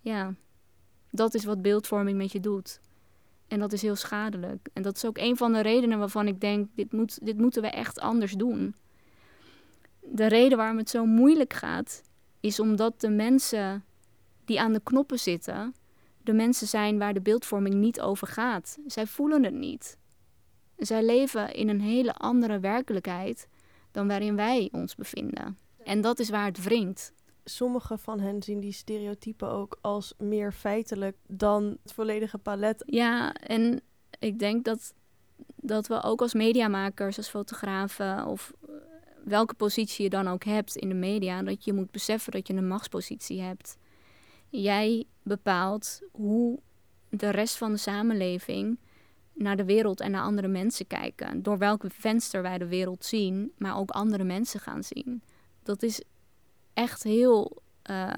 Ja, 0.00 0.34
dat 1.10 1.34
is 1.34 1.44
wat 1.44 1.62
beeldvorming 1.62 2.18
met 2.18 2.32
je 2.32 2.40
doet. 2.40 2.80
En 3.48 3.58
dat 3.58 3.72
is 3.72 3.82
heel 3.82 3.96
schadelijk. 3.96 4.68
En 4.72 4.82
dat 4.82 4.96
is 4.96 5.04
ook 5.04 5.18
een 5.18 5.36
van 5.36 5.52
de 5.52 5.60
redenen 5.60 5.98
waarvan 5.98 6.26
ik 6.26 6.40
denk, 6.40 6.68
dit, 6.74 6.92
moet, 6.92 7.26
dit 7.26 7.38
moeten 7.38 7.62
we 7.62 7.68
echt 7.68 8.00
anders 8.00 8.32
doen. 8.32 8.74
De 10.00 10.26
reden 10.26 10.58
waarom 10.58 10.76
het 10.76 10.90
zo 10.90 11.04
moeilijk 11.04 11.52
gaat, 11.52 12.02
is 12.40 12.60
omdat 12.60 13.00
de 13.00 13.10
mensen 13.10 13.84
die 14.44 14.60
aan 14.60 14.72
de 14.72 14.80
knoppen 14.82 15.18
zitten, 15.18 15.74
de 16.24 16.32
mensen 16.32 16.66
zijn 16.66 16.98
waar 16.98 17.14
de 17.14 17.20
beeldvorming 17.20 17.74
niet 17.74 18.00
over 18.00 18.26
gaat. 18.26 18.78
Zij 18.86 19.06
voelen 19.06 19.44
het 19.44 19.54
niet. 19.54 19.98
Zij 20.76 21.04
leven 21.04 21.54
in 21.54 21.68
een 21.68 21.80
hele 21.80 22.14
andere 22.14 22.60
werkelijkheid 22.60 23.48
dan 23.90 24.08
waarin 24.08 24.36
wij 24.36 24.68
ons 24.72 24.94
bevinden. 24.94 25.58
En 25.84 26.00
dat 26.00 26.18
is 26.18 26.30
waar 26.30 26.46
het 26.46 26.64
wringt 26.64 27.12
sommige 27.44 27.98
van 27.98 28.20
hen 28.20 28.42
zien 28.42 28.60
die 28.60 28.72
stereotypen 28.72 29.50
ook 29.50 29.78
als 29.80 30.14
meer 30.18 30.52
feitelijk 30.52 31.16
dan 31.26 31.76
het 31.82 31.92
volledige 31.92 32.38
palet. 32.38 32.82
Ja, 32.86 33.34
en 33.34 33.80
ik 34.18 34.38
denk 34.38 34.64
dat, 34.64 34.94
dat 35.56 35.86
we 35.86 36.02
ook 36.02 36.20
als 36.20 36.34
mediamakers, 36.34 37.16
als 37.16 37.28
fotografen 37.28 38.26
of 38.26 38.52
eh, 38.62 38.74
welke 39.24 39.54
positie 39.54 40.04
je 40.04 40.10
dan 40.10 40.28
ook 40.28 40.44
hebt 40.44 40.76
in 40.76 40.88
de 40.88 40.94
media, 40.94 41.42
dat 41.42 41.64
je 41.64 41.72
moet 41.72 41.90
beseffen 41.90 42.32
dat 42.32 42.46
je 42.46 42.54
een 42.54 42.68
machtspositie 42.68 43.40
hebt. 43.40 43.76
Jij 44.48 45.04
bepaalt 45.22 46.02
hoe 46.12 46.60
de 47.08 47.30
rest 47.30 47.56
van 47.56 47.72
de 47.72 47.78
samenleving 47.78 48.78
naar 49.34 49.56
de 49.56 49.64
wereld 49.64 50.00
en 50.00 50.10
naar 50.10 50.22
andere 50.22 50.48
mensen 50.48 50.86
kijken. 50.86 51.42
Door 51.42 51.58
welke 51.58 51.90
venster 51.90 52.42
wij 52.42 52.58
de 52.58 52.66
wereld 52.66 53.04
zien, 53.04 53.52
maar 53.58 53.76
ook 53.76 53.90
andere 53.90 54.24
mensen 54.24 54.60
gaan 54.60 54.82
zien. 54.82 55.22
Dat 55.62 55.82
is 55.82 56.02
echt 56.74 57.02
heel 57.02 57.62
uh, 57.90 58.14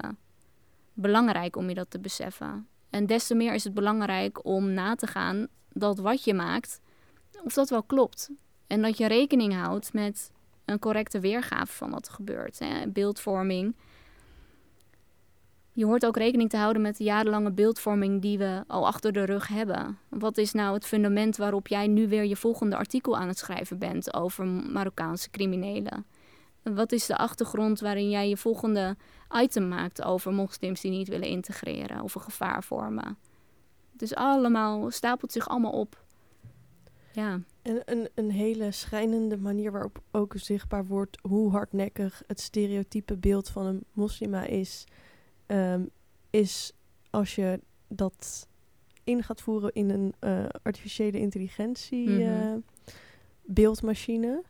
belangrijk 0.93 1.55
om 1.55 1.69
je 1.69 1.75
dat 1.75 1.89
te 1.89 1.99
beseffen. 1.99 2.67
En 2.89 3.05
des 3.05 3.27
te 3.27 3.35
meer 3.35 3.53
is 3.53 3.63
het 3.63 3.73
belangrijk 3.73 4.45
om 4.45 4.71
na 4.71 4.95
te 4.95 5.07
gaan 5.07 5.47
dat 5.69 5.99
wat 5.99 6.23
je 6.23 6.33
maakt, 6.33 6.81
of 7.43 7.53
dat 7.53 7.69
wel 7.69 7.83
klopt. 7.83 8.29
En 8.67 8.81
dat 8.81 8.97
je 8.97 9.07
rekening 9.07 9.53
houdt 9.53 9.93
met 9.93 10.31
een 10.65 10.79
correcte 10.79 11.19
weergave 11.19 11.73
van 11.73 11.89
wat 11.89 12.07
er 12.07 12.13
gebeurt. 12.13 12.59
Hè. 12.59 12.87
Beeldvorming. 12.87 13.75
Je 15.75 15.85
hoort 15.85 16.05
ook 16.05 16.17
rekening 16.17 16.49
te 16.49 16.57
houden 16.57 16.81
met 16.81 16.97
de 16.97 17.03
jarenlange 17.03 17.51
beeldvorming 17.51 18.21
die 18.21 18.37
we 18.37 18.63
al 18.67 18.87
achter 18.87 19.11
de 19.11 19.25
rug 19.25 19.47
hebben. 19.47 19.97
Wat 20.09 20.37
is 20.37 20.51
nou 20.51 20.73
het 20.73 20.85
fundament 20.85 21.37
waarop 21.37 21.67
jij 21.67 21.87
nu 21.87 22.07
weer 22.07 22.25
je 22.25 22.35
volgende 22.35 22.75
artikel 22.75 23.17
aan 23.17 23.27
het 23.27 23.37
schrijven 23.37 23.79
bent 23.79 24.13
over 24.13 24.45
Marokkaanse 24.45 25.29
criminelen? 25.29 26.05
Wat 26.63 26.91
is 26.91 27.05
de 27.05 27.17
achtergrond 27.17 27.79
waarin 27.79 28.09
jij 28.09 28.29
je 28.29 28.37
volgende 28.37 28.95
item 29.41 29.67
maakt 29.67 30.03
over 30.03 30.33
moslims 30.33 30.81
die 30.81 30.91
niet 30.91 31.07
willen 31.07 31.27
integreren 31.27 32.01
of 32.01 32.15
een 32.15 32.21
gevaar 32.21 32.63
vormen? 32.63 33.17
Dus 33.91 34.15
allemaal 34.15 34.91
stapelt 34.91 35.31
zich 35.31 35.47
allemaal 35.47 35.71
op. 35.71 36.03
Ja. 37.11 37.39
En 37.61 37.81
een, 37.85 38.09
een 38.13 38.31
hele 38.31 38.71
schrijnende 38.71 39.37
manier 39.37 39.71
waarop 39.71 40.01
ook 40.11 40.33
zichtbaar 40.35 40.85
wordt 40.85 41.17
hoe 41.21 41.51
hardnekkig 41.51 42.23
het 42.27 42.39
stereotype 42.39 43.17
beeld 43.17 43.49
van 43.49 43.65
een 43.65 43.83
moslima 43.91 44.45
is, 44.45 44.85
ehm, 45.45 45.85
is 46.29 46.71
als 47.09 47.35
je 47.35 47.59
dat 47.87 48.47
in 49.03 49.23
gaat 49.23 49.41
voeren 49.41 49.73
in 49.73 49.89
een 49.89 50.13
uh, 50.21 50.45
artificiële 50.63 51.19
intelligentie 51.19 52.09
mm 52.09 52.21
-hmm. 52.21 52.63
beeldmachine. 53.41 54.43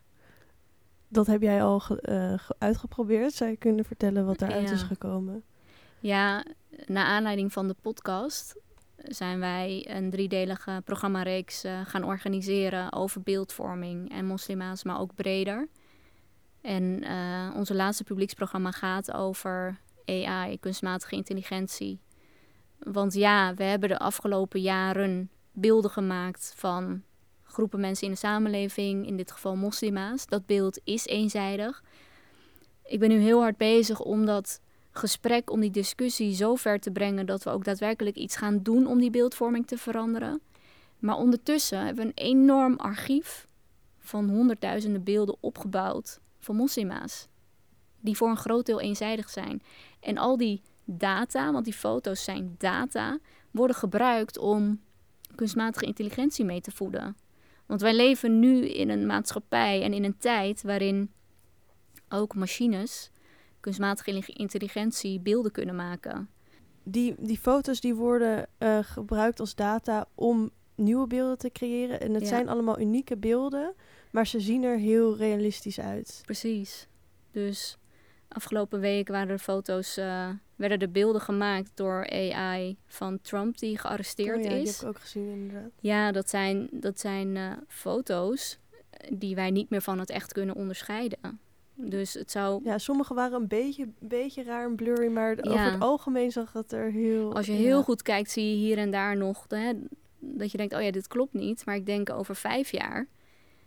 Dat 1.08 1.26
heb 1.26 1.42
jij 1.42 1.62
al 1.62 1.82
uh, 2.00 2.34
uitgeprobeerd. 2.58 3.32
Zou 3.32 3.50
je 3.50 3.56
kunnen 3.56 3.84
vertellen 3.84 4.26
wat 4.26 4.38
daaruit 4.38 4.70
is 4.70 4.82
gekomen? 4.82 5.42
Ja, 6.00 6.44
naar 6.86 7.04
aanleiding 7.04 7.52
van 7.52 7.68
de 7.68 7.76
podcast 7.80 8.54
zijn 8.96 9.38
wij 9.38 9.86
een 9.90 10.10
driedelige 10.10 10.82
programmareeks 10.84 11.64
gaan 11.84 12.04
organiseren 12.04 12.92
over 12.92 13.20
beeldvorming 13.22 14.10
en 14.10 14.26
moslima's, 14.26 14.84
maar 14.84 15.00
ook 15.00 15.14
breder. 15.14 15.68
En 16.60 17.04
onze 17.54 17.74
laatste 17.74 18.04
publieksprogramma 18.04 18.70
gaat 18.70 19.12
over 19.12 19.80
AI, 20.06 20.58
kunstmatige 20.60 21.14
intelligentie. 21.14 22.00
Want 22.78 23.14
ja, 23.14 23.54
we 23.54 23.64
hebben 23.64 23.88
de 23.88 23.98
afgelopen 23.98 24.60
jaren 24.60 25.30
beelden 25.52 25.90
gemaakt 25.90 26.52
van 26.56 27.02
groepen 27.44 27.80
mensen 27.80 28.06
in 28.06 28.12
de 28.12 28.18
samenleving, 28.18 29.06
in 29.06 29.16
dit 29.16 29.30
geval 29.30 29.56
moslima's. 29.56 30.26
Dat 30.26 30.46
beeld 30.46 30.80
is 30.84 31.06
eenzijdig. 31.06 31.84
Ik 32.84 32.98
ben 32.98 33.08
nu 33.08 33.18
heel 33.18 33.40
hard 33.40 33.56
bezig 33.56 34.00
om 34.00 34.26
dat 34.26 34.60
gesprek, 34.90 35.50
om 35.50 35.60
die 35.60 35.70
discussie 35.70 36.34
zo 36.34 36.54
ver 36.54 36.80
te 36.80 36.90
brengen 36.90 37.26
dat 37.26 37.42
we 37.42 37.50
ook 37.50 37.64
daadwerkelijk 37.64 38.16
iets 38.16 38.36
gaan 38.36 38.62
doen 38.62 38.86
om 38.86 38.98
die 38.98 39.10
beeldvorming 39.10 39.66
te 39.66 39.78
veranderen. 39.78 40.40
Maar 40.98 41.16
ondertussen 41.16 41.84
hebben 41.84 42.04
we 42.04 42.10
een 42.10 42.28
enorm 42.28 42.76
archief 42.76 43.46
van 43.98 44.28
honderdduizenden 44.28 45.02
beelden 45.02 45.36
opgebouwd 45.40 46.20
van 46.38 46.56
moslima's. 46.56 47.28
Die 48.06 48.16
voor 48.16 48.28
een 48.28 48.36
groot 48.36 48.66
deel 48.66 48.80
eenzijdig 48.80 49.30
zijn. 49.30 49.62
En 50.00 50.18
al 50.18 50.36
die 50.36 50.62
data, 50.84 51.52
want 51.52 51.64
die 51.64 51.74
foto's 51.74 52.24
zijn 52.24 52.54
data, 52.58 53.18
worden 53.50 53.76
gebruikt 53.76 54.38
om 54.38 54.80
kunstmatige 55.34 55.84
intelligentie 55.84 56.44
mee 56.44 56.60
te 56.60 56.70
voeden. 56.70 57.16
Want 57.66 57.80
wij 57.80 57.94
leven 57.94 58.38
nu 58.38 58.68
in 58.68 58.90
een 58.90 59.06
maatschappij 59.06 59.82
en 59.82 59.92
in 59.92 60.04
een 60.04 60.18
tijd 60.18 60.62
waarin 60.62 61.10
ook 62.08 62.34
machines 62.34 63.10
kunstmatige 63.60 64.32
intelligentie 64.32 65.20
beelden 65.20 65.52
kunnen 65.52 65.76
maken. 65.76 66.28
Die, 66.82 67.14
die 67.18 67.38
foto's 67.38 67.80
die 67.80 67.94
worden 67.94 68.48
uh, 68.58 68.78
gebruikt 68.82 69.40
als 69.40 69.54
data 69.54 70.08
om 70.14 70.50
nieuwe 70.74 71.06
beelden 71.06 71.38
te 71.38 71.50
creëren. 71.50 72.00
En 72.00 72.14
het 72.14 72.26
zijn 72.26 72.48
allemaal 72.48 72.80
unieke 72.80 73.16
beelden, 73.16 73.74
maar 74.10 74.26
ze 74.26 74.40
zien 74.40 74.62
er 74.62 74.78
heel 74.78 75.16
realistisch 75.16 75.80
uit. 75.80 76.20
Precies. 76.24 76.88
Dus 77.30 77.78
afgelopen 78.28 78.80
week 78.80 79.08
waren 79.08 79.28
er 79.28 79.38
foto's, 79.38 79.98
uh, 79.98 80.28
werden 80.56 80.78
er 80.78 80.90
beelden 80.90 81.20
gemaakt 81.20 81.70
door 81.74 82.10
AI 82.10 82.76
van 82.86 83.20
Trump 83.22 83.58
die 83.58 83.78
gearresteerd 83.78 84.38
oh 84.38 84.44
ja, 84.44 84.50
is. 84.50 84.62
Die 84.62 84.72
heb 84.72 84.80
ik 84.80 84.88
ook 84.88 85.00
gezien 85.00 85.28
inderdaad. 85.28 85.70
Ja, 85.80 86.12
dat 86.12 86.30
zijn, 86.30 86.68
dat 86.70 87.00
zijn 87.00 87.36
uh, 87.36 87.52
foto's 87.68 88.58
die 89.12 89.34
wij 89.34 89.50
niet 89.50 89.70
meer 89.70 89.82
van 89.82 89.98
het 89.98 90.10
echt 90.10 90.32
kunnen 90.32 90.54
onderscheiden. 90.54 91.40
Dus 91.74 92.14
het 92.14 92.30
zou... 92.30 92.60
Ja, 92.64 92.78
sommige 92.78 93.14
waren 93.14 93.40
een 93.40 93.48
beetje, 93.48 93.88
beetje 93.98 94.42
raar 94.42 94.64
en 94.64 94.76
blurry, 94.76 95.08
maar 95.08 95.38
over 95.40 95.72
het 95.72 95.80
algemeen 95.80 96.32
zag 96.32 96.52
het 96.52 96.72
er 96.72 96.90
heel... 96.90 97.34
Als 97.34 97.46
je 97.46 97.52
heel 97.52 97.82
goed 97.82 98.02
kijkt, 98.02 98.30
zie 98.30 98.50
je 98.50 98.56
hier 98.56 98.78
en 98.78 98.90
daar 98.90 99.16
nog 99.16 99.44
hè, 99.48 99.72
dat 100.18 100.50
je 100.50 100.56
denkt, 100.56 100.74
oh 100.74 100.82
ja, 100.82 100.90
dit 100.90 101.06
klopt 101.06 101.32
niet. 101.32 101.64
Maar 101.64 101.74
ik 101.74 101.86
denk 101.86 102.10
over 102.10 102.36
vijf 102.36 102.70
jaar, 102.70 103.08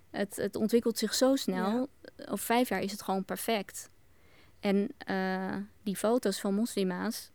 het, 0.10 0.36
het 0.36 0.56
ontwikkelt 0.56 0.98
zich 0.98 1.14
zo 1.14 1.36
snel. 1.36 1.88
Over 2.18 2.46
vijf 2.46 2.70
jaar 2.70 2.82
is 2.82 2.92
het 2.92 3.02
gewoon 3.02 3.26
perfect. 3.26 3.90
En 4.60 4.90
uh, 5.10 5.56
die 5.84 5.96
foto's 5.96 6.40
van 6.40 6.54
moslima's, 6.54 7.32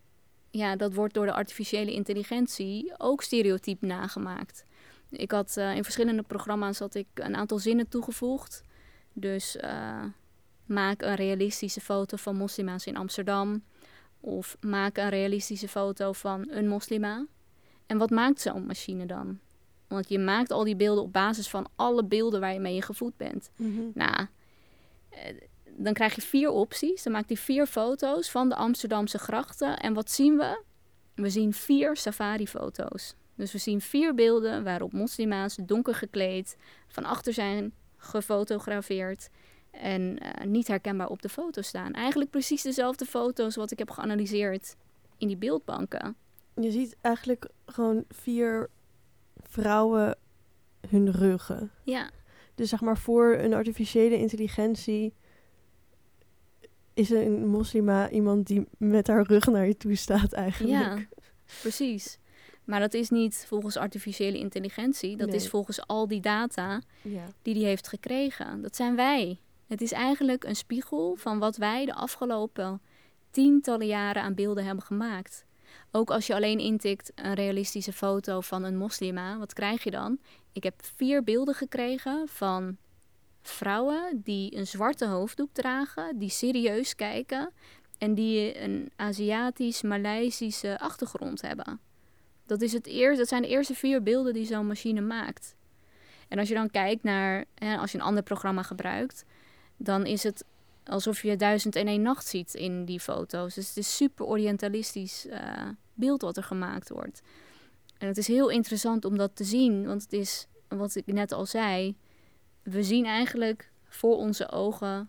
ja, 0.51 0.77
dat 0.77 0.95
wordt 0.95 1.14
door 1.14 1.27
de 1.27 1.33
artificiële 1.33 1.93
intelligentie 1.93 2.93
ook 2.99 3.22
stereotyp 3.22 3.81
nagemaakt. 3.81 4.64
Ik 5.11 5.31
had 5.31 5.57
uh, 5.59 5.77
in 5.77 5.85
verschillende 5.85 6.22
programma's 6.22 6.79
had 6.79 6.95
ik 6.95 7.07
een 7.14 7.37
aantal 7.37 7.59
zinnen 7.59 7.89
toegevoegd. 7.89 8.62
Dus 9.12 9.57
uh, 9.57 10.05
maak 10.66 11.03
een 11.03 11.14
realistische 11.14 11.81
foto 11.81 12.16
van 12.16 12.37
moslima's 12.37 12.87
in 12.87 12.97
Amsterdam. 12.97 13.62
Of 14.20 14.57
maak 14.61 14.97
een 14.97 15.09
realistische 15.09 15.68
foto 15.68 16.12
van 16.12 16.51
een 16.51 16.68
moslima. 16.68 17.27
En 17.87 17.99
wat 17.99 18.11
maakt 18.11 18.41
zo'n 18.41 18.66
machine 18.66 19.07
dan? 19.07 19.39
Want 19.89 20.09
je 20.09 20.18
maakt 20.18 20.51
al 20.51 20.64
die 20.64 20.77
beelden 20.77 21.05
op 21.05 21.12
basis 21.12 21.49
van 21.49 21.66
alle 21.77 22.05
beelden 22.05 22.41
waar 22.41 22.53
je 22.53 22.61
mee 22.61 22.83
gevoed 22.83 23.16
bent. 23.16 23.51
Mhm. 23.57 23.83
Nou, 23.95 24.27
dan 25.77 25.93
krijg 25.93 26.14
je 26.14 26.20
vier 26.20 26.51
opties. 26.51 27.03
Dan 27.03 27.12
maakt 27.12 27.29
hij 27.29 27.37
vier 27.37 27.66
foto's 27.66 28.31
van 28.31 28.49
de 28.49 28.55
Amsterdamse 28.55 29.18
grachten. 29.18 29.79
En 29.79 29.95
wat 29.95 30.11
zien 30.11 30.37
we? 30.37 30.62
We 31.14 31.31
zien 31.31 31.53
vier 31.53 31.97
safari-foto's. 31.97 33.14
Dus 33.35 33.53
we 33.53 33.59
zien 33.59 33.81
vier 33.81 34.14
beelden 34.14 34.64
waarop 34.64 34.93
moslima's 34.93 35.57
donker 35.62 35.95
gekleed 35.95 36.57
van 36.89 37.05
achter 37.05 37.33
zijn 37.33 37.72
gefotografeerd 37.97 39.29
en 39.70 40.18
uh, 40.22 40.47
niet 40.47 40.68
herkenbaar 40.68 41.09
op 41.09 41.22
de 41.22 41.29
foto 41.29 41.62
staan. 41.62 41.93
Eigenlijk 41.93 42.31
precies 42.31 42.62
dezelfde 42.62 43.05
foto's 43.05 43.57
wat 43.57 43.70
ik 43.70 43.79
heb 43.79 43.91
geanalyseerd 43.91 44.77
in 45.18 45.29
die 45.29 45.37
beeldbanken. 45.37 46.16
Je 46.55 46.70
ziet 46.70 46.97
eigenlijk 47.01 47.49
gewoon 47.66 48.05
vier 48.09 48.70
vrouwen 49.43 50.16
hun 50.89 51.12
ruggen. 51.12 51.70
Ja. 51.83 52.11
Dus 52.55 52.68
zeg 52.68 52.81
maar 52.81 52.99
voor 52.99 53.35
een 53.39 53.55
artificiële 53.55 54.18
intelligentie 54.18 55.14
is 56.95 57.11
een 57.11 57.47
moslima 57.47 58.11
iemand 58.11 58.47
die 58.47 58.67
met 58.79 59.07
haar 59.07 59.27
rug 59.27 59.47
naar 59.47 59.67
je 59.67 59.77
toe 59.77 59.95
staat 59.95 60.33
eigenlijk. 60.33 60.73
Ja, 60.73 60.99
precies. 61.61 62.19
Maar 62.65 62.81
dat 62.81 62.95
is 62.95 63.11
niet 63.11 63.45
volgens 63.49 63.77
artificiële 63.77 64.39
intelligentie. 64.39 65.17
Dat 65.17 65.33
is 65.33 65.49
volgens 65.49 65.87
al 65.87 66.09
die 66.09 66.21
data 66.21 66.81
ja. 67.03 67.25
die 67.43 67.55
die 67.55 67.65
heeft 67.65 67.89
gekregen. 67.89 68.63
Dat 68.63 68.77
zijn 68.77 68.97
wij. 68.97 69.39
Het 69.67 69.81
is 69.81 69.93
eigenlijk 69.93 70.45
een 70.45 70.57
spiegel 70.57 71.17
van 71.17 71.39
wat 71.39 71.57
wij 71.57 71.85
de 71.85 71.95
afgelopen 71.95 72.81
tientallen 73.31 73.87
jaren 73.87 74.23
aan 74.23 74.35
beelden 74.35 74.65
hebben 74.65 74.85
gemaakt. 74.85 75.45
Ook 75.91 76.11
als 76.11 76.27
je 76.27 76.35
alleen 76.35 76.59
intikt 76.59 77.13
een 77.15 77.35
realistische 77.35 77.93
foto 77.93 78.41
van 78.41 78.63
een 78.63 78.77
moslima, 78.77 79.39
wat 79.39 79.53
krijg 79.53 79.85
je 79.85 79.91
dan? 79.91 80.19
Ik 80.53 80.63
heb 80.63 80.75
vier 80.97 81.25
beelden 81.25 81.55
gekregen 81.55 82.29
van 82.29 82.77
vrouwen 83.49 84.21
die 84.25 84.57
een 84.57 84.67
zwarte 84.67 85.07
hoofddoek 85.07 85.53
dragen, 85.53 86.19
die 86.19 86.31
serieus 86.31 86.95
kijken 86.95 87.51
en 87.99 88.15
die 88.15 88.61
een 88.61 88.91
Aziatisch, 88.97 89.83
Maleisische 89.83 90.79
achtergrond 90.79 91.41
hebben. 91.43 91.81
Dat, 92.47 92.63
is 92.63 92.73
het 92.73 92.87
eerste, 92.87 93.19
dat 93.19 93.29
zijn 93.29 93.43
de 93.43 93.49
eerste 93.49 93.75
vier 93.75 94.03
beelden 94.03 94.35
die 94.35 94.47
zo'n 94.47 94.67
machine 94.67 95.01
maakt. 95.01 95.55
En 96.29 96.39
als 96.39 96.49
je 96.49 96.55
dan 96.55 96.71
kijkt 96.71 97.03
naar, 97.03 97.45
hè, 97.55 97.77
als 97.77 97.93
je 97.93 97.99
een 97.99 98.05
ander 98.05 98.23
programma 98.23 98.63
gebruikt, 98.63 99.25
dan 99.77 100.07
is 100.07 100.23
het 100.23 100.45
alsof 100.85 101.23
je 101.23 101.37
duizend 101.37 101.77
en 101.77 101.87
één 101.87 102.03
nacht 102.03 102.27
ziet 102.27 102.55
in 102.55 102.85
die 102.85 103.01
foto's. 103.01 103.55
Dus 103.55 103.69
het 103.69 103.77
is 103.77 103.97
super 103.97 104.27
orientalistisch 104.27 105.27
uh, 105.27 105.69
beeld 105.95 106.23
wat 106.23 106.37
er 106.37 106.43
gemaakt 106.43 106.89
wordt. 106.89 107.23
En 107.99 108.09
het 108.09 108.19
is 108.19 108.27
heel 108.27 108.49
interessant 108.49 109.05
om 109.05 109.17
dat 109.17 109.37
te 109.37 109.45
zien, 109.45 109.87
want 109.87 110.03
het 110.03 110.13
is, 110.13 110.47
wat 110.69 110.95
ik 110.95 111.07
net 111.07 111.33
al 111.33 111.47
zei, 111.47 111.97
we 112.65 112.83
zien 112.83 113.05
eigenlijk 113.05 113.71
voor 113.85 114.17
onze 114.17 114.51
ogen 114.51 115.09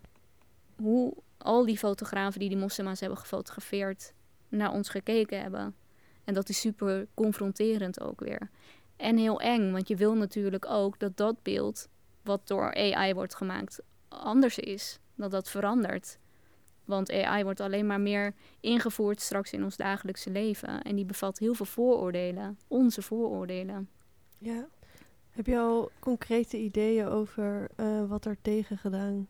hoe 0.76 1.16
al 1.38 1.64
die 1.64 1.78
fotografen 1.78 2.40
die 2.40 2.48
die 2.48 2.58
moslima's 2.58 3.00
hebben 3.00 3.18
gefotografeerd 3.18 4.12
naar 4.48 4.72
ons 4.72 4.88
gekeken 4.88 5.40
hebben. 5.40 5.74
En 6.24 6.34
dat 6.34 6.48
is 6.48 6.60
super 6.60 7.06
confronterend 7.14 8.00
ook 8.00 8.20
weer. 8.20 8.50
En 8.96 9.16
heel 9.16 9.40
eng, 9.40 9.72
want 9.72 9.88
je 9.88 9.96
wil 9.96 10.14
natuurlijk 10.14 10.66
ook 10.66 10.98
dat 10.98 11.16
dat 11.16 11.42
beeld 11.42 11.88
wat 12.22 12.48
door 12.48 12.74
AI 12.74 13.14
wordt 13.14 13.34
gemaakt 13.34 13.80
anders 14.08 14.58
is. 14.58 14.98
Dat 15.14 15.30
dat 15.30 15.50
verandert. 15.50 16.18
Want 16.84 17.12
AI 17.12 17.44
wordt 17.44 17.60
alleen 17.60 17.86
maar 17.86 18.00
meer 18.00 18.34
ingevoerd 18.60 19.20
straks 19.20 19.52
in 19.52 19.64
ons 19.64 19.76
dagelijkse 19.76 20.30
leven. 20.30 20.82
En 20.82 20.96
die 20.96 21.04
bevat 21.04 21.38
heel 21.38 21.54
veel 21.54 21.66
vooroordelen, 21.66 22.58
onze 22.68 23.02
vooroordelen. 23.02 23.88
Ja. 24.38 24.68
Heb 25.36 25.46
je 25.46 25.58
al 25.58 25.90
concrete 25.98 26.56
ideeën 26.56 27.06
over 27.06 27.68
uh, 27.76 28.08
wat 28.08 28.24
er 28.24 28.36
tegen 28.42 28.78
gedaan 28.78 29.28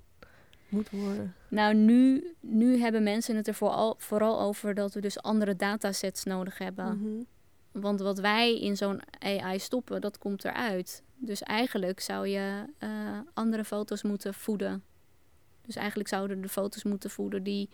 moet 0.68 0.90
worden? 0.90 1.34
Nou, 1.48 1.74
nu, 1.74 2.34
nu 2.40 2.78
hebben 2.78 3.02
mensen 3.02 3.36
het 3.36 3.48
er 3.48 3.54
vooral, 3.54 3.94
vooral 3.98 4.40
over 4.40 4.74
dat 4.74 4.94
we 4.94 5.00
dus 5.00 5.22
andere 5.22 5.56
datasets 5.56 6.24
nodig 6.24 6.58
hebben. 6.58 6.98
Mhm. 6.98 7.22
Want 7.82 8.00
wat 8.00 8.18
wij 8.18 8.60
in 8.60 8.76
zo'n 8.76 9.00
AI 9.18 9.58
stoppen, 9.58 10.00
dat 10.00 10.18
komt 10.18 10.44
eruit. 10.44 11.02
Dus 11.16 11.42
eigenlijk 11.42 12.00
zou 12.00 12.28
je 12.28 12.64
uh, 12.80 13.18
andere 13.34 13.64
foto's 13.64 14.02
moeten 14.02 14.34
voeden. 14.34 14.82
Dus 15.64 15.76
eigenlijk 15.76 16.08
zouden 16.08 16.40
de 16.40 16.48
foto's 16.48 16.84
moeten 16.84 17.10
voeden 17.10 17.42
die 17.42 17.68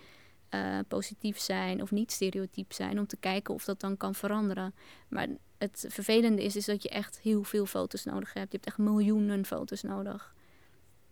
uh, 0.55 0.79
positief 0.89 1.39
zijn 1.39 1.83
of 1.83 1.91
niet 1.91 2.13
stereotyp 2.13 2.73
zijn, 2.73 2.99
om 2.99 3.07
te 3.07 3.17
kijken 3.17 3.55
of 3.55 3.65
dat 3.65 3.81
dan 3.81 3.97
kan 3.97 4.15
veranderen. 4.15 4.75
Maar 5.09 5.29
het 5.63 5.85
vervelende 5.89 6.45
is, 6.45 6.57
is 6.57 6.65
dat 6.65 6.83
je 6.83 6.89
echt 6.89 7.19
heel 7.19 7.43
veel 7.43 7.67
foto's 7.67 8.05
nodig 8.05 8.33
hebt. 8.33 8.51
Je 8.51 8.57
hebt 8.57 8.67
echt 8.67 8.79
miljoenen 8.79 9.45
foto's 9.45 9.83
nodig. 9.83 10.35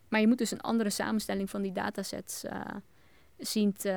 Maar 0.07 0.19
je 0.19 0.27
moet 0.27 0.37
dus 0.37 0.51
een 0.51 0.61
andere 0.61 0.89
samenstelling 0.89 1.49
van 1.49 1.61
die 1.61 1.71
datasets 1.71 2.43
uh, 2.43 2.61
zien 3.37 3.73
te 3.73 3.89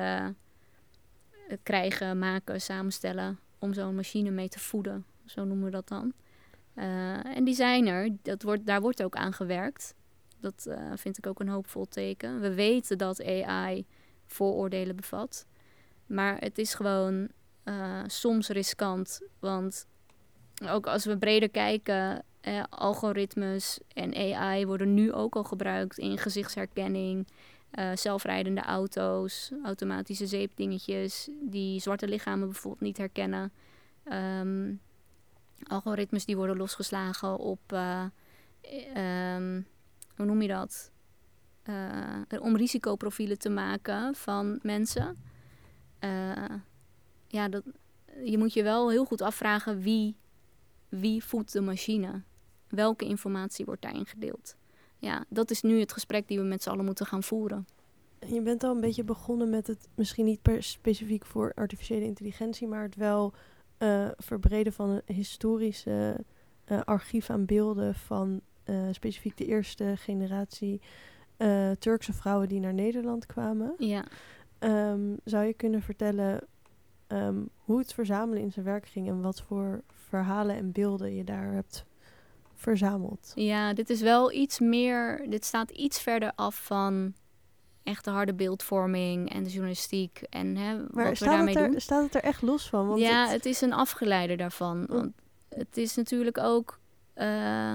uh, 1.49 1.57
krijgen, 1.63 2.19
maken, 2.19 2.61
samenstellen. 2.61 3.39
Om 3.59 3.73
zo'n 3.73 3.95
machine 3.95 4.31
mee 4.31 4.49
te 4.49 4.59
voeden. 4.59 5.05
Zo 5.25 5.43
noemen 5.43 5.65
we 5.65 5.71
dat 5.71 5.87
dan. 5.87 6.13
Uh, 6.75 7.35
en 7.35 7.43
die 7.43 7.55
zijn 7.55 7.87
er. 7.87 8.09
Dat 8.21 8.41
wordt, 8.41 8.65
daar 8.65 8.81
wordt 8.81 9.03
ook 9.03 9.15
aan 9.15 9.33
gewerkt. 9.33 9.95
Dat 10.39 10.67
vind 10.95 11.17
ik 11.17 11.27
ook 11.27 11.39
een 11.39 11.49
hoopvol 11.49 11.85
teken. 11.85 12.39
We 12.39 12.53
weten 12.53 12.97
dat 12.97 13.23
AI 13.23 13.85
vooroordelen 14.25 14.95
bevat. 14.95 15.45
Maar 16.05 16.37
het 16.37 16.57
is 16.57 16.73
gewoon 16.73 17.29
soms 18.07 18.47
riskant. 18.47 19.21
Want 19.39 19.85
ook 20.63 20.87
als 20.87 21.05
we 21.05 21.17
breder 21.17 21.49
kijken, 21.49 22.23
eh, 22.41 22.63
algoritmes 22.69 23.79
en 23.93 24.15
AI 24.15 24.65
worden 24.65 24.93
nu 24.93 25.13
ook 25.13 25.35
al 25.35 25.43
gebruikt 25.43 25.97
in 25.97 26.17
gezichtsherkenning, 26.17 27.27
uh, 27.71 27.95
zelfrijdende 27.95 28.61
auto's, 28.61 29.51
automatische 29.63 30.27
zeepdingetjes 30.27 31.29
die 31.41 31.79
zwarte 31.81 32.07
lichamen 32.07 32.47
bijvoorbeeld 32.47 32.81
niet 32.81 32.97
herkennen. 32.97 33.51
Um, 34.11 34.79
algoritmes 35.63 36.25
die 36.25 36.35
worden 36.35 36.57
losgeslagen 36.57 37.37
op, 37.37 37.59
uh, 37.73 38.05
um, 39.35 39.67
hoe 40.15 40.25
noem 40.25 40.41
je 40.41 40.47
dat? 40.47 40.91
Uh, 41.69 42.41
om 42.41 42.57
risicoprofielen 42.57 43.39
te 43.39 43.49
maken 43.49 44.15
van 44.15 44.59
mensen. 44.61 45.17
ja, 47.27 47.49
dat, 47.49 47.63
je 48.23 48.37
moet 48.37 48.53
je 48.53 48.63
wel 48.63 48.89
heel 48.89 49.05
goed 49.05 49.21
afvragen 49.21 49.79
wie 49.79 50.15
wie 50.99 51.23
voedt 51.23 51.51
de 51.51 51.61
machine? 51.61 52.23
welke 52.75 53.05
informatie 53.05 53.65
wordt 53.65 53.81
daarin 53.81 54.05
gedeeld. 54.05 54.55
Ja, 54.97 55.25
dat 55.29 55.51
is 55.51 55.61
nu 55.61 55.79
het 55.79 55.93
gesprek 55.93 56.27
die 56.27 56.37
we 56.37 56.43
met 56.43 56.63
z'n 56.63 56.69
allen 56.69 56.85
moeten 56.85 57.05
gaan 57.05 57.23
voeren. 57.23 57.67
Je 58.27 58.41
bent 58.41 58.63
al 58.63 58.75
een 58.75 58.81
beetje 58.81 59.03
begonnen 59.03 59.49
met 59.49 59.67
het, 59.67 59.87
misschien 59.95 60.25
niet 60.25 60.41
per 60.41 60.63
specifiek 60.63 61.25
voor 61.25 61.51
artificiële 61.55 62.05
intelligentie, 62.05 62.67
maar 62.67 62.83
het 62.83 62.95
wel 62.95 63.33
uh, 63.79 64.07
verbreden 64.17 64.73
van 64.73 64.89
een 64.89 65.15
historische 65.15 66.17
uh, 66.67 66.81
archief 66.81 67.29
aan 67.29 67.45
beelden 67.45 67.95
van 67.95 68.41
uh, 68.65 68.87
specifiek 68.91 69.37
de 69.37 69.45
eerste 69.45 69.93
generatie 69.95 70.81
Turkse 71.79 72.13
vrouwen 72.13 72.47
die 72.47 72.59
naar 72.59 72.73
Nederland 72.73 73.25
kwamen. 73.25 73.73
Ja. 73.77 74.05
Um, 74.59 75.17
zou 75.23 75.45
je 75.45 75.53
kunnen 75.53 75.81
vertellen 75.81 76.41
um, 77.07 77.49
hoe 77.57 77.77
het 77.77 77.93
verzamelen 77.93 78.41
in 78.41 78.51
zijn 78.51 78.65
werk 78.65 78.87
ging 78.87 79.07
en 79.07 79.21
wat 79.21 79.41
voor 79.41 79.81
verhalen 80.15 80.55
en 80.55 80.71
beelden 80.71 81.15
je 81.15 81.23
daar 81.23 81.51
hebt 81.51 81.85
verzameld? 82.53 83.31
Ja, 83.35 83.73
dit 83.73 83.89
is 83.89 84.01
wel 84.01 84.31
iets 84.31 84.59
meer. 84.59 85.25
Dit 85.29 85.45
staat 85.45 85.69
iets 85.71 86.01
verder 86.01 86.31
af 86.35 86.65
van 86.65 87.13
echt 87.83 88.03
de 88.03 88.11
harde 88.11 88.33
beeldvorming 88.33 89.33
en 89.33 89.43
de 89.43 89.49
journalistiek 89.49 90.21
en 90.29 90.55
hè, 90.55 90.77
maar 90.91 91.05
wat 91.05 91.19
we 91.19 91.25
daarmee 91.25 91.55
er, 91.55 91.71
doen. 91.71 91.79
Staat 91.79 92.03
het 92.03 92.15
er 92.15 92.23
echt 92.23 92.41
los 92.41 92.69
van? 92.69 92.87
Want 92.87 92.99
ja, 92.99 93.27
het... 93.27 93.45
is 93.45 93.61
een 93.61 93.73
afgeleider 93.73 94.37
daarvan. 94.37 94.85
Want 94.85 95.11
het 95.49 95.77
is 95.77 95.95
natuurlijk 95.95 96.37
ook 96.37 96.79
uh, 97.15 97.73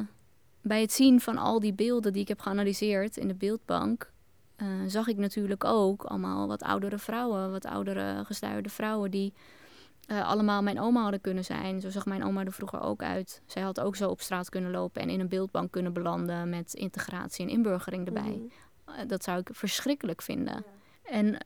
bij 0.62 0.80
het 0.80 0.92
zien 0.92 1.20
van 1.20 1.38
al 1.38 1.60
die 1.60 1.72
beelden 1.72 2.12
die 2.12 2.22
ik 2.22 2.28
heb 2.28 2.40
geanalyseerd 2.40 3.16
in 3.16 3.28
de 3.28 3.34
beeldbank, 3.34 4.12
uh, 4.56 4.66
zag 4.86 5.06
ik 5.06 5.16
natuurlijk 5.16 5.64
ook 5.64 6.04
allemaal 6.04 6.48
wat 6.48 6.62
oudere 6.62 6.98
vrouwen, 6.98 7.50
wat 7.50 7.64
oudere 7.64 8.24
gestuurde 8.24 8.68
vrouwen 8.68 9.10
die 9.10 9.32
uh, 10.10 10.28
allemaal 10.28 10.62
mijn 10.62 10.80
oma 10.80 11.02
hadden 11.02 11.20
kunnen 11.20 11.44
zijn. 11.44 11.80
Zo 11.80 11.90
zag 11.90 12.06
mijn 12.06 12.24
oma 12.24 12.44
er 12.44 12.52
vroeger 12.52 12.80
ook 12.80 13.02
uit. 13.02 13.42
Zij 13.46 13.62
had 13.62 13.80
ook 13.80 13.96
zo 13.96 14.10
op 14.10 14.20
straat 14.20 14.48
kunnen 14.48 14.70
lopen 14.70 15.02
en 15.02 15.10
in 15.10 15.20
een 15.20 15.28
beeldbank 15.28 15.70
kunnen 15.70 15.92
belanden 15.92 16.48
met 16.48 16.74
integratie 16.74 17.44
en 17.44 17.50
inburgering 17.50 18.06
erbij. 18.06 18.22
Mm 18.22 18.50
-hmm. 18.84 19.08
dat 19.08 19.24
zou 19.24 19.38
ik 19.38 19.48
verschrikkelijk 19.52 20.22
vinden. 20.22 20.64
Ja. 20.64 21.12
En 21.12 21.38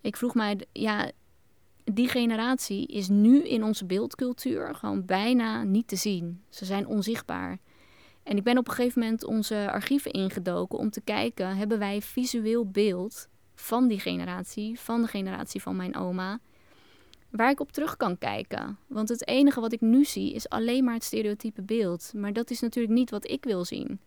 ik 0.00 0.16
vroeg 0.16 0.34
mij, 0.34 0.66
ja, 0.72 1.10
die 1.84 2.08
generatie 2.08 2.86
is 2.86 3.08
nu 3.08 3.48
in 3.48 3.64
onze 3.64 3.84
beeldcultuur 3.84 4.74
gewoon 4.74 5.04
bijna 5.04 5.62
niet 5.62 5.88
te 5.88 5.96
zien. 5.96 6.42
Ze 6.48 6.64
zijn 6.64 6.86
onzichtbaar. 6.86 7.58
En 8.22 8.36
ik 8.36 8.42
ben 8.42 8.58
op 8.58 8.68
een 8.68 8.74
gegeven 8.74 9.00
moment 9.00 9.24
onze 9.24 9.70
archieven 9.70 10.10
ingedoken 10.10 10.78
om 10.78 10.90
te 10.90 11.00
kijken, 11.00 11.56
hebben 11.56 11.78
wij 11.78 12.02
visueel 12.02 12.70
beeld 12.70 13.28
van 13.54 13.88
die 13.88 14.00
generatie, 14.00 14.80
van 14.80 15.02
de 15.02 15.08
generatie 15.08 15.62
van 15.62 15.76
mijn 15.76 15.96
oma, 15.96 16.40
waar 17.32 17.50
ik 17.50 17.60
op 17.60 17.72
terug 17.72 17.96
kan 17.96 18.18
kijken. 18.18 18.78
Want 18.86 19.08
het 19.08 19.26
enige 19.26 19.60
wat 19.60 19.72
ik 19.72 19.80
nu 19.80 20.04
zie 20.04 20.34
is 20.34 20.48
alleen 20.48 20.84
maar 20.84 20.94
het 20.94 21.04
stereotype 21.04 21.62
beeld. 21.62 22.12
Maar 22.14 22.32
dat 22.32 22.50
is 22.50 22.60
natuurlijk 22.60 22.94
niet 22.94 23.10
wat 23.10 23.30
ik 23.30 23.44
wil 23.44 23.64
zien. 23.64 24.00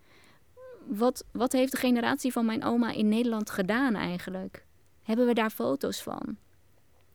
Wat, 0.88 1.26
wat 1.32 1.52
heeft 1.52 1.72
de 1.72 1.78
generatie 1.78 2.32
van 2.32 2.46
mijn 2.46 2.64
oma 2.64 2.92
in 2.92 3.10
Nederland 3.10 3.50
gedaan 3.50 3.96
eigenlijk? 3.96 4.66
Hebben 5.04 5.26
we 5.26 5.34
daar 5.34 5.50
foto's 5.50 6.02
van? 6.02 6.38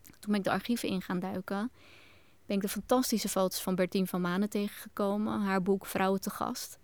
Toen 0.02 0.30
ben 0.30 0.34
ik 0.34 0.44
de 0.44 0.50
archieven 0.50 0.88
in 0.88 1.02
gaan 1.02 1.20
duiken, 1.20 1.70
ben 2.46 2.56
ik 2.56 2.62
de 2.62 2.68
fantastische 2.68 3.28
foto's 3.28 3.62
van 3.62 3.74
Bertien 3.74 4.06
van 4.06 4.20
Manen 4.20 4.48
tegengekomen. 4.48 5.40
Haar 5.40 5.62
boek 5.62 5.86
Vrouwen 5.86 6.20
te 6.20 6.30
gast. 6.30 6.78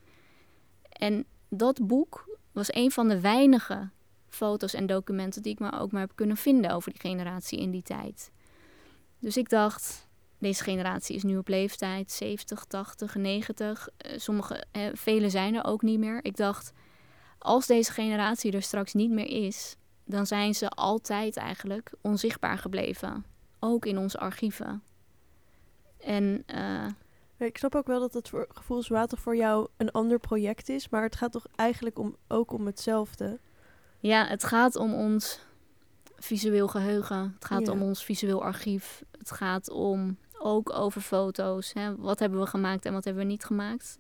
En 0.89 1.25
dat 1.49 1.87
boek 1.87 2.39
was 2.53 2.75
een 2.75 2.91
van 2.91 3.09
de 3.09 3.21
weinige 3.21 3.91
foto's 4.29 4.75
en 4.75 4.87
documenten 4.87 5.43
die 5.43 5.53
ik 5.53 5.59
me 5.59 5.73
ook 5.73 5.93
maar 5.93 6.01
heb 6.01 6.13
kunnen 6.15 6.37
vinden 6.37 6.71
over 6.71 6.91
die 6.91 7.01
generatie 7.01 7.59
in 7.59 7.71
die 7.71 7.83
tijd. 7.83 8.31
Dus 9.19 9.37
ik 9.37 9.49
dacht, 9.49 10.09
deze 10.39 10.63
generatie 10.63 11.17
is 11.17 11.23
nu 11.23 11.37
op 11.37 11.49
leeftijd 11.49 12.13
70, 12.13 12.65
80, 12.65 13.15
90. 13.15 13.89
sommige, 14.17 14.65
eh, 14.71 14.83
vele 14.93 15.31
zijn 15.31 15.55
er 15.55 15.65
ook 15.65 15.83
niet 15.83 15.99
meer. 15.99 16.25
Ik 16.25 16.37
dacht, 16.37 16.73
als 17.39 17.67
deze 17.67 17.93
generatie 17.93 18.53
er 18.53 18.63
straks 18.63 18.95
niet 18.95 19.11
meer 19.11 19.47
is, 19.47 19.77
dan 20.05 20.27
zijn 20.27 20.55
ze 20.55 20.69
altijd 20.69 21.37
eigenlijk 21.37 21.93
onzichtbaar 22.01 22.59
gebleven. 22.59 23.25
Ook 23.61 23.87
in 23.87 23.99
onze 23.99 24.19
archieven. 24.19 24.83
En 25.99 26.45
uh, 26.55 26.87
ik 27.37 27.59
snap 27.59 27.75
ook 27.75 27.87
wel 27.87 28.01
dat 28.01 28.15
het 28.15 28.29
voor 28.29 28.47
gevoelswater 28.49 29.19
voor 29.19 29.37
jou 29.37 29.69
een 29.77 29.91
ander 29.91 30.19
project 30.19 30.69
is, 30.69 30.89
maar 30.89 31.03
het 31.03 31.17
gaat 31.17 31.33
toch 31.33 31.47
eigenlijk 31.55 31.99
om, 31.99 32.17
ook 32.29 32.53
om 32.53 32.67
hetzelfde? 32.67 33.39
Ja, 33.99 34.27
het 34.27 34.45
gaat 34.45 34.77
om 34.77 34.95
ons 34.95 35.41
visueel 36.19 36.69
geheugen. 36.69 37.33
Het 37.35 37.45
gaat 37.45 37.69
om 37.69 37.83
ons 37.83 38.05
visueel 38.05 38.43
archief. 38.43 39.03
Het 39.19 39.31
gaat 39.31 39.71
om 39.71 40.19
ook 40.39 40.73
over 40.73 41.01
foto's. 41.01 41.73
Hè. 41.73 41.97
Wat 41.97 42.19
hebben 42.19 42.41
we 42.41 42.47
gemaakt 42.47 42.85
en 42.85 42.93
wat 42.93 43.05
hebben 43.05 43.23
we 43.23 43.29
niet 43.29 43.45
gemaakt? 43.45 43.99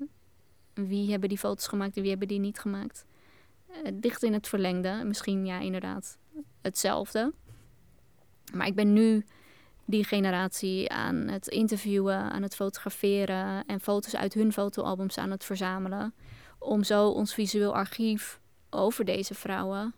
Wie 0.74 1.10
hebben 1.10 1.28
die 1.28 1.38
foto's 1.38 1.66
gemaakt 1.66 1.96
en 1.96 2.00
wie 2.00 2.10
hebben 2.10 2.28
die 2.28 2.38
niet 2.38 2.58
gemaakt? 2.58 3.04
Uh, 3.70 3.90
dicht 3.94 4.22
in 4.22 4.32
het 4.32 4.48
verlengde. 4.48 5.02
Misschien 5.04 5.46
ja, 5.46 5.58
inderdaad 5.58 6.18
hetzelfde. 6.62 7.32
Maar 8.52 8.66
ik 8.66 8.74
ben 8.74 8.92
nu 8.92 9.24
die 9.84 10.04
generatie 10.04 10.90
aan 10.90 11.16
het 11.16 11.46
interviewen, 11.46 12.30
aan 12.30 12.42
het 12.42 12.54
fotograferen 12.54 13.66
en 13.66 13.80
foto's 13.80 14.16
uit 14.16 14.34
hun 14.34 14.52
fotoalbums 14.52 15.18
aan 15.18 15.30
het 15.30 15.44
verzamelen. 15.44 16.14
Om 16.58 16.84
zo 16.84 17.08
ons 17.08 17.34
visueel 17.34 17.74
archief 17.74 18.40
over 18.70 19.04
deze 19.04 19.34
vrouwen 19.34 19.94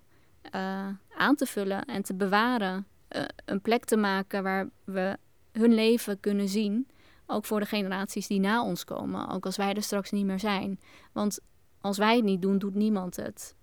uh, 0.54 0.88
aan 1.16 1.34
te 1.34 1.46
vullen 1.46 1.84
en 1.84 2.02
te 2.02 2.14
bewaren. 2.14 2.86
Uh, 3.16 3.22
een 3.44 3.60
plek 3.60 3.84
te 3.84 3.96
maken 3.96 4.42
waar 4.42 4.68
we 4.84 5.16
hun 5.52 5.74
leven 5.74 6.20
kunnen 6.20 6.48
zien. 6.48 6.88
Ook 7.26 7.44
voor 7.44 7.60
de 7.60 7.66
generaties 7.66 8.26
die 8.26 8.40
na 8.40 8.64
ons 8.64 8.84
komen. 8.84 9.28
Ook 9.28 9.46
als 9.46 9.56
wij 9.56 9.74
er 9.74 9.82
straks 9.82 10.10
niet 10.10 10.24
meer 10.24 10.40
zijn. 10.40 10.80
Want 11.12 11.40
als 11.80 11.98
wij 11.98 12.16
het 12.16 12.24
niet 12.24 12.42
doen, 12.42 12.58
doet 12.58 12.74
niemand 12.74 13.16
het. 13.16 13.54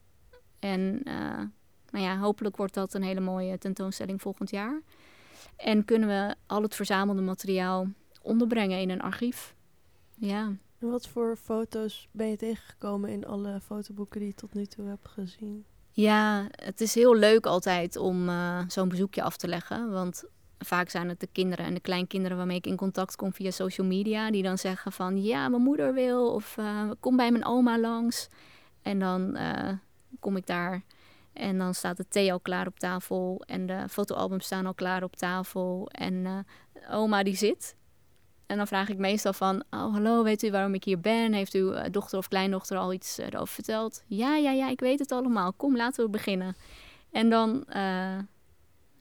En 0.59 1.01
uh, 1.03 1.41
nou 1.89 2.05
ja, 2.05 2.17
hopelijk 2.17 2.57
wordt 2.57 2.73
dat 2.73 2.93
een 2.93 3.03
hele 3.03 3.19
mooie 3.19 3.57
tentoonstelling 3.57 4.21
volgend 4.21 4.49
jaar. 4.49 4.81
En 5.55 5.85
kunnen 5.85 6.07
we 6.07 6.35
al 6.45 6.61
het 6.61 6.75
verzamelde 6.75 7.21
materiaal 7.21 7.87
onderbrengen 8.21 8.79
in 8.79 8.89
een 8.89 9.01
archief. 9.01 9.55
Ja. 10.15 10.53
En 10.79 10.89
wat 10.89 11.07
voor 11.07 11.37
foto's 11.37 12.07
ben 12.11 12.27
je 12.27 12.37
tegengekomen 12.37 13.09
in 13.09 13.25
alle 13.25 13.59
fotoboeken 13.61 14.19
die 14.19 14.29
je 14.29 14.35
tot 14.35 14.53
nu 14.53 14.65
toe 14.65 14.85
hebt 14.85 15.07
gezien? 15.07 15.65
Ja, 15.95 16.47
het 16.51 16.81
is 16.81 16.95
heel 16.95 17.15
leuk 17.15 17.45
altijd 17.45 17.95
om 17.95 18.29
uh, 18.29 18.59
zo'n 18.67 18.89
bezoekje 18.89 19.23
af 19.23 19.37
te 19.37 19.47
leggen. 19.47 19.91
Want 19.91 20.23
vaak 20.57 20.89
zijn 20.89 21.09
het 21.09 21.19
de 21.19 21.27
kinderen 21.31 21.65
en 21.65 21.73
de 21.73 21.79
kleinkinderen 21.79 22.37
waarmee 22.37 22.57
ik 22.57 22.67
in 22.67 22.75
contact 22.75 23.15
kom 23.15 23.33
via 23.33 23.51
social 23.51 23.87
media. 23.87 24.31
Die 24.31 24.43
dan 24.43 24.57
zeggen 24.57 24.91
van 24.91 25.23
ja, 25.23 25.49
mijn 25.49 25.61
moeder 25.61 25.93
wil 25.93 26.33
of 26.33 26.57
uh, 26.57 26.91
kom 26.99 27.15
bij 27.15 27.31
mijn 27.31 27.45
oma 27.45 27.79
langs. 27.79 28.27
En 28.81 28.99
dan 28.99 29.37
uh, 29.37 29.71
kom 30.19 30.37
ik 30.37 30.45
daar 30.45 30.83
en 31.33 31.57
dan 31.57 31.73
staat 31.73 31.97
de 31.97 32.07
thee 32.07 32.31
al 32.31 32.39
klaar 32.39 32.67
op 32.67 32.79
tafel 32.79 33.43
en 33.45 33.65
de 33.65 33.85
fotoalbums 33.89 34.45
staan 34.45 34.65
al 34.65 34.73
klaar 34.73 35.03
op 35.03 35.15
tafel. 35.15 35.89
En 35.91 36.45
oma 36.89 37.23
die 37.23 37.35
zit. 37.35 37.75
En 38.47 38.57
dan 38.57 38.67
vraag 38.67 38.89
ik 38.89 38.97
meestal 38.97 39.33
van, 39.33 39.63
oh 39.69 39.93
hallo, 39.93 40.23
weet 40.23 40.43
u 40.43 40.51
waarom 40.51 40.73
ik 40.73 40.83
hier 40.83 40.99
ben? 40.99 41.33
Heeft 41.33 41.53
uw 41.53 41.73
uh, 41.73 41.81
dochter 41.91 42.17
of 42.17 42.27
kleindochter 42.27 42.77
al 42.77 42.93
iets 42.93 43.19
uh, 43.19 43.25
erover 43.25 43.53
verteld? 43.53 44.03
Ja, 44.07 44.35
ja, 44.35 44.51
ja, 44.51 44.69
ik 44.69 44.79
weet 44.79 44.99
het 44.99 45.11
allemaal. 45.11 45.53
Kom, 45.53 45.75
laten 45.75 46.03
we 46.03 46.09
beginnen. 46.09 46.55
En 47.11 47.29
dan 47.29 47.65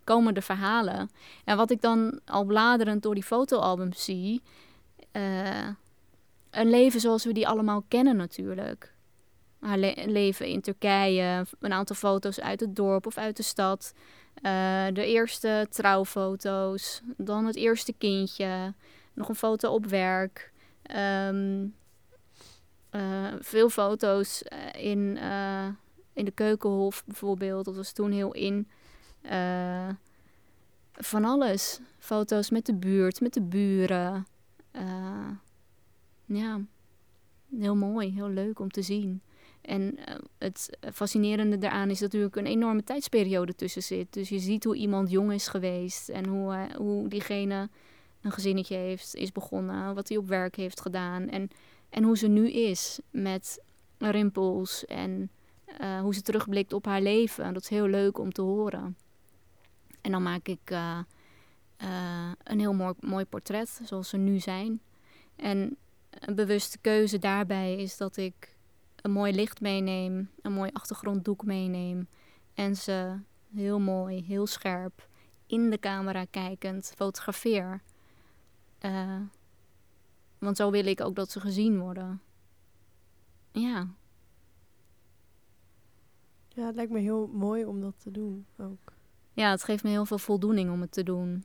komen 0.05 0.35
de 0.35 0.43
verhalen. 0.43 1.11
En 1.45 1.57
wat 1.57 1.71
ik 1.71 1.81
dan 1.81 2.21
al 2.25 2.45
bladerend 2.45 3.03
door 3.03 3.15
die 3.15 3.25
fotoalbums 3.25 4.05
zie... 4.05 4.43
een 6.51 6.71
leven 6.71 7.01
zoals 7.01 7.25
we 7.25 7.33
die 7.33 7.49
allemaal 7.49 7.85
kennen 7.89 8.17
natuurlijk 8.17 8.95
haar 9.65 9.79
le 9.79 9.95
leven 10.07 10.47
in 10.47 10.61
Turkije. 10.61 11.47
Een 11.61 11.73
aantal 11.73 11.97
foto's 11.97 12.41
uit 12.41 12.61
het 12.61 12.77
dorp 12.77 13.07
of 13.07 13.17
uit 13.17 13.37
de 13.37 13.43
stad. 13.43 13.95
Uh, 14.43 14.87
de 14.93 15.07
eerste 15.07 15.67
trouwfoto's. 15.71 17.01
Dan 17.17 17.47
het 17.47 17.57
eerste 17.57 17.93
kindje. 17.93 18.75
Nog 19.15 19.29
een 19.29 19.35
foto 19.35 19.73
op 19.73 19.87
werk. 19.87 20.53
Um, 21.27 21.75
uh, 22.91 23.33
veel 23.39 23.69
foto's 23.69 24.43
uh, 24.53 24.85
in, 24.85 25.19
in 26.13 26.25
de 26.25 26.31
keukenhof 26.31 27.05
bijvoorbeeld. 27.05 27.65
Dat 27.65 27.77
was 27.77 27.93
toen 27.93 28.11
heel 28.11 28.33
in. 28.33 28.69
van 30.93 31.25
alles. 31.25 31.81
Foto's 31.99 32.51
met 32.51 32.67
de 32.67 32.75
buurt, 32.75 33.21
met 33.21 33.35
de 33.35 33.43
buren. 33.43 34.27
ja, 36.25 36.61
heel 37.59 37.77
mooi, 37.77 38.13
heel 38.13 38.29
leuk 38.29 38.59
om 38.59 38.71
te 38.71 38.83
zien. 38.83 39.23
En 39.65 39.99
het 40.39 40.79
fascinerende 40.93 41.59
daaraan 41.59 41.91
is 41.91 41.99
dat 41.99 42.13
natuurlijk 42.13 42.37
een 42.37 42.47
enorme 42.47 42.85
tijdsperiode 42.85 43.55
tussen 43.55 43.83
zit. 43.83 44.13
Dus 44.13 44.29
je 44.29 44.39
ziet 44.39 44.65
hoe 44.65 44.77
iemand 44.77 45.11
jong 45.11 45.33
is 45.33 45.49
geweest 45.49 46.09
en 46.09 46.27
hoe, 46.27 46.69
hoe 46.77 47.09
diegene 47.09 47.69
een 48.25 48.33
gezinnetje 48.33 48.77
heeft, 48.77 49.15
is 49.15 49.33
begonnen, 49.33 49.95
wat 49.95 50.09
hij 50.09 50.17
op 50.17 50.29
werk 50.29 50.57
heeft 50.57 50.81
gedaan. 50.81 51.29
En, 51.29 51.49
en 51.89 52.03
hoe 52.03 52.19
ze 52.19 52.29
nu 52.29 52.51
is 52.51 53.01
met 53.11 53.63
rimpels 53.99 54.85
en 54.85 55.31
uh, 55.81 56.01
hoe 56.01 56.15
ze 56.15 56.23
terugblikt 56.23 56.73
op 56.73 56.85
haar 56.85 57.01
leven. 57.01 57.55
Dat 57.55 57.63
is 57.63 57.69
heel 57.69 57.87
leuk 57.87 58.19
om 58.19 58.33
te 58.33 58.43
horen. 58.43 58.97
En 60.01 60.11
dan 60.11 60.23
maak 60.23 60.49
ik 60.49 60.77
een 62.43 62.59
heel 62.61 62.75
mooi, 62.75 62.95
mooi 63.01 63.25
portret 63.25 63.81
zoals 63.85 64.09
ze 64.09 64.17
nu 64.17 64.39
zijn. 64.39 64.81
En 65.37 65.77
een 66.11 66.35
bewuste 66.35 66.79
keuze 66.79 67.19
daarbij 67.19 67.77
is 67.77 67.97
dat 67.97 68.17
ik 68.17 68.57
een 68.97 69.13
mooi 69.13 69.35
licht 69.35 69.61
meeneem, 69.61 70.31
een 70.43 70.53
mooi 70.53 70.71
achtergronddoek 70.73 71.45
meeneem 71.45 72.09
en 72.55 72.77
ze 72.77 73.19
heel 73.55 73.81
mooi, 73.81 74.23
heel 74.23 74.47
scherp 74.47 75.09
in 75.47 75.71
de 75.71 75.79
camera 75.79 76.25
kijkend 76.25 76.93
fotografeer. 76.97 77.83
Uh, 78.85 79.21
want 80.39 80.57
zo 80.57 80.71
wil 80.71 80.87
ik 80.87 81.01
ook 81.01 81.15
dat 81.15 81.31
ze 81.31 81.41
gezien 81.41 81.79
worden. 81.79 82.23
Ja. 83.53 83.89
Ja, 86.49 86.67
het 86.67 86.75
lijkt 86.75 86.93
me 86.93 86.99
heel 86.99 87.27
mooi 87.27 87.65
om 87.65 87.81
dat 87.81 87.95
te 87.99 88.11
doen 88.11 88.47
ook. 88.59 88.93
Ja, 89.33 89.51
het 89.51 89.65
geeft 89.65 89.83
me 89.83 89.91
heel 89.91 90.07
veel 90.07 90.19
voldoening 90.19 90.71
om 90.71 90.81
het 90.81 90.93
te 90.93 91.03
doen. 91.03 91.45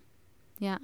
Ja. 0.58 0.80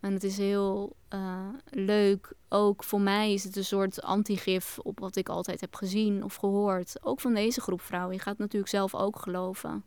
En 0.00 0.12
het 0.12 0.24
is 0.24 0.36
heel 0.36 0.96
uh, 1.14 1.48
leuk. 1.70 2.32
Ook 2.48 2.84
voor 2.84 3.00
mij 3.00 3.32
is 3.32 3.44
het 3.44 3.56
een 3.56 3.64
soort 3.64 4.02
antigif 4.02 4.78
op 4.78 4.98
wat 4.98 5.16
ik 5.16 5.28
altijd 5.28 5.60
heb 5.60 5.74
gezien 5.74 6.24
of 6.24 6.34
gehoord. 6.34 7.04
Ook 7.04 7.20
van 7.20 7.34
deze 7.34 7.60
groep 7.60 7.80
vrouwen. 7.80 8.14
Je 8.14 8.20
gaat 8.20 8.38
natuurlijk 8.38 8.70
zelf 8.70 8.94
ook 8.94 9.18
geloven. 9.18 9.84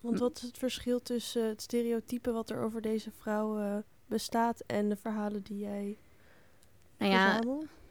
Want 0.00 0.18
wat 0.18 0.36
is 0.36 0.42
het 0.42 0.58
verschil 0.58 1.00
tussen 1.00 1.48
het 1.48 1.62
stereotype 1.62 2.32
wat 2.32 2.50
er 2.50 2.62
over 2.62 2.80
deze 2.80 3.10
vrouwen 3.10 3.84
bestaat 4.10 4.60
en 4.66 4.88
de 4.88 4.96
verhalen 4.96 5.42
die 5.42 5.58
jij 5.58 5.98
nou 6.98 7.12
ja, 7.12 7.40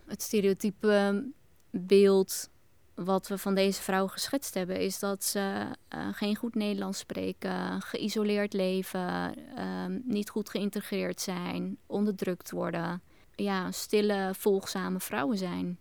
het 0.06 0.22
stereotype 0.22 1.26
beeld 1.70 2.50
wat 2.94 3.28
we 3.28 3.38
van 3.38 3.56
deze 3.56 3.82
vrouwen 3.82 4.12
geschetst 4.12 4.54
hebben, 4.54 4.80
is 4.80 5.00
dat 5.00 5.24
ze 5.24 5.66
uh, 5.96 6.08
geen 6.12 6.36
goed 6.36 6.56
Nederlands 6.56 7.00
spreken, 7.00 7.82
geïsoleerd 7.82 8.54
leven, 8.54 9.34
um, 9.60 10.02
niet 10.06 10.30
goed 10.30 10.50
geïntegreerd 10.50 11.22
zijn, 11.22 11.78
onderdrukt 11.86 12.52
worden. 12.52 13.02
Ja, 13.36 13.72
stille, 13.72 14.32
volgzame 14.34 15.00
vrouwen 15.00 15.38
zijn. 15.38 15.80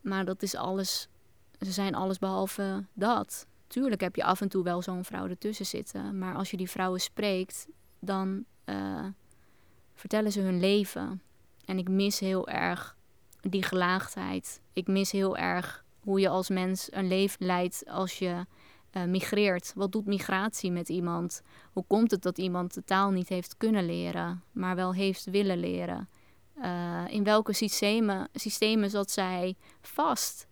Maar 0.00 0.24
dat 0.24 0.42
is 0.42 0.54
alles, 0.54 1.08
ze 1.58 1.72
zijn 1.72 1.94
alles 1.94 2.18
behalve 2.18 2.84
dat. 2.92 3.46
Tuurlijk 3.66 4.00
heb 4.00 4.16
je 4.16 4.24
af 4.24 4.40
en 4.40 4.48
toe 4.48 4.64
wel 4.64 4.82
zo'n 4.82 5.04
vrouw 5.04 5.28
ertussen 5.28 5.66
zitten, 5.66 6.18
maar 6.18 6.34
als 6.34 6.50
je 6.50 6.56
die 6.56 6.70
vrouwen 6.70 7.00
spreekt, 7.00 7.66
dan 7.98 8.44
uh, 8.70 9.06
vertellen 9.94 10.32
ze 10.32 10.40
hun 10.40 10.60
leven. 10.60 11.22
En 11.64 11.78
ik 11.78 11.88
mis 11.88 12.18
heel 12.18 12.48
erg 12.48 12.96
die 13.40 13.62
gelaagdheid. 13.62 14.60
Ik 14.72 14.86
mis 14.86 15.10
heel 15.10 15.36
erg 15.36 15.84
hoe 16.00 16.20
je 16.20 16.28
als 16.28 16.48
mens 16.48 16.88
een 16.90 17.08
leven 17.08 17.46
leidt 17.46 17.82
als 17.86 18.18
je 18.18 18.46
uh, 18.92 19.04
migreert. 19.04 19.72
Wat 19.74 19.92
doet 19.92 20.06
migratie 20.06 20.70
met 20.70 20.88
iemand? 20.88 21.42
Hoe 21.72 21.84
komt 21.86 22.10
het 22.10 22.22
dat 22.22 22.38
iemand 22.38 22.74
de 22.74 22.84
taal 22.84 23.10
niet 23.10 23.28
heeft 23.28 23.56
kunnen 23.56 23.86
leren, 23.86 24.42
maar 24.52 24.76
wel 24.76 24.94
heeft 24.94 25.24
willen 25.24 25.58
leren? 25.58 26.08
Uh, 26.58 27.04
in 27.08 27.24
welke 27.24 27.52
systemen, 27.52 28.28
systemen 28.34 28.90
zat 28.90 29.10
zij 29.10 29.56
vast? 29.80 30.46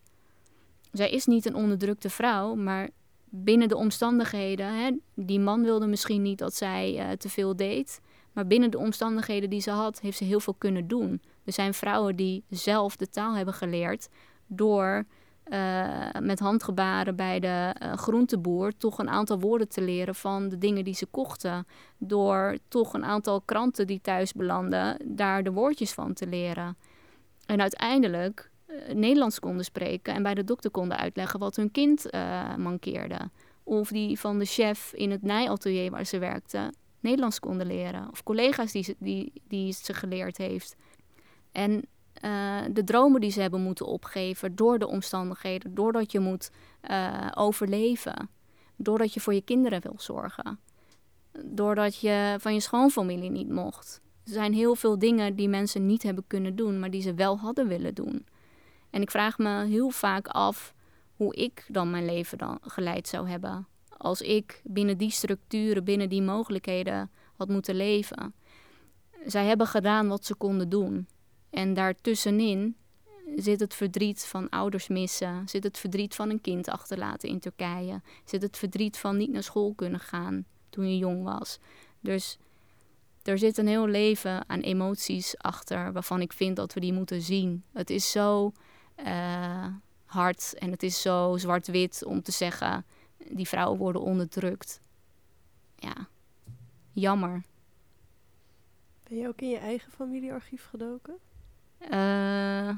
Zij 0.92 1.10
is 1.10 1.26
niet 1.26 1.46
een 1.46 1.54
onderdrukte 1.54 2.10
vrouw, 2.10 2.54
maar 2.54 2.90
binnen 3.24 3.68
de 3.68 3.76
omstandigheden. 3.76 4.74
Hè, 4.74 4.90
die 5.14 5.40
man 5.40 5.62
wilde 5.62 5.86
misschien 5.86 6.22
niet 6.22 6.38
dat 6.38 6.54
zij 6.54 7.16
te 7.16 7.28
veel 7.28 7.56
deed. 7.56 8.00
Maar 8.38 8.46
binnen 8.46 8.70
de 8.70 8.78
omstandigheden 8.78 9.50
die 9.50 9.60
ze 9.60 9.70
had, 9.70 10.00
heeft 10.00 10.18
ze 10.18 10.24
heel 10.24 10.40
veel 10.40 10.54
kunnen 10.58 10.88
doen. 10.88 11.22
Er 11.44 11.52
zijn 11.52 11.74
vrouwen 11.74 12.16
die 12.16 12.44
zelf 12.48 12.96
de 12.96 13.08
taal 13.08 13.34
hebben 13.34 13.54
geleerd 13.54 14.08
door 14.46 15.04
uh, 15.44 16.10
met 16.20 16.38
handgebaren 16.38 17.16
bij 17.16 17.40
de 17.40 17.74
uh, 17.82 17.92
groenteboer 17.92 18.76
toch 18.76 18.98
een 18.98 19.08
aantal 19.08 19.40
woorden 19.40 19.68
te 19.68 19.80
leren 19.80 20.14
van 20.14 20.48
de 20.48 20.58
dingen 20.58 20.84
die 20.84 20.94
ze 20.94 21.06
kochten. 21.06 21.66
Door 21.96 22.58
toch 22.68 22.92
een 22.92 23.04
aantal 23.04 23.40
kranten 23.40 23.86
die 23.86 24.00
thuis 24.00 24.32
belanden, 24.32 24.96
daar 25.04 25.42
de 25.42 25.52
woordjes 25.52 25.92
van 25.92 26.12
te 26.12 26.26
leren. 26.26 26.76
En 27.46 27.60
uiteindelijk 27.60 28.50
uh, 28.66 28.94
Nederlands 28.94 29.40
konden 29.40 29.64
spreken 29.64 30.14
en 30.14 30.22
bij 30.22 30.34
de 30.34 30.44
dokter 30.44 30.70
konden 30.70 30.98
uitleggen 30.98 31.40
wat 31.40 31.56
hun 31.56 31.70
kind 31.70 32.06
mankeerde. 32.56 33.30
Of 33.62 33.88
die 33.88 34.20
van 34.20 34.38
de 34.38 34.44
chef 34.44 34.92
in 34.92 35.10
het 35.10 35.22
naaiatelier 35.22 35.90
waar 35.90 36.06
ze 36.06 36.18
werkte 36.18 36.72
Nederlands 37.00 37.40
konden 37.40 37.66
leren. 37.66 38.08
Of 38.10 38.22
collega's 38.22 38.72
die, 38.72 38.82
ze, 38.82 38.96
die, 38.98 39.32
die 39.48 39.72
ze 39.72 39.94
geleerd 39.94 40.36
heeft. 40.36 40.76
En 41.52 41.72
uh, 42.24 42.60
de 42.70 42.84
dromen 42.84 43.20
die 43.20 43.30
ze 43.30 43.40
hebben 43.40 43.60
moeten 43.60 43.86
opgeven 43.86 44.56
door 44.56 44.78
de 44.78 44.86
omstandigheden, 44.86 45.74
doordat 45.74 46.12
je 46.12 46.20
moet 46.20 46.50
uh, 46.90 47.26
overleven, 47.34 48.30
doordat 48.76 49.14
je 49.14 49.20
voor 49.20 49.34
je 49.34 49.42
kinderen 49.42 49.80
wil 49.80 49.94
zorgen, 49.96 50.58
doordat 51.44 52.00
je 52.00 52.36
van 52.38 52.54
je 52.54 52.60
schoonfamilie 52.60 53.30
niet 53.30 53.48
mocht. 53.48 54.00
Er 54.24 54.32
zijn 54.32 54.52
heel 54.52 54.74
veel 54.74 54.98
dingen 54.98 55.36
die 55.36 55.48
mensen 55.48 55.86
niet 55.86 56.02
hebben 56.02 56.24
kunnen 56.26 56.56
doen, 56.56 56.78
maar 56.78 56.90
die 56.90 57.02
ze 57.02 57.14
wel 57.14 57.38
hadden 57.38 57.68
willen 57.68 57.94
doen. 57.94 58.26
En 58.90 59.02
ik 59.02 59.10
vraag 59.10 59.38
me 59.38 59.64
heel 59.64 59.90
vaak 59.90 60.26
af 60.26 60.74
hoe 61.16 61.34
ik 61.34 61.64
dan 61.68 61.90
mijn 61.90 62.04
leven 62.04 62.38
dan 62.38 62.58
geleid 62.62 63.08
zou 63.08 63.28
hebben 63.28 63.66
als 63.98 64.20
ik 64.20 64.60
binnen 64.64 64.98
die 64.98 65.10
structuren, 65.10 65.84
binnen 65.84 66.08
die 66.08 66.22
mogelijkheden 66.22 67.10
had 67.36 67.48
moeten 67.48 67.74
leven. 67.74 68.34
Zij 69.26 69.46
hebben 69.46 69.66
gedaan 69.66 70.08
wat 70.08 70.24
ze 70.24 70.34
konden 70.34 70.68
doen. 70.68 71.08
En 71.50 71.74
daartussenin 71.74 72.76
zit 73.36 73.60
het 73.60 73.74
verdriet 73.74 74.24
van 74.24 74.48
ouders 74.48 74.88
missen, 74.88 75.48
zit 75.48 75.64
het 75.64 75.78
verdriet 75.78 76.14
van 76.14 76.30
een 76.30 76.40
kind 76.40 76.68
achterlaten 76.68 77.28
in 77.28 77.40
Turkije, 77.40 78.02
zit 78.24 78.42
het 78.42 78.56
verdriet 78.56 78.98
van 78.98 79.16
niet 79.16 79.30
naar 79.30 79.42
school 79.42 79.74
kunnen 79.74 80.00
gaan 80.00 80.44
toen 80.70 80.90
je 80.90 80.98
jong 80.98 81.24
was. 81.24 81.58
Dus 82.00 82.38
er 83.22 83.38
zit 83.38 83.58
een 83.58 83.66
heel 83.66 83.86
leven 83.86 84.48
aan 84.48 84.60
emoties 84.60 85.38
achter 85.38 85.92
waarvan 85.92 86.20
ik 86.20 86.32
vind 86.32 86.56
dat 86.56 86.74
we 86.74 86.80
die 86.80 86.92
moeten 86.92 87.22
zien. 87.22 87.64
Het 87.72 87.90
is 87.90 88.10
zo 88.10 88.52
uh, 89.06 89.66
hard 90.04 90.54
en 90.58 90.70
het 90.70 90.82
is 90.82 91.00
zo 91.00 91.36
zwart-wit 91.36 92.04
om 92.04 92.22
te 92.22 92.32
zeggen 92.32 92.84
die 93.30 93.48
vrouwen 93.48 93.78
worden 93.78 94.02
onderdrukt. 94.02 94.80
Ja, 95.76 96.08
jammer. 96.92 97.42
Ben 99.08 99.18
je 99.18 99.28
ook 99.28 99.40
in 99.40 99.48
je 99.48 99.58
eigen 99.58 99.92
familiearchief 99.92 100.66
gedoken? 100.70 101.14
Uh, 101.90 102.76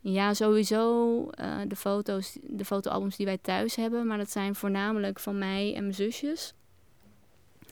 ja, 0.00 0.34
sowieso 0.34 1.20
uh, 1.40 1.60
de 1.68 1.76
foto's, 1.76 2.38
de 2.42 2.64
fotoalbums 2.64 3.16
die 3.16 3.26
wij 3.26 3.38
thuis 3.38 3.74
hebben. 3.74 4.06
Maar 4.06 4.18
dat 4.18 4.30
zijn 4.30 4.54
voornamelijk 4.54 5.18
van 5.18 5.38
mij 5.38 5.74
en 5.74 5.82
mijn 5.82 5.94
zusjes. 5.94 6.54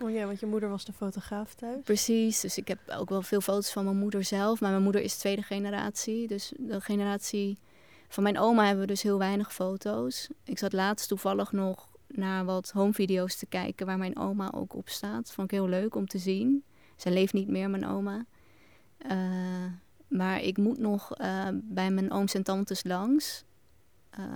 Oh 0.02 0.10
ja, 0.10 0.26
want 0.26 0.40
je 0.40 0.46
moeder 0.46 0.68
was 0.68 0.84
de 0.84 0.92
fotograaf 0.92 1.54
thuis. 1.54 1.82
Precies, 1.84 2.40
dus 2.40 2.58
ik 2.58 2.68
heb 2.68 2.78
ook 2.98 3.08
wel 3.08 3.22
veel 3.22 3.40
foto's 3.40 3.72
van 3.72 3.84
mijn 3.84 3.96
moeder 3.96 4.24
zelf. 4.24 4.60
Maar 4.60 4.70
mijn 4.70 4.82
moeder 4.82 5.00
is 5.00 5.16
tweede 5.16 5.42
generatie. 5.42 6.28
Dus 6.28 6.52
de 6.58 6.80
generatie 6.80 7.58
van 8.08 8.22
mijn 8.22 8.38
oma 8.38 8.64
hebben 8.64 8.80
we 8.80 8.92
dus 8.92 9.02
heel 9.02 9.18
weinig 9.18 9.52
foto's. 9.52 10.28
Ik 10.44 10.58
zat 10.58 10.72
laatst 10.72 11.08
toevallig 11.08 11.52
nog 11.52 11.88
naar 12.09 12.44
wat 12.44 12.70
homevideo's 12.70 13.36
te 13.36 13.46
kijken 13.46 13.86
waar 13.86 13.98
mijn 13.98 14.18
oma 14.18 14.52
ook 14.55 14.74
op 14.74 14.88
staat. 14.88 15.32
Vond 15.32 15.52
ik 15.52 15.59
heel 15.59 15.68
leuk 15.68 15.94
om 15.94 16.07
te 16.07 16.18
zien. 16.18 16.64
Zij 16.96 17.12
leeft 17.12 17.32
niet 17.32 17.48
meer, 17.48 17.70
mijn 17.70 17.86
oma. 17.86 18.24
Uh, 19.11 19.64
maar 20.09 20.42
ik 20.42 20.57
moet 20.59 20.78
nog 20.78 21.18
uh, 21.20 21.48
bij 21.52 21.90
mijn 21.90 22.12
ooms 22.12 22.34
en 22.34 22.42
tantes 22.42 22.84
langs. 22.84 23.44
Uh, 24.18 24.26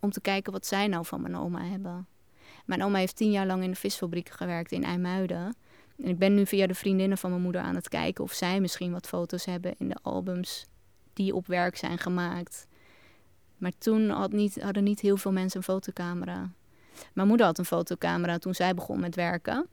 om 0.00 0.10
te 0.10 0.20
kijken 0.20 0.52
wat 0.52 0.66
zij 0.66 0.86
nou 0.86 1.06
van 1.06 1.20
mijn 1.20 1.36
oma 1.36 1.64
hebben. 1.64 2.06
Mijn 2.64 2.82
oma 2.82 2.98
heeft 2.98 3.16
tien 3.16 3.30
jaar 3.30 3.46
lang 3.46 3.62
in 3.62 3.70
de 3.70 3.76
visfabriek 3.76 4.28
gewerkt 4.28 4.72
in 4.72 4.84
IJmuiden. 4.84 5.54
En 5.96 6.08
ik 6.08 6.18
ben 6.18 6.34
nu 6.34 6.46
via 6.46 6.66
de 6.66 6.74
vriendinnen 6.74 7.18
van 7.18 7.30
mijn 7.30 7.42
moeder 7.42 7.60
aan 7.60 7.74
het 7.74 7.88
kijken 7.88 8.24
of 8.24 8.32
zij 8.32 8.60
misschien 8.60 8.92
wat 8.92 9.06
foto's 9.06 9.44
hebben 9.44 9.74
in 9.78 9.88
de 9.88 9.98
albums 10.02 10.66
die 11.12 11.34
op 11.34 11.46
werk 11.46 11.76
zijn 11.76 11.98
gemaakt. 11.98 12.66
Maar 13.56 13.72
toen 13.78 14.08
had 14.08 14.32
niet, 14.32 14.62
hadden 14.62 14.84
niet 14.84 15.00
heel 15.00 15.16
veel 15.16 15.32
mensen 15.32 15.58
een 15.58 15.64
fotocamera. 15.64 16.50
Mijn 17.12 17.28
moeder 17.28 17.46
had 17.46 17.58
een 17.58 17.64
fotocamera 17.64 18.38
toen 18.38 18.54
zij 18.54 18.74
begon 18.74 19.00
met 19.00 19.14
werken. 19.14 19.66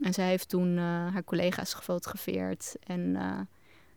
En 0.00 0.14
zij 0.14 0.28
heeft 0.28 0.48
toen 0.48 0.76
uh, 0.76 0.82
haar 0.82 1.24
collega's 1.24 1.74
gefotografeerd. 1.74 2.76
En 2.80 3.00
uh, 3.00 3.40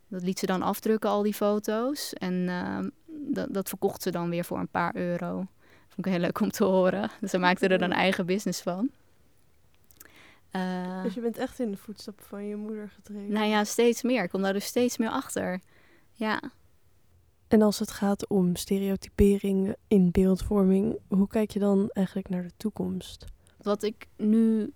dat 0.07 0.21
liet 0.21 0.39
ze 0.39 0.45
dan 0.45 0.61
afdrukken, 0.61 1.09
al 1.09 1.21
die 1.21 1.33
foto's. 1.33 2.13
En 2.13 2.33
uh, 2.33 2.79
dat, 3.05 3.53
dat 3.53 3.69
verkocht 3.69 4.01
ze 4.01 4.11
dan 4.11 4.29
weer 4.29 4.45
voor 4.45 4.59
een 4.59 4.67
paar 4.67 4.95
euro. 4.95 5.45
Vond 5.87 6.05
ik 6.05 6.11
heel 6.11 6.21
leuk 6.21 6.39
om 6.39 6.51
te 6.51 6.63
horen. 6.63 7.09
Dus 7.19 7.29
ze 7.29 7.37
maakte 7.37 7.67
er 7.67 7.77
dan 7.77 7.91
eigen 7.91 8.25
business 8.25 8.61
van. 8.61 8.89
dus 11.03 11.13
je 11.13 11.21
bent 11.21 11.37
echt 11.37 11.59
in 11.59 11.71
de 11.71 11.77
voetstappen 11.77 12.25
van 12.25 12.47
je 12.47 12.55
moeder 12.55 12.89
getreden? 12.89 13.31
Nou 13.31 13.45
ja, 13.45 13.63
steeds 13.63 14.01
meer. 14.01 14.23
Ik 14.23 14.29
kom 14.29 14.41
daar 14.41 14.53
dus 14.53 14.65
steeds 14.65 14.97
meer 14.97 15.09
achter. 15.09 15.59
Ja. 16.13 16.41
En 17.51 17.61
als 17.61 17.79
het 17.79 17.91
gaat 17.91 18.27
om 18.27 18.55
stereotypering 18.55 19.75
in 19.87 20.11
beeldvorming, 20.11 20.97
hoe 21.07 21.27
kijk 21.27 21.51
je 21.51 21.59
dan 21.59 21.89
eigenlijk 21.93 22.29
naar 22.29 22.43
de 22.43 22.51
toekomst? 22.57 23.25
Wat 23.61 23.83
ik 23.83 24.07
nu 24.17 24.73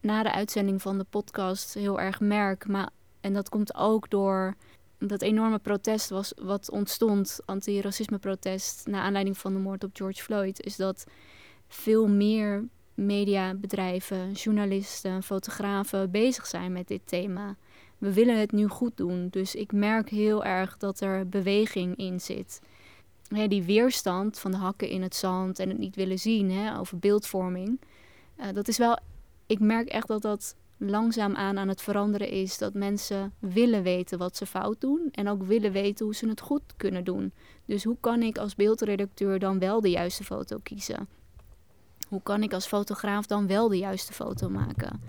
na 0.00 0.22
de 0.22 0.32
uitzending 0.32 0.82
van 0.82 0.98
de 0.98 1.04
podcast 1.10 1.74
heel 1.74 2.00
erg 2.00 2.20
merk, 2.20 2.66
maar 2.66 2.90
en 3.20 3.32
dat 3.32 3.48
komt 3.48 3.74
ook 3.74 4.10
door 4.10 4.54
dat 4.98 5.22
enorme 5.22 5.58
protest 5.58 6.08
was 6.08 6.32
wat 6.42 6.70
ontstond, 6.70 7.40
anti-racisme-protest, 7.44 8.86
na 8.86 9.00
aanleiding 9.00 9.38
van 9.38 9.52
de 9.52 9.58
moord 9.58 9.84
op 9.84 9.90
George 9.92 10.22
Floyd, 10.22 10.60
is 10.60 10.76
dat 10.76 11.06
veel 11.68 12.08
meer 12.08 12.68
mediabedrijven, 12.94 14.32
journalisten, 14.32 15.22
fotografen 15.22 16.10
bezig 16.10 16.46
zijn 16.46 16.72
met 16.72 16.88
dit 16.88 17.06
thema. 17.06 17.56
We 18.00 18.12
willen 18.12 18.38
het 18.38 18.52
nu 18.52 18.66
goed 18.66 18.96
doen. 18.96 19.28
Dus 19.30 19.54
ik 19.54 19.72
merk 19.72 20.08
heel 20.08 20.44
erg 20.44 20.76
dat 20.76 21.00
er 21.00 21.28
beweging 21.28 21.96
in 21.96 22.20
zit. 22.20 22.60
die 23.48 23.62
weerstand 23.62 24.38
van 24.38 24.50
de 24.50 24.56
hakken 24.56 24.88
in 24.88 25.02
het 25.02 25.14
zand 25.14 25.58
en 25.58 25.68
het 25.68 25.78
niet 25.78 25.96
willen 25.96 26.18
zien 26.18 26.50
hè, 26.50 26.78
over 26.78 26.98
beeldvorming. 26.98 27.80
Uh, 28.40 28.46
dat 28.52 28.68
is 28.68 28.78
wel, 28.78 28.98
ik 29.46 29.60
merk 29.60 29.88
echt 29.88 30.08
dat 30.08 30.22
dat 30.22 30.56
langzaamaan 30.76 31.58
aan 31.58 31.68
het 31.68 31.82
veranderen 31.82 32.28
is. 32.28 32.58
Dat 32.58 32.74
mensen 32.74 33.32
willen 33.38 33.82
weten 33.82 34.18
wat 34.18 34.36
ze 34.36 34.46
fout 34.46 34.80
doen 34.80 35.08
en 35.12 35.28
ook 35.28 35.42
willen 35.42 35.72
weten 35.72 36.04
hoe 36.04 36.14
ze 36.14 36.28
het 36.28 36.40
goed 36.40 36.62
kunnen 36.76 37.04
doen. 37.04 37.32
Dus 37.64 37.84
hoe 37.84 37.96
kan 38.00 38.22
ik 38.22 38.38
als 38.38 38.54
beeldredacteur 38.54 39.38
dan 39.38 39.58
wel 39.58 39.80
de 39.80 39.90
juiste 39.90 40.24
foto 40.24 40.58
kiezen? 40.62 41.08
Hoe 42.08 42.22
kan 42.22 42.42
ik 42.42 42.52
als 42.52 42.66
fotograaf 42.66 43.26
dan 43.26 43.46
wel 43.46 43.68
de 43.68 43.78
juiste 43.78 44.12
foto 44.12 44.48
maken? 44.48 45.00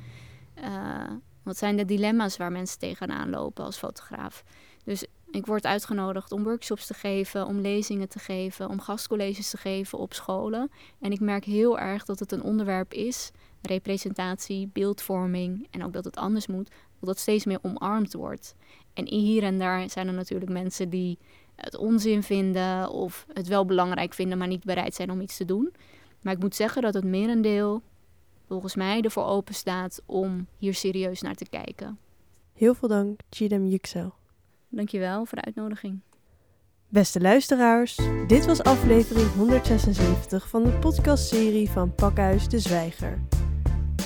Uh, 0.57 1.11
wat 1.43 1.57
zijn 1.57 1.77
de 1.77 1.85
dilemma's 1.85 2.37
waar 2.37 2.51
mensen 2.51 2.79
tegenaan 2.79 3.29
lopen 3.29 3.65
als 3.65 3.77
fotograaf? 3.77 4.43
Dus 4.83 5.05
ik 5.31 5.45
word 5.45 5.65
uitgenodigd 5.65 6.31
om 6.31 6.43
workshops 6.43 6.87
te 6.87 6.93
geven, 6.93 7.45
om 7.45 7.59
lezingen 7.59 8.09
te 8.09 8.19
geven, 8.19 8.69
om 8.69 8.79
gastcolleges 8.79 9.49
te 9.49 9.57
geven 9.57 9.97
op 9.97 10.13
scholen. 10.13 10.71
En 10.99 11.11
ik 11.11 11.19
merk 11.19 11.43
heel 11.43 11.79
erg 11.79 12.05
dat 12.05 12.19
het 12.19 12.31
een 12.31 12.43
onderwerp 12.43 12.93
is, 12.93 13.31
representatie, 13.61 14.69
beeldvorming 14.73 15.67
en 15.71 15.83
ook 15.83 15.93
dat 15.93 16.05
het 16.05 16.17
anders 16.17 16.47
moet, 16.47 16.69
dat 16.99 17.09
dat 17.09 17.19
steeds 17.19 17.45
meer 17.45 17.59
omarmd 17.61 18.13
wordt. 18.13 18.55
En 18.93 19.07
hier 19.07 19.43
en 19.43 19.59
daar 19.59 19.89
zijn 19.89 20.07
er 20.07 20.13
natuurlijk 20.13 20.51
mensen 20.51 20.89
die 20.89 21.17
het 21.55 21.77
onzin 21.77 22.23
vinden 22.23 22.89
of 22.89 23.25
het 23.33 23.47
wel 23.47 23.65
belangrijk 23.65 24.13
vinden, 24.13 24.37
maar 24.37 24.47
niet 24.47 24.63
bereid 24.63 24.95
zijn 24.95 25.11
om 25.11 25.21
iets 25.21 25.37
te 25.37 25.45
doen. 25.45 25.73
Maar 26.21 26.33
ik 26.33 26.39
moet 26.39 26.55
zeggen 26.55 26.81
dat 26.81 26.93
het 26.93 27.03
merendeel 27.03 27.81
volgens 28.51 28.75
mij 28.75 29.01
ervoor 29.01 29.25
open 29.25 29.53
staat 29.53 30.01
om 30.05 30.47
hier 30.57 30.73
serieus 30.73 31.21
naar 31.21 31.35
te 31.35 31.49
kijken. 31.49 31.97
Heel 32.53 32.73
veel 32.73 32.87
dank, 32.87 33.19
Chidem 33.29 33.65
Yüksel. 33.65 34.13
Dankjewel 34.69 35.25
voor 35.25 35.37
de 35.37 35.43
uitnodiging. 35.43 35.99
Beste 36.87 37.21
luisteraars, 37.21 37.99
dit 38.27 38.45
was 38.45 38.63
aflevering 38.63 39.33
176 39.33 40.49
van 40.49 40.63
de 40.63 40.69
podcastserie 40.69 41.69
van 41.69 41.95
Pakhuis 41.95 42.47
de 42.47 42.59
Zwijger. 42.59 43.19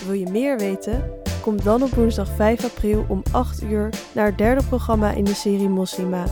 Wil 0.06 0.14
je 0.14 0.30
meer 0.30 0.58
weten? 0.58 1.12
Kom 1.42 1.62
dan 1.62 1.84
op 1.84 1.90
woensdag 1.90 2.30
5 2.30 2.64
april 2.64 3.06
om 3.08 3.24
8 3.32 3.64
uur 3.64 3.90
naar 4.16 4.26
het 4.26 4.38
derde 4.38 4.64
programma 4.64 5.12
in 5.12 5.24
de 5.24 5.34
serie 5.34 5.70
Moslima, 5.70 6.28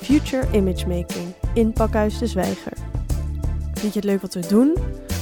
Future 0.00 0.52
Image 0.52 0.86
Making, 0.86 1.34
in 1.54 1.72
Pakhuis 1.72 2.18
de 2.18 2.26
Zwijger. 2.26 2.76
Vind 3.74 3.92
je 3.92 4.00
het 4.00 4.08
leuk 4.08 4.20
wat 4.20 4.34
we 4.34 4.46
doen? 4.46 4.76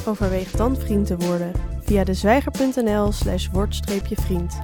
Overweeg 0.06 0.50
dan 0.50 0.76
vriend 0.76 1.06
te 1.06 1.16
worden 1.16 1.52
via 1.90 2.04
dezwijger.nl 2.04 3.12
slash 3.12 3.48
word-vriend. 3.52 4.60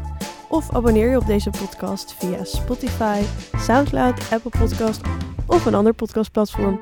Of 0.48 0.74
abonneer 0.74 1.10
je 1.10 1.16
op 1.16 1.26
deze 1.26 1.50
podcast 1.50 2.14
via 2.18 2.44
Spotify, 2.44 3.22
Soundcloud, 3.56 4.32
Apple 4.32 4.50
Podcast 4.58 5.00
of 5.46 5.66
een 5.66 5.74
ander 5.74 5.94
podcastplatform. 5.94 6.80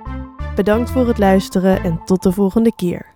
Bedankt 0.55 0.91
voor 0.91 1.07
het 1.07 1.19
luisteren 1.19 1.83
en 1.83 2.01
tot 2.05 2.23
de 2.23 2.33
volgende 2.33 2.73
keer. 2.77 3.14